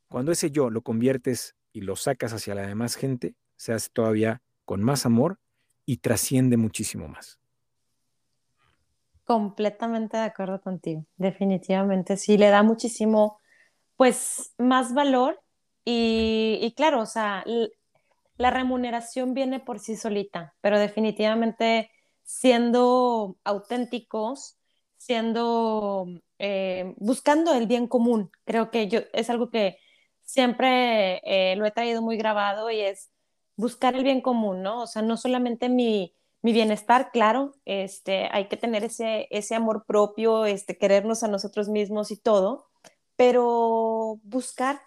Cuando 0.06 0.30
ese 0.30 0.52
yo 0.52 0.70
lo 0.70 0.82
conviertes 0.82 1.56
y 1.72 1.80
lo 1.80 1.96
sacas 1.96 2.32
hacia 2.32 2.54
la 2.54 2.64
demás 2.64 2.94
gente, 2.94 3.34
se 3.56 3.72
hace 3.72 3.90
todavía 3.92 4.40
con 4.64 4.84
más 4.84 5.04
amor 5.04 5.40
y 5.84 5.96
trasciende 5.96 6.56
muchísimo 6.56 7.08
más. 7.08 7.40
Completamente 9.28 10.16
de 10.16 10.22
acuerdo 10.22 10.58
contigo, 10.62 11.04
definitivamente. 11.18 12.16
Sí, 12.16 12.38
le 12.38 12.48
da 12.48 12.62
muchísimo, 12.62 13.38
pues, 13.98 14.54
más 14.56 14.94
valor 14.94 15.38
y, 15.84 16.72
claro, 16.78 17.02
o 17.02 17.06
sea, 17.06 17.44
la 18.38 18.50
remuneración 18.50 19.34
viene 19.34 19.60
por 19.60 19.80
sí 19.80 19.96
solita, 19.96 20.54
pero 20.62 20.78
definitivamente 20.78 21.90
siendo 22.22 23.36
auténticos, 23.44 24.56
siendo, 24.96 26.06
eh, 26.38 26.94
buscando 26.96 27.52
el 27.52 27.66
bien 27.66 27.86
común, 27.86 28.30
creo 28.46 28.70
que 28.70 28.88
yo, 28.88 29.00
es 29.12 29.28
algo 29.28 29.50
que 29.50 29.76
siempre 30.22 31.20
eh, 31.24 31.54
lo 31.56 31.66
he 31.66 31.70
traído 31.70 32.00
muy 32.00 32.16
grabado 32.16 32.70
y 32.70 32.80
es 32.80 33.10
buscar 33.56 33.94
el 33.94 34.04
bien 34.04 34.22
común, 34.22 34.62
¿no? 34.62 34.84
O 34.84 34.86
sea, 34.86 35.02
no 35.02 35.18
solamente 35.18 35.68
mi, 35.68 36.14
bienestar, 36.42 37.10
claro, 37.12 37.54
este, 37.64 38.28
hay 38.30 38.48
que 38.48 38.56
tener 38.56 38.84
ese, 38.84 39.26
ese 39.30 39.54
amor 39.54 39.84
propio, 39.86 40.46
este, 40.46 40.78
querernos 40.78 41.22
a 41.22 41.28
nosotros 41.28 41.68
mismos 41.68 42.10
y 42.10 42.16
todo, 42.16 42.68
pero 43.16 44.20
buscar 44.22 44.80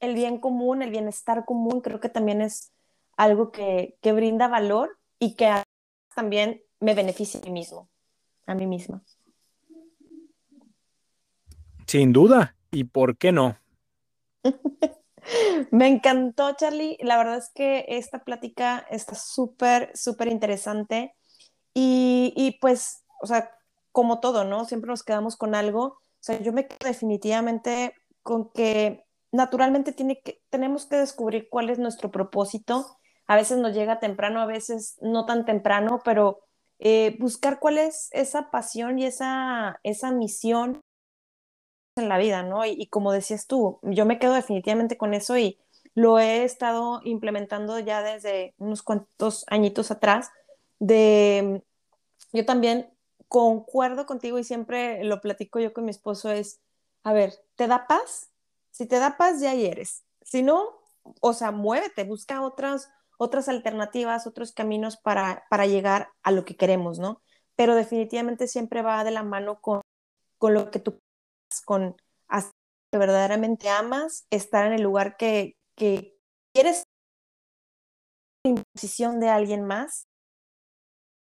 el 0.00 0.14
bien 0.14 0.38
común, 0.38 0.82
el 0.82 0.90
bienestar 0.90 1.44
común, 1.44 1.80
creo 1.80 2.00
que 2.00 2.08
también 2.08 2.40
es 2.40 2.72
algo 3.16 3.50
que, 3.50 3.96
que 4.00 4.12
brinda 4.12 4.48
valor 4.48 4.98
y 5.18 5.34
que 5.34 5.50
también 6.14 6.62
me 6.80 6.94
beneficia 6.94 7.40
a 7.40 7.44
mí 7.44 7.50
mismo, 7.50 7.88
a 8.46 8.54
mí 8.54 8.66
misma. 8.66 9.02
Sin 11.86 12.12
duda, 12.12 12.56
¿y 12.70 12.84
por 12.84 13.16
qué 13.16 13.32
no? 13.32 13.56
Me 15.70 15.88
encantó, 15.88 16.52
Charlie. 16.56 16.98
La 17.00 17.16
verdad 17.16 17.38
es 17.38 17.50
que 17.54 17.84
esta 17.88 18.24
plática 18.24 18.86
está 18.90 19.14
súper, 19.14 19.90
súper 19.94 20.28
interesante. 20.28 21.14
Y, 21.72 22.32
y, 22.36 22.58
pues, 22.60 23.04
o 23.20 23.26
sea, 23.26 23.50
como 23.92 24.20
todo, 24.20 24.44
¿no? 24.44 24.64
Siempre 24.64 24.88
nos 24.88 25.02
quedamos 25.02 25.36
con 25.36 25.54
algo. 25.54 25.84
O 25.84 25.98
sea, 26.20 26.40
yo 26.40 26.52
me 26.52 26.66
quedo 26.66 26.88
definitivamente 26.88 27.94
con 28.22 28.50
que 28.52 29.04
naturalmente 29.32 29.92
tiene 29.92 30.20
que, 30.20 30.40
tenemos 30.50 30.86
que 30.86 30.96
descubrir 30.96 31.48
cuál 31.50 31.70
es 31.70 31.78
nuestro 31.78 32.10
propósito. 32.10 32.98
A 33.26 33.36
veces 33.36 33.58
nos 33.58 33.74
llega 33.74 34.00
temprano, 34.00 34.40
a 34.40 34.46
veces 34.46 34.96
no 35.00 35.26
tan 35.26 35.44
temprano, 35.44 36.00
pero 36.04 36.40
eh, 36.78 37.16
buscar 37.18 37.58
cuál 37.58 37.78
es 37.78 38.08
esa 38.12 38.50
pasión 38.50 38.98
y 38.98 39.06
esa, 39.06 39.80
esa 39.82 40.12
misión 40.12 40.80
en 41.96 42.08
la 42.08 42.18
vida, 42.18 42.42
¿no? 42.42 42.64
Y, 42.64 42.86
como 42.86 43.12
decías 43.12 43.46
tú, 43.46 43.78
yo 43.82 44.04
me 44.06 44.18
quedo 44.18 44.34
definitivamente 44.34 44.96
con 44.96 45.14
eso 45.14 45.38
y 45.38 45.58
lo 45.94 46.18
he 46.18 46.44
estado 46.44 47.00
implementando 47.04 47.78
ya 47.78 48.02
desde 48.02 48.54
unos 48.58 48.82
cuantos 48.82 49.44
añitos 49.48 49.90
atrás, 49.90 50.30
de 50.80 51.62
yo 52.32 52.44
también 52.44 52.90
concuerdo 53.28 54.06
contigo 54.06 54.38
y 54.38 54.44
siempre 54.44 55.04
lo 55.04 55.20
platico 55.20 55.60
yo 55.60 55.72
con 55.72 55.84
mi 55.84 55.90
esposo 55.90 56.30
es, 56.30 56.60
a 57.04 57.12
ver, 57.12 57.34
¿te 57.54 57.68
da 57.68 57.86
paz? 57.86 58.30
Si 58.70 58.86
te 58.86 58.98
da 58.98 59.16
paz, 59.16 59.40
ya 59.40 59.54
eres. 59.54 60.02
Si 60.22 60.42
no, 60.42 60.80
o 61.20 61.32
sea, 61.32 61.52
muévete, 61.52 62.02
busca 62.04 62.42
otras, 62.42 62.90
otras 63.18 63.48
alternativas, 63.48 64.26
otros 64.26 64.52
caminos 64.52 64.96
para, 64.96 65.44
para 65.48 65.66
llegar 65.66 66.08
a 66.24 66.32
lo 66.32 66.44
que 66.44 66.56
queremos, 66.56 66.98
¿no? 66.98 67.22
Pero 67.54 67.76
definitivamente 67.76 68.48
siempre 68.48 68.82
va 68.82 69.04
de 69.04 69.12
la 69.12 69.22
mano 69.22 69.60
con, 69.60 69.80
con 70.38 70.54
lo 70.54 70.70
que 70.72 70.80
tú 70.80 70.98
con 71.62 71.96
hacer 72.28 72.52
que 72.90 72.98
verdaderamente 72.98 73.68
amas, 73.68 74.26
estar 74.30 74.66
en 74.66 74.72
el 74.72 74.82
lugar 74.82 75.16
que, 75.16 75.56
que 75.74 76.14
quieres 76.52 76.86
imposición 78.44 79.20
de 79.20 79.28
alguien 79.28 79.64
más. 79.64 80.06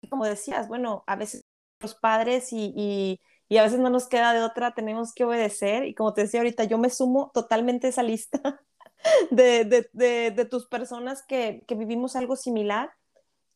Y 0.01 0.09
como 0.09 0.25
decías, 0.25 0.69
bueno, 0.69 1.03
a 1.07 1.17
veces 1.17 1.45
los 1.81 1.95
padres 1.95 2.53
y, 2.53 2.73
y, 2.77 3.21
y, 3.49 3.57
a 3.59 3.63
veces 3.63 3.81
no 3.81 3.91
nos 3.91 4.09
queda 4.09 4.33
de 4.33 4.43
otra, 4.43 4.75
tenemos 4.75 5.13
que 5.13 5.25
obedecer. 5.25 5.85
Y 5.85 5.95
como 5.95 6.15
te 6.15 6.23
decía 6.23 6.41
ahorita, 6.41 6.65
yo 6.65 6.79
me 6.79 6.91
sumo 6.91 7.31
totalmente 7.35 7.87
a 7.87 7.91
esa 7.91 8.03
lista 8.03 8.61
de, 9.31 9.65
de, 9.65 9.91
de, 9.93 10.31
de 10.31 10.45
tus 10.45 10.67
personas 10.67 11.25
que, 11.27 11.65
que, 11.67 11.75
vivimos 11.75 12.17
algo 12.17 12.37
similar. 12.37 12.93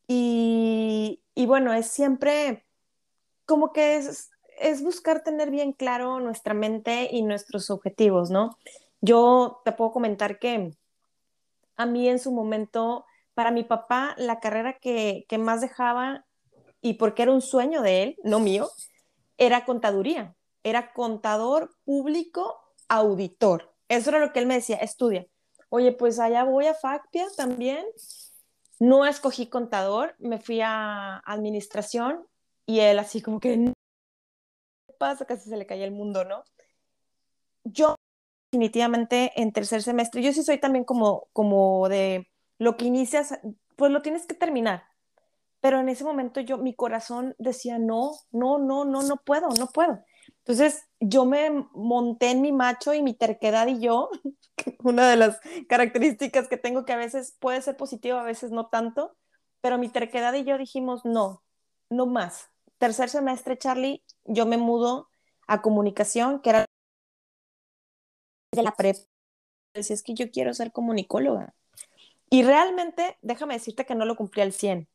Y, 0.09 1.23
y 1.35 1.47
bueno, 1.47 1.73
es 1.73 1.87
siempre 1.87 2.67
como 3.45 3.73
que 3.73 3.97
es, 3.97 4.31
es 4.61 4.83
buscar 4.83 5.23
tener 5.23 5.51
bien 5.51 5.73
claro 5.73 6.21
nuestra 6.21 6.55
mente 6.55 7.09
y 7.11 7.23
nuestros 7.23 7.71
objetivos, 7.71 8.31
¿no? 8.31 8.57
Yo 9.01 9.63
te 9.65 9.73
puedo 9.73 9.91
comentar 9.91 10.39
que 10.39 10.73
a 11.77 11.87
mí 11.87 12.09
en 12.09 12.19
su 12.19 12.31
momento, 12.31 13.07
para 13.35 13.51
mi 13.51 13.65
papá, 13.65 14.15
la 14.19 14.39
carrera 14.39 14.75
que, 14.75 15.25
que 15.29 15.39
más 15.39 15.63
dejaba, 15.63 16.27
y 16.83 16.95
porque 16.95 17.23
era 17.23 17.33
un 17.33 17.43
sueño 17.43 17.83
de 17.83 18.03
él, 18.03 18.17
no 18.23 18.39
mío, 18.39 18.69
era 19.39 19.65
contaduría. 19.65 20.35
Era 20.63 20.93
contador 20.93 21.75
público 21.85 22.61
auditor. 22.89 23.73
Eso 23.89 24.11
era 24.11 24.19
lo 24.19 24.33
que 24.33 24.41
él 24.41 24.47
me 24.47 24.55
decía, 24.55 24.77
estudia. 24.77 25.27
Oye, 25.71 25.93
pues 25.93 26.19
allá 26.19 26.45
voy 26.45 26.67
a 26.67 26.75
FACPIA 26.75 27.27
también. 27.37 27.85
No 28.79 29.07
escogí 29.07 29.47
contador, 29.47 30.15
me 30.19 30.39
fui 30.39 30.61
a 30.63 31.19
administración 31.19 32.27
y 32.67 32.81
él 32.81 32.99
así 32.99 33.21
como 33.21 33.41
que 33.41 33.73
pasa, 35.01 35.25
casi 35.25 35.49
se 35.49 35.57
le 35.57 35.67
cae 35.67 35.83
el 35.83 35.93
mundo, 35.93 36.25
¿no? 36.25 36.45
Yo 37.65 37.97
definitivamente 38.53 39.33
en 39.41 39.53
tercer 39.53 39.83
semestre, 39.83 40.23
yo 40.23 40.33
sí 40.33 40.43
soy 40.45 40.59
también 40.59 40.85
como, 40.85 41.29
como 41.33 41.89
de 41.89 42.29
lo 42.59 42.77
que 42.77 42.85
inicias, 42.85 43.39
pues 43.77 43.91
lo 43.91 44.03
tienes 44.03 44.27
que 44.27 44.35
terminar. 44.35 44.85
Pero 45.61 45.81
en 45.81 45.89
ese 45.89 46.05
momento 46.05 46.41
yo, 46.41 46.59
mi 46.59 46.75
corazón 46.75 47.35
decía, 47.39 47.79
no, 47.79 48.13
no, 48.31 48.59
no, 48.59 48.85
no, 48.85 49.03
no 49.03 49.17
puedo, 49.25 49.49
no 49.59 49.69
puedo. 49.69 50.05
Entonces 50.39 50.85
yo 51.01 51.25
me 51.25 51.51
monté 51.73 52.31
en 52.31 52.43
mi 52.43 52.53
macho 52.53 52.93
y 52.93 53.03
mi 53.03 53.15
terquedad 53.15 53.67
y 53.69 53.81
yo, 53.81 54.11
una 54.85 55.09
de 55.09 55.17
las 55.17 55.41
características 55.69 56.49
que 56.49 56.59
tengo 56.59 56.85
que 56.85 56.93
a 56.93 56.97
veces 56.97 57.37
puede 57.41 57.63
ser 57.63 57.77
positiva, 57.77 58.21
a 58.21 58.25
veces 58.25 58.51
no 58.51 58.69
tanto, 58.69 59.17
pero 59.63 59.79
mi 59.79 59.89
terquedad 59.89 60.35
y 60.35 60.45
yo 60.45 60.59
dijimos, 60.59 61.05
no, 61.05 61.43
no 61.89 62.07
más 62.07 62.50
tercer 62.81 63.11
semestre, 63.11 63.59
Charlie, 63.59 64.03
yo 64.25 64.47
me 64.47 64.57
mudo 64.57 65.11
a 65.47 65.61
comunicación, 65.61 66.41
que 66.41 66.51
era 66.51 66.65
de 68.53 68.63
la 68.63 68.73
prepa. 68.73 69.01
Decía, 69.75 69.95
es 69.95 70.03
que 70.03 70.15
yo 70.15 70.31
quiero 70.31 70.55
ser 70.55 70.73
comunicóloga. 70.73 71.55
Y 72.31 72.43
realmente, 72.43 73.19
déjame 73.21 73.55
decirte 73.55 73.85
que 73.85 73.95
no 73.95 74.07
lo 74.07 74.17
cumplí 74.17 74.41
al 74.41 74.53
100. 74.53 74.89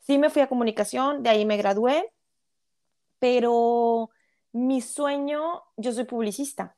Sí 0.00 0.18
me 0.18 0.30
fui 0.30 0.40
a 0.40 0.48
comunicación, 0.48 1.22
de 1.22 1.30
ahí 1.30 1.44
me 1.44 1.58
gradué, 1.58 2.10
pero 3.18 4.10
mi 4.52 4.80
sueño, 4.80 5.62
yo 5.76 5.92
soy 5.92 6.04
publicista, 6.04 6.74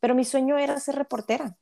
pero 0.00 0.14
mi 0.14 0.24
sueño 0.24 0.58
era 0.58 0.80
ser 0.80 0.96
reportera. 0.96 1.56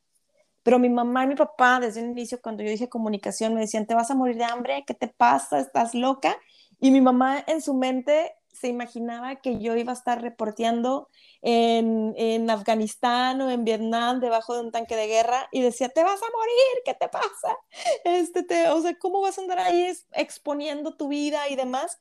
Pero 0.63 0.79
mi 0.79 0.89
mamá 0.89 1.25
y 1.25 1.29
mi 1.29 1.35
papá, 1.37 1.81
desde 1.81 2.01
el 2.01 2.11
inicio, 2.11 2.41
cuando 2.41 2.63
yo 2.63 2.71
dije 2.71 2.89
comunicación, 2.89 3.55
me 3.55 3.61
decían, 3.61 3.87
te 3.87 3.95
vas 3.95 4.11
a 4.11 4.15
morir 4.15 4.37
de 4.37 4.45
hambre, 4.45 4.85
¿qué 4.87 4.95
te 4.95 5.09
pasa? 5.09 5.61
¿Estás 5.61 5.95
loca? 5.95 6.37
Y 6.79 6.91
mi 6.91 7.01
mamá 7.01 7.43
en 7.47 7.63
su 7.63 7.75
mente 7.75 8.35
se 8.53 8.69
imaginaba 8.69 9.37
que 9.37 9.59
yo 9.59 9.77
iba 9.77 9.93
a 9.93 9.95
estar 9.95 10.23
reporteando 10.23 11.09
en, 11.43 12.15
en, 12.17 12.49
Afganistán 12.49 13.41
o 13.43 13.51
en 13.51 13.65
Vietnam 13.65 14.21
debajo 14.21 14.55
de 14.55 14.63
un 14.63 14.73
tanque 14.73 14.97
de 14.97 15.07
guerra 15.07 15.49
y 15.53 15.61
decía, 15.61 15.89
te 15.91 16.03
vas 16.03 16.21
a 16.23 16.33
morir, 16.33 16.83
¿qué 16.85 16.95
te 16.95 17.09
pasa? 17.09 17.57
Este, 18.05 18.43
te, 18.43 18.69
o 18.71 18.81
sea, 18.81 18.99
¿cómo 18.99 19.21
vas 19.21 19.39
a 19.39 19.43
andar 19.43 19.59
ahí 19.59 19.93
exponiendo 20.13 20.97
tu 20.97 21.09
vida 21.09 21.49
y 21.49 21.57
demás? 21.57 21.99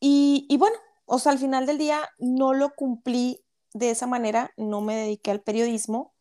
Y, 0.00 0.46
y 0.48 0.56
bueno, 0.56 0.76
o 1.06 1.18
sea, 1.18 1.32
al 1.32 1.38
final 1.38 1.66
del 1.66 1.78
día 1.78 2.08
no 2.18 2.52
lo 2.52 2.74
cumplí 2.74 3.42
de 3.72 3.90
esa 3.90 4.06
manera, 4.06 4.52
no 4.56 4.80
me 4.80 4.96
dediqué 4.96 5.30
al 5.30 5.42
periodismo, 5.42 6.14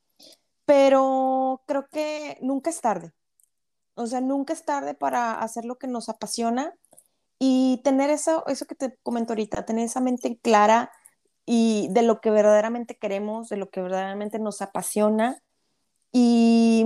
pero 0.66 1.64
creo 1.66 1.88
que 1.90 2.38
nunca 2.42 2.70
es 2.70 2.80
tarde. 2.82 3.14
O 3.96 4.08
sea, 4.08 4.22
nunca 4.22 4.54
es 4.54 4.64
tarde 4.64 4.94
para 4.94 5.40
hacer 5.42 5.66
lo 5.66 5.78
que 5.78 5.88
nos 5.88 6.10
apasiona 6.10 6.74
y 7.40 7.82
tener 7.84 8.10
eso, 8.10 8.46
eso 8.48 8.66
que 8.66 8.76
te 8.76 8.98
comento 9.02 9.32
ahorita, 9.32 9.66
tener 9.66 9.86
esa 9.86 10.02
mente 10.02 10.38
clara 10.42 10.92
y 11.46 11.88
de 11.92 12.04
lo 12.04 12.20
que 12.20 12.30
verdaderamente 12.30 12.98
queremos, 12.98 13.48
de 13.50 13.58
lo 13.58 13.70
que 13.70 13.82
verdaderamente 13.82 14.38
nos 14.38 14.62
apasiona 14.62 15.42
y, 16.12 16.86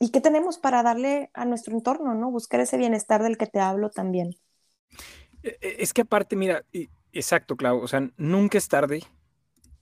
y 0.00 0.10
qué 0.10 0.20
tenemos 0.20 0.58
para 0.58 0.82
darle 0.82 1.30
a 1.34 1.44
nuestro 1.44 1.74
entorno, 1.74 2.14
¿no? 2.14 2.30
Buscar 2.30 2.60
ese 2.60 2.78
bienestar 2.78 3.22
del 3.22 3.36
que 3.36 3.46
te 3.46 3.60
hablo 3.60 3.90
también. 3.90 4.34
E, 5.42 5.58
e, 5.60 5.76
es 5.78 5.92
que 5.92 6.02
aparte, 6.02 6.34
mira, 6.34 6.64
exacto, 7.12 7.56
Clau, 7.56 7.80
o 7.80 7.86
sea, 7.86 8.10
nunca 8.16 8.56
es 8.56 8.68
tarde 8.68 9.04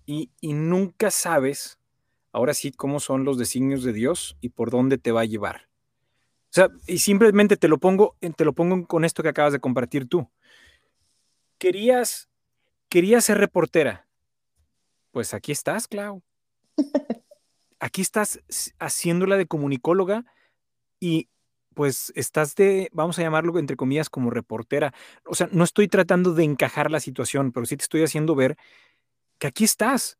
y, 0.04 0.30
y 0.40 0.52
nunca 0.52 1.12
sabes, 1.12 1.78
ahora 2.32 2.54
sí, 2.54 2.72
cómo 2.72 2.98
son 2.98 3.24
los 3.24 3.38
designios 3.38 3.84
de 3.84 3.92
Dios 3.92 4.36
y 4.40 4.48
por 4.48 4.70
dónde 4.70 4.98
te 4.98 5.12
va 5.12 5.20
a 5.20 5.26
llevar. 5.26 5.71
O 6.52 6.54
sea, 6.54 6.68
y 6.86 6.98
simplemente 6.98 7.56
te 7.56 7.66
lo 7.66 7.78
pongo, 7.78 8.14
te 8.36 8.44
lo 8.44 8.52
pongo 8.52 8.86
con 8.86 9.06
esto 9.06 9.22
que 9.22 9.30
acabas 9.30 9.54
de 9.54 9.58
compartir 9.58 10.06
tú. 10.06 10.28
Querías, 11.56 12.28
querías 12.90 13.24
ser 13.24 13.38
reportera. 13.38 14.06
Pues 15.12 15.32
aquí 15.32 15.50
estás, 15.50 15.88
Clau. 15.88 16.22
Aquí 17.80 18.00
estás 18.00 18.40
haciéndola 18.78 19.36
de 19.36 19.46
comunicóloga 19.46 20.24
y 21.00 21.28
pues 21.74 22.12
estás 22.14 22.54
de, 22.54 22.88
vamos 22.92 23.18
a 23.18 23.22
llamarlo 23.22 23.58
entre 23.58 23.76
comillas, 23.76 24.08
como 24.08 24.30
reportera. 24.30 24.94
O 25.24 25.34
sea, 25.34 25.48
no 25.50 25.64
estoy 25.64 25.88
tratando 25.88 26.32
de 26.32 26.44
encajar 26.44 26.92
la 26.92 27.00
situación, 27.00 27.50
pero 27.50 27.66
sí 27.66 27.76
te 27.76 27.82
estoy 27.82 28.04
haciendo 28.04 28.36
ver 28.36 28.56
que 29.38 29.48
aquí 29.48 29.64
estás. 29.64 30.18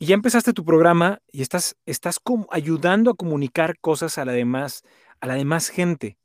Y 0.00 0.06
ya 0.06 0.14
empezaste 0.14 0.52
tu 0.52 0.64
programa 0.64 1.20
y 1.30 1.42
estás, 1.42 1.76
estás 1.86 2.18
como 2.18 2.48
ayudando 2.50 3.12
a 3.12 3.14
comunicar 3.14 3.78
cosas 3.78 4.18
a 4.18 4.24
la 4.24 4.32
demás, 4.32 4.82
a 5.20 5.26
la 5.26 5.34
demás 5.34 5.68
gente. 5.68 6.18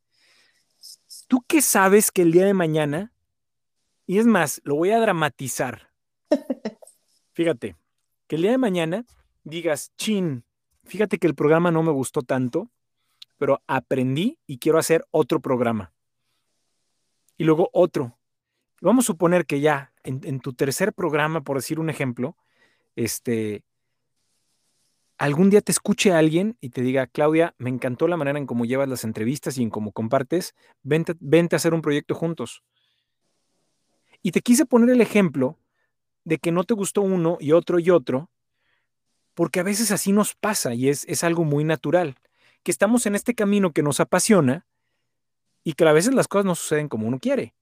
¿Tú 1.27 1.43
qué 1.47 1.61
sabes 1.61 2.11
que 2.11 2.21
el 2.21 2.31
día 2.31 2.45
de 2.45 2.53
mañana, 2.53 3.13
y 4.05 4.19
es 4.19 4.25
más, 4.25 4.61
lo 4.63 4.75
voy 4.75 4.91
a 4.91 4.99
dramatizar, 4.99 5.91
fíjate, 7.33 7.75
que 8.27 8.35
el 8.35 8.43
día 8.43 8.51
de 8.51 8.57
mañana 8.57 9.05
digas, 9.43 9.93
chin, 9.97 10.45
fíjate 10.83 11.17
que 11.17 11.27
el 11.27 11.35
programa 11.35 11.71
no 11.71 11.83
me 11.83 11.91
gustó 11.91 12.21
tanto, 12.21 12.71
pero 13.37 13.61
aprendí 13.67 14.39
y 14.45 14.59
quiero 14.59 14.77
hacer 14.77 15.05
otro 15.11 15.39
programa. 15.39 15.93
Y 17.37 17.45
luego 17.45 17.69
otro. 17.73 18.17
Vamos 18.81 19.05
a 19.05 19.07
suponer 19.07 19.45
que 19.45 19.59
ya 19.59 19.93
en, 20.03 20.21
en 20.23 20.39
tu 20.39 20.53
tercer 20.53 20.93
programa, 20.93 21.43
por 21.43 21.57
decir 21.57 21.79
un 21.79 21.89
ejemplo, 21.89 22.37
este, 22.95 23.63
algún 25.17 25.49
día 25.49 25.61
te 25.61 25.71
escuche 25.71 26.11
alguien 26.11 26.57
y 26.59 26.69
te 26.69 26.81
diga, 26.81 27.07
Claudia, 27.07 27.55
me 27.57 27.69
encantó 27.69 28.07
la 28.07 28.17
manera 28.17 28.39
en 28.39 28.45
cómo 28.45 28.65
llevas 28.65 28.89
las 28.89 29.03
entrevistas 29.03 29.57
y 29.57 29.63
en 29.63 29.69
cómo 29.69 29.91
compartes, 29.91 30.55
vente, 30.81 31.13
vente 31.19 31.55
a 31.55 31.57
hacer 31.57 31.73
un 31.73 31.81
proyecto 31.81 32.15
juntos. 32.15 32.63
Y 34.21 34.31
te 34.31 34.41
quise 34.41 34.65
poner 34.65 34.89
el 34.89 35.01
ejemplo 35.01 35.57
de 36.23 36.37
que 36.37 36.51
no 36.51 36.63
te 36.63 36.73
gustó 36.73 37.01
uno 37.01 37.37
y 37.39 37.51
otro 37.51 37.79
y 37.79 37.89
otro, 37.89 38.29
porque 39.33 39.59
a 39.59 39.63
veces 39.63 39.91
así 39.91 40.11
nos 40.11 40.35
pasa 40.35 40.73
y 40.73 40.89
es, 40.89 41.05
es 41.07 41.23
algo 41.23 41.43
muy 41.43 41.63
natural, 41.63 42.15
que 42.63 42.71
estamos 42.71 43.05
en 43.05 43.15
este 43.15 43.35
camino 43.35 43.71
que 43.71 43.83
nos 43.83 43.99
apasiona 43.99 44.65
y 45.63 45.73
que 45.73 45.85
a 45.85 45.91
veces 45.91 46.13
las 46.13 46.27
cosas 46.27 46.45
no 46.45 46.55
suceden 46.55 46.87
como 46.87 47.07
uno 47.07 47.19
quiere. 47.19 47.53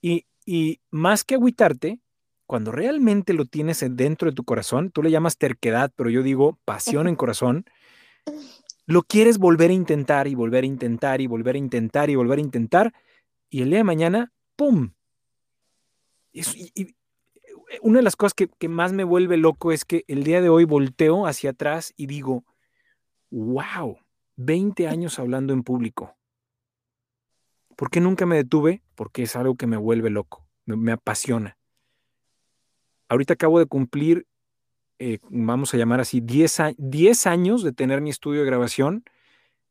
Y, 0.00 0.26
y 0.44 0.80
más 0.90 1.24
que 1.24 1.34
agüitarte, 1.34 2.00
cuando 2.46 2.72
realmente 2.72 3.32
lo 3.32 3.44
tienes 3.44 3.84
dentro 3.96 4.30
de 4.30 4.34
tu 4.34 4.44
corazón, 4.44 4.90
tú 4.90 5.02
le 5.02 5.10
llamas 5.10 5.38
terquedad, 5.38 5.92
pero 5.96 6.10
yo 6.10 6.22
digo 6.22 6.58
pasión 6.64 7.08
en 7.08 7.16
corazón, 7.16 7.64
lo 8.86 9.02
quieres 9.02 9.38
volver 9.38 9.70
a 9.70 9.74
intentar 9.74 10.28
y 10.28 10.34
volver 10.34 10.64
a 10.64 10.66
intentar 10.66 11.20
y 11.20 11.26
volver 11.26 11.56
a 11.56 11.58
intentar 11.58 12.10
y 12.10 12.16
volver 12.16 12.38
a 12.38 12.42
intentar, 12.42 12.92
y 13.50 13.62
el 13.62 13.70
día 13.70 13.78
de 13.78 13.84
mañana, 13.84 14.32
¡pum! 14.56 14.92
Y, 16.32 16.42
una 17.80 17.98
de 17.98 18.02
las 18.04 18.16
cosas 18.16 18.34
que, 18.34 18.48
que, 18.48 18.68
más 18.68 18.92
me 18.92 19.04
vuelve 19.04 19.36
loco 19.36 19.72
es 19.72 19.84
que 19.84 20.04
el 20.06 20.22
día 20.22 20.40
de 20.40 20.48
hoy 20.48 20.64
volteo 20.64 21.26
hacia 21.26 21.50
atrás 21.50 21.92
y 21.96 22.06
digo, 22.06 22.44
wow, 23.30 23.98
20 24.36 24.86
años 24.86 25.18
hablando 25.18 25.52
en 25.52 25.62
público. 25.62 26.16
¿Por 27.76 27.90
qué 27.90 28.00
nunca 28.00 28.26
me 28.26 28.36
detuve? 28.36 28.82
Porque 28.94 29.24
es 29.24 29.36
algo 29.36 29.56
que 29.56 29.66
me 29.66 29.76
vuelve 29.76 30.10
loco, 30.10 30.46
me, 30.66 30.92
apasiona. 30.92 31.56
Ahorita 33.14 33.34
acabo 33.34 33.60
de 33.60 33.66
cumplir, 33.66 34.26
eh, 34.98 35.18
vamos 35.30 35.72
a 35.72 35.76
llamar 35.76 36.00
así, 36.00 36.20
10, 36.20 37.26
años 37.28 37.62
de 37.62 37.72
tener 37.72 38.00
mi 38.00 38.10
estudio 38.10 38.40
de 38.40 38.46
grabación 38.46 39.04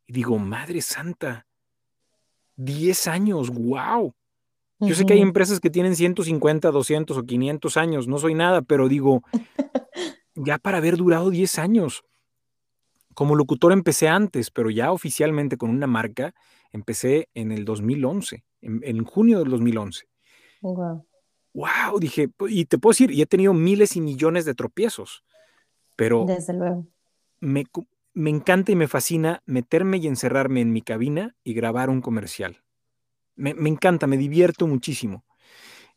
y 0.08 0.14
digo, 0.14 0.40
Madre 0.40 0.80
Santa, 0.80 1.46
10 2.56 3.08
años, 3.08 3.50
wow. 3.50 4.14
Yo 4.80 4.96
sé 4.96 5.06
que 5.06 5.14
hay 5.14 5.22
empresas 5.22 5.60
que 5.60 5.70
tienen 5.70 5.98
150, 5.98 6.72
200 6.72 7.18
o 7.18 7.24
500 7.24 7.76
años, 7.76 8.08
no 8.08 8.18
soy 8.18 8.34
nada, 8.34 8.62
pero 8.62 8.88
digo, 8.88 9.24
ya 10.36 10.58
para 10.58 10.78
haber 10.78 10.96
durado 10.96 11.30
10 11.30 11.60
años. 11.60 12.04
Como 13.14 13.36
locutor 13.36 13.74
empecé 13.74 14.08
antes, 14.08 14.52
pero 14.52 14.70
ya 14.70 14.94
oficialmente 14.94 15.58
con 15.58 15.70
una 15.70 15.86
marca 15.86 16.34
empecé 16.72 17.28
en 17.34 17.52
el 17.52 17.66
2011, 17.66 18.46
en, 18.62 19.04
junio 19.04 19.40
del 19.40 19.50
2011. 19.50 20.08
Wow. 20.62 21.06
Wow, 21.54 22.00
dije, 22.00 22.30
y 22.50 22.66
te 22.66 22.78
puedo 22.78 22.92
decir, 22.92 23.12
y 23.12 23.22
he 23.22 23.26
tenido 23.26 23.54
miles 23.54 23.96
y 23.96 24.02
millones 24.02 24.46
de 24.46 24.56
tropiezos, 24.56 25.24
pero 25.96 26.26
Desde 26.26 26.54
luego. 26.54 26.88
Me, 27.40 27.66
me 28.14 28.30
encanta 28.30 28.72
y 28.72 28.76
me 28.76 28.88
fascina 28.88 29.44
meterme 29.46 29.98
y 29.98 30.08
encerrarme 30.08 30.62
en 30.62 30.72
mi 30.72 30.82
cabina 30.82 31.36
y 31.44 31.54
grabar 31.54 31.90
un 31.90 32.02
comercial. 32.02 32.64
Me, 33.36 33.54
me, 33.54 33.70
encanta, 33.70 34.08
me 34.08 34.18
divierto 34.18 34.68
muchísimo. 34.68 35.26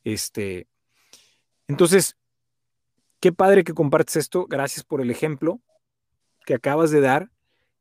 Este, 0.04 0.68
entonces, 1.68 2.16
qué 3.20 3.32
padre 3.32 3.64
que 3.64 3.74
compartes 3.74 4.16
esto. 4.16 4.46
Gracias 4.46 4.84
por 4.84 5.00
el 5.00 5.10
ejemplo 5.10 5.60
que 6.44 6.54
acabas 6.54 6.90
de 6.90 7.00
dar. 7.00 7.30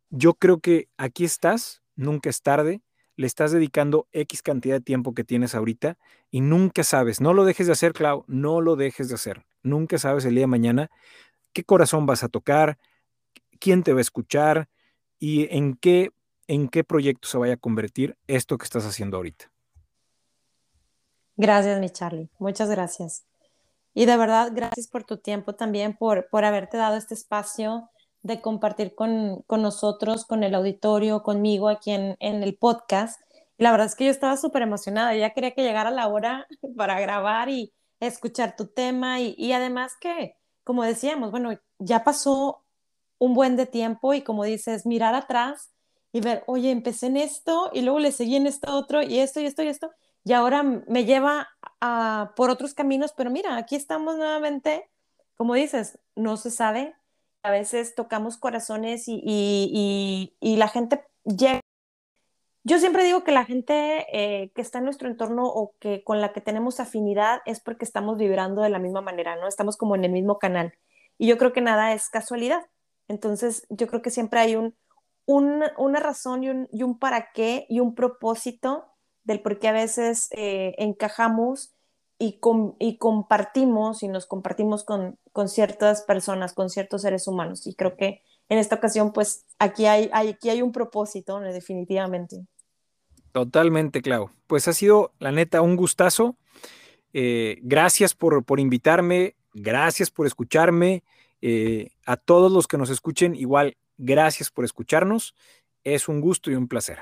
Yo 0.10 0.34
creo 0.36 0.60
que 0.60 0.90
aquí 0.98 1.26
estás, 1.26 1.82
nunca 1.96 2.30
es 2.30 2.42
tarde 2.42 2.82
le 3.16 3.28
estás 3.28 3.52
dedicando 3.52 4.08
X 4.12 4.42
cantidad 4.42 4.76
de 4.76 4.82
tiempo 4.82 5.14
que 5.14 5.24
tienes 5.24 5.56
ahorita 5.56 5.98
y 6.32 6.42
nunca 6.42 6.84
sabes, 6.84 7.22
no 7.22 7.34
lo 7.34 7.46
dejes 7.46 7.68
de 7.68 7.74
hacer, 7.74 7.94
Clau, 7.94 8.26
no 8.28 8.62
lo 8.62 8.76
dejes 8.76 9.10
de 9.10 9.16
hacer. 9.16 9.46
Nunca 9.64 9.98
sabes 9.98 10.26
el 10.26 10.36
día 10.36 10.44
de 10.44 10.48
mañana 10.48 10.92
qué 11.54 11.64
corazón 11.64 12.06
vas 12.06 12.24
a 12.24 12.30
tocar, 12.30 12.78
quién 13.60 13.84
te 13.84 13.94
va 13.94 14.00
a 14.00 14.02
escuchar 14.02 14.68
y 15.18 15.48
en 15.56 15.76
qué, 15.76 16.12
en 16.48 16.68
qué 16.68 16.84
proyecto 16.84 17.28
se 17.28 17.38
vaya 17.38 17.54
a 17.54 17.58
convertir 17.58 18.18
esto 18.28 18.58
que 18.58 18.66
estás 18.66 18.86
haciendo 18.86 19.18
ahorita. 19.18 19.52
Gracias, 21.38 21.80
mi 21.80 21.90
Charlie. 21.90 22.30
Muchas 22.40 22.70
gracias. 22.70 23.26
Y 23.94 24.06
de 24.06 24.18
verdad, 24.18 24.52
gracias 24.54 24.88
por 24.88 25.06
tu 25.06 25.18
tiempo 25.18 25.56
también, 25.56 25.96
por, 25.96 26.28
por 26.30 26.44
haberte 26.44 26.78
dado 26.78 26.98
este 26.98 27.14
espacio 27.14 27.90
de 28.26 28.42
compartir 28.42 28.96
con, 28.96 29.44
con, 29.48 29.62
nosotros, 29.62 30.26
con 30.26 30.44
el 30.44 30.56
auditorio, 30.56 31.24
conmigo 31.24 31.70
aquí 31.70 31.92
en, 31.92 32.18
en 32.20 32.44
el 32.44 32.58
podcast. 32.58 33.22
la 33.58 33.72
verdad 33.72 33.88
es 33.88 33.96
que 33.96 34.06
yo 34.06 34.12
estaba 34.12 34.36
súper 34.38 34.64
emocionada, 34.64 35.16
ya 35.16 35.32
quería 35.34 35.52
que 35.52 35.64
llegara 35.64 35.92
la 35.92 36.08
hora 36.08 36.48
para 36.78 37.00
grabar 37.00 37.50
y 37.50 37.74
escuchar 38.00 38.56
tu 38.56 38.68
tema 38.68 39.22
y, 39.22 39.36
y 39.38 39.54
además 39.54 39.94
que, 40.02 40.36
como 40.64 40.84
decíamos, 40.84 41.32
bueno, 41.32 41.52
ya 41.80 42.04
pasó 42.04 42.64
un 43.20 43.34
buen 43.34 43.56
de 43.56 43.68
tiempo 43.68 44.14
y 44.14 44.22
como 44.22 44.44
dices, 44.44 44.86
mirar 44.86 45.16
atrás 45.16 45.72
y 46.12 46.22
ver, 46.22 46.44
oye, 46.48 46.72
empecé 46.72 47.08
en 47.08 47.18
esto 47.18 47.70
y 47.74 47.82
luego 47.82 48.00
le 48.00 48.12
seguí 48.12 48.36
en 48.36 48.48
esto 48.48 48.76
otro 48.76 49.02
y 49.02 49.20
esto 49.20 49.40
y 49.40 49.46
esto 49.46 49.64
y 49.64 49.68
esto 49.68 49.92
y 50.26 50.34
ahora 50.34 50.64
me 50.64 51.06
lleva 51.06 51.48
a, 51.80 52.34
por 52.36 52.50
otros 52.50 52.74
caminos, 52.74 53.14
pero 53.16 53.30
mira, 53.30 53.56
aquí 53.58 53.76
estamos 53.76 54.18
nuevamente, 54.18 54.90
como 55.36 55.54
dices, 55.54 56.00
no 56.16 56.36
se 56.38 56.50
sabe, 56.50 56.96
a 57.46 57.52
veces 57.52 57.94
tocamos 57.94 58.38
corazones 58.38 59.04
y, 59.06 60.34
la 60.42 60.68
gente 60.68 61.06
llega. 61.24 61.62
Yo 62.64 62.80
siempre 62.80 63.04
digo 63.04 63.24
que 63.24 63.32
la 63.32 63.46
gente 63.46 64.08
eh, 64.12 64.50
que 64.56 64.62
está 64.62 64.80
en 64.80 64.86
nuestro 64.86 65.08
entorno 65.08 65.46
o 65.46 65.76
que 65.80 66.04
con 66.04 66.22
la 66.22 66.34
que 66.34 66.42
tenemos 66.42 66.80
afinidad 66.80 67.42
es 67.46 67.60
porque 67.60 67.86
estamos 67.86 68.18
vibrando 68.18 68.64
de 68.64 68.70
la 68.70 68.80
misma 68.80 69.02
manera, 69.02 69.36
¿no? 69.36 69.48
Estamos 69.48 69.78
como 69.78 69.96
en 69.96 70.06
el 70.06 70.12
mismo 70.12 70.40
canal. 70.40 70.74
Y 71.20 71.28
yo 71.28 71.38
creo 71.38 71.54
que 71.54 71.62
nada 71.62 71.94
es 71.94 72.10
casualidad. 72.10 72.66
Entonces, 73.08 73.68
yo 73.70 73.86
creo 73.86 74.02
que 74.02 74.10
siempre 74.10 74.40
hay 74.40 74.56
un, 74.56 74.74
una 75.28 76.00
razón 76.00 76.44
y 76.44 76.50
un, 76.50 76.68
y 76.72 76.82
un 76.82 76.98
para 76.98 77.32
qué 77.32 77.68
y 77.70 77.80
un 77.80 77.94
propósito 77.94 78.88
del 79.24 79.40
por 79.42 79.60
qué 79.60 79.68
a 79.68 79.74
veces 79.74 80.30
eh, 80.32 80.74
encajamos 80.80 81.75
y, 82.18 82.40
y 82.80 82.98
compartimos 82.98 84.04
y 84.04 84.08
nos 84.08 84.26
compartimos 84.26 84.84
con, 84.84 85.18
con, 85.32 85.50
ciertas 85.50 86.04
personas, 86.04 86.54
con 86.54 86.70
ciertos 86.70 87.02
seres 87.02 87.28
humanos. 87.28 87.68
Y 87.68 87.76
creo 87.76 87.96
que 87.98 88.22
en 88.50 88.58
esta 88.58 88.76
ocasión, 88.76 89.12
pues 89.12 89.46
aquí 89.60 89.86
hay, 89.86 90.10
aquí 90.14 90.50
hay 90.50 90.62
un 90.62 90.72
propósito, 90.72 91.40
definitivamente. 91.40 92.46
Totalmente, 93.32 94.02
Clau. 94.02 94.30
Pues 94.48 94.68
ha 94.68 94.74
sido, 94.74 95.12
la 95.20 95.32
neta, 95.32 95.62
un 95.62 95.76
gustazo. 95.76 96.38
Eh, 97.14 97.60
gracias 97.64 98.14
por, 98.14 98.44
por, 98.46 98.60
invitarme, 98.60 99.36
gracias 99.54 100.10
por 100.10 100.28
escucharme. 100.28 101.04
Eh, 101.42 101.92
a 102.06 102.18
todos 102.18 102.52
los 102.52 102.68
que 102.68 102.78
nos 102.78 102.90
escuchen, 102.90 103.36
igual, 103.36 103.78
gracias 103.98 104.50
por 104.52 104.64
escucharnos. 104.64 105.36
Es 105.84 106.08
un 106.08 106.22
gusto 106.22 106.50
y 106.50 106.56
un 106.56 106.68
placer. 106.68 107.00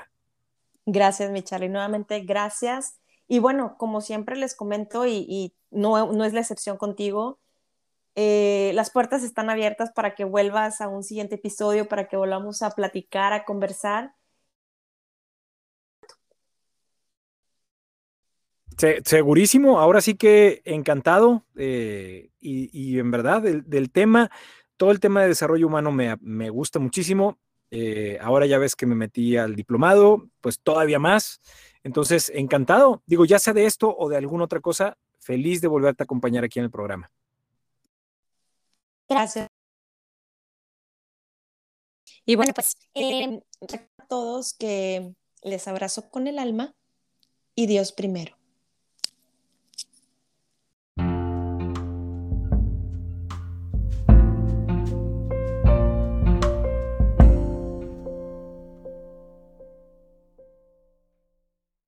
Gracias, 0.86 1.30
mi 1.30 1.42
Charlie. 1.42 1.68
Nuevamente, 1.68 2.20
gracias. 2.20 2.98
Y 3.28 3.38
bueno, 3.38 3.76
como 3.78 4.00
siempre 4.00 4.36
les 4.36 4.54
comento, 4.54 5.06
y, 5.06 5.54
no, 5.70 6.12
no, 6.12 6.24
es 6.24 6.32
la 6.32 6.40
excepción 6.40 6.76
contigo, 6.76 7.40
eh, 8.16 8.72
las 8.74 8.90
puertas 8.90 9.22
están 9.24 9.50
abiertas 9.50 9.92
para 9.92 10.14
que 10.14 10.24
vuelvas 10.24 10.80
a 10.80 10.88
un 10.88 11.02
siguiente 11.02 11.36
episodio, 11.36 11.88
para 11.88 12.08
que 12.08 12.16
volvamos 12.16 12.62
a 12.62 12.70
platicar, 12.70 13.32
a 13.32 13.44
conversar. 13.44 14.14
segurísimo, 19.04 19.78
ahora 19.80 20.00
sí 20.00 20.14
que 20.16 20.60
encantado 20.64 21.44
eh, 21.56 22.30
y, 22.40 22.98
en 22.98 23.10
verdad 23.10 23.40
del, 23.42 23.90
tema, 23.90 24.30
todo 24.76 24.90
el 24.90 25.00
tema 25.00 25.22
de 25.22 25.28
desarrollo 25.28 25.66
humano 25.66 25.92
me, 25.92 26.16
me 26.20 26.50
gusta 26.50 26.78
muchísimo. 26.78 27.38
Eh, 27.70 28.18
ahora 28.20 28.46
ya 28.46 28.58
ves 28.58 28.76
que 28.76 28.86
me 28.86 28.94
metí 28.94 29.36
al 29.36 29.56
diplomado, 29.56 30.28
pues 30.40 30.60
todavía 30.60 30.98
más. 30.98 31.40
Entonces, 31.84 32.32
encantado. 32.34 33.02
Digo, 33.06 33.24
ya 33.24 33.38
sea 33.38 33.52
de 33.52 33.66
esto 33.66 33.94
o 33.96 34.08
de 34.08 34.16
alguna 34.16 34.44
otra 34.44 34.60
cosa, 34.60 34.96
feliz 35.20 35.60
de 35.60 35.68
volverte 35.68 36.02
a 36.02 36.04
acompañar 36.04 36.42
aquí 36.42 36.58
en 36.58 36.64
el 36.64 36.70
programa. 36.70 37.10
Gracias. 39.08 39.48
Y 42.26 42.36
bueno, 42.36 42.52
pues 42.54 42.76
eh, 42.94 43.40
a 43.98 44.06
todos 44.06 44.54
que 44.54 45.14
les 45.42 45.68
abrazo 45.68 46.08
con 46.10 46.26
el 46.26 46.38
alma 46.38 46.74
y 47.54 47.66
Dios 47.66 47.92
primero. 47.92 48.36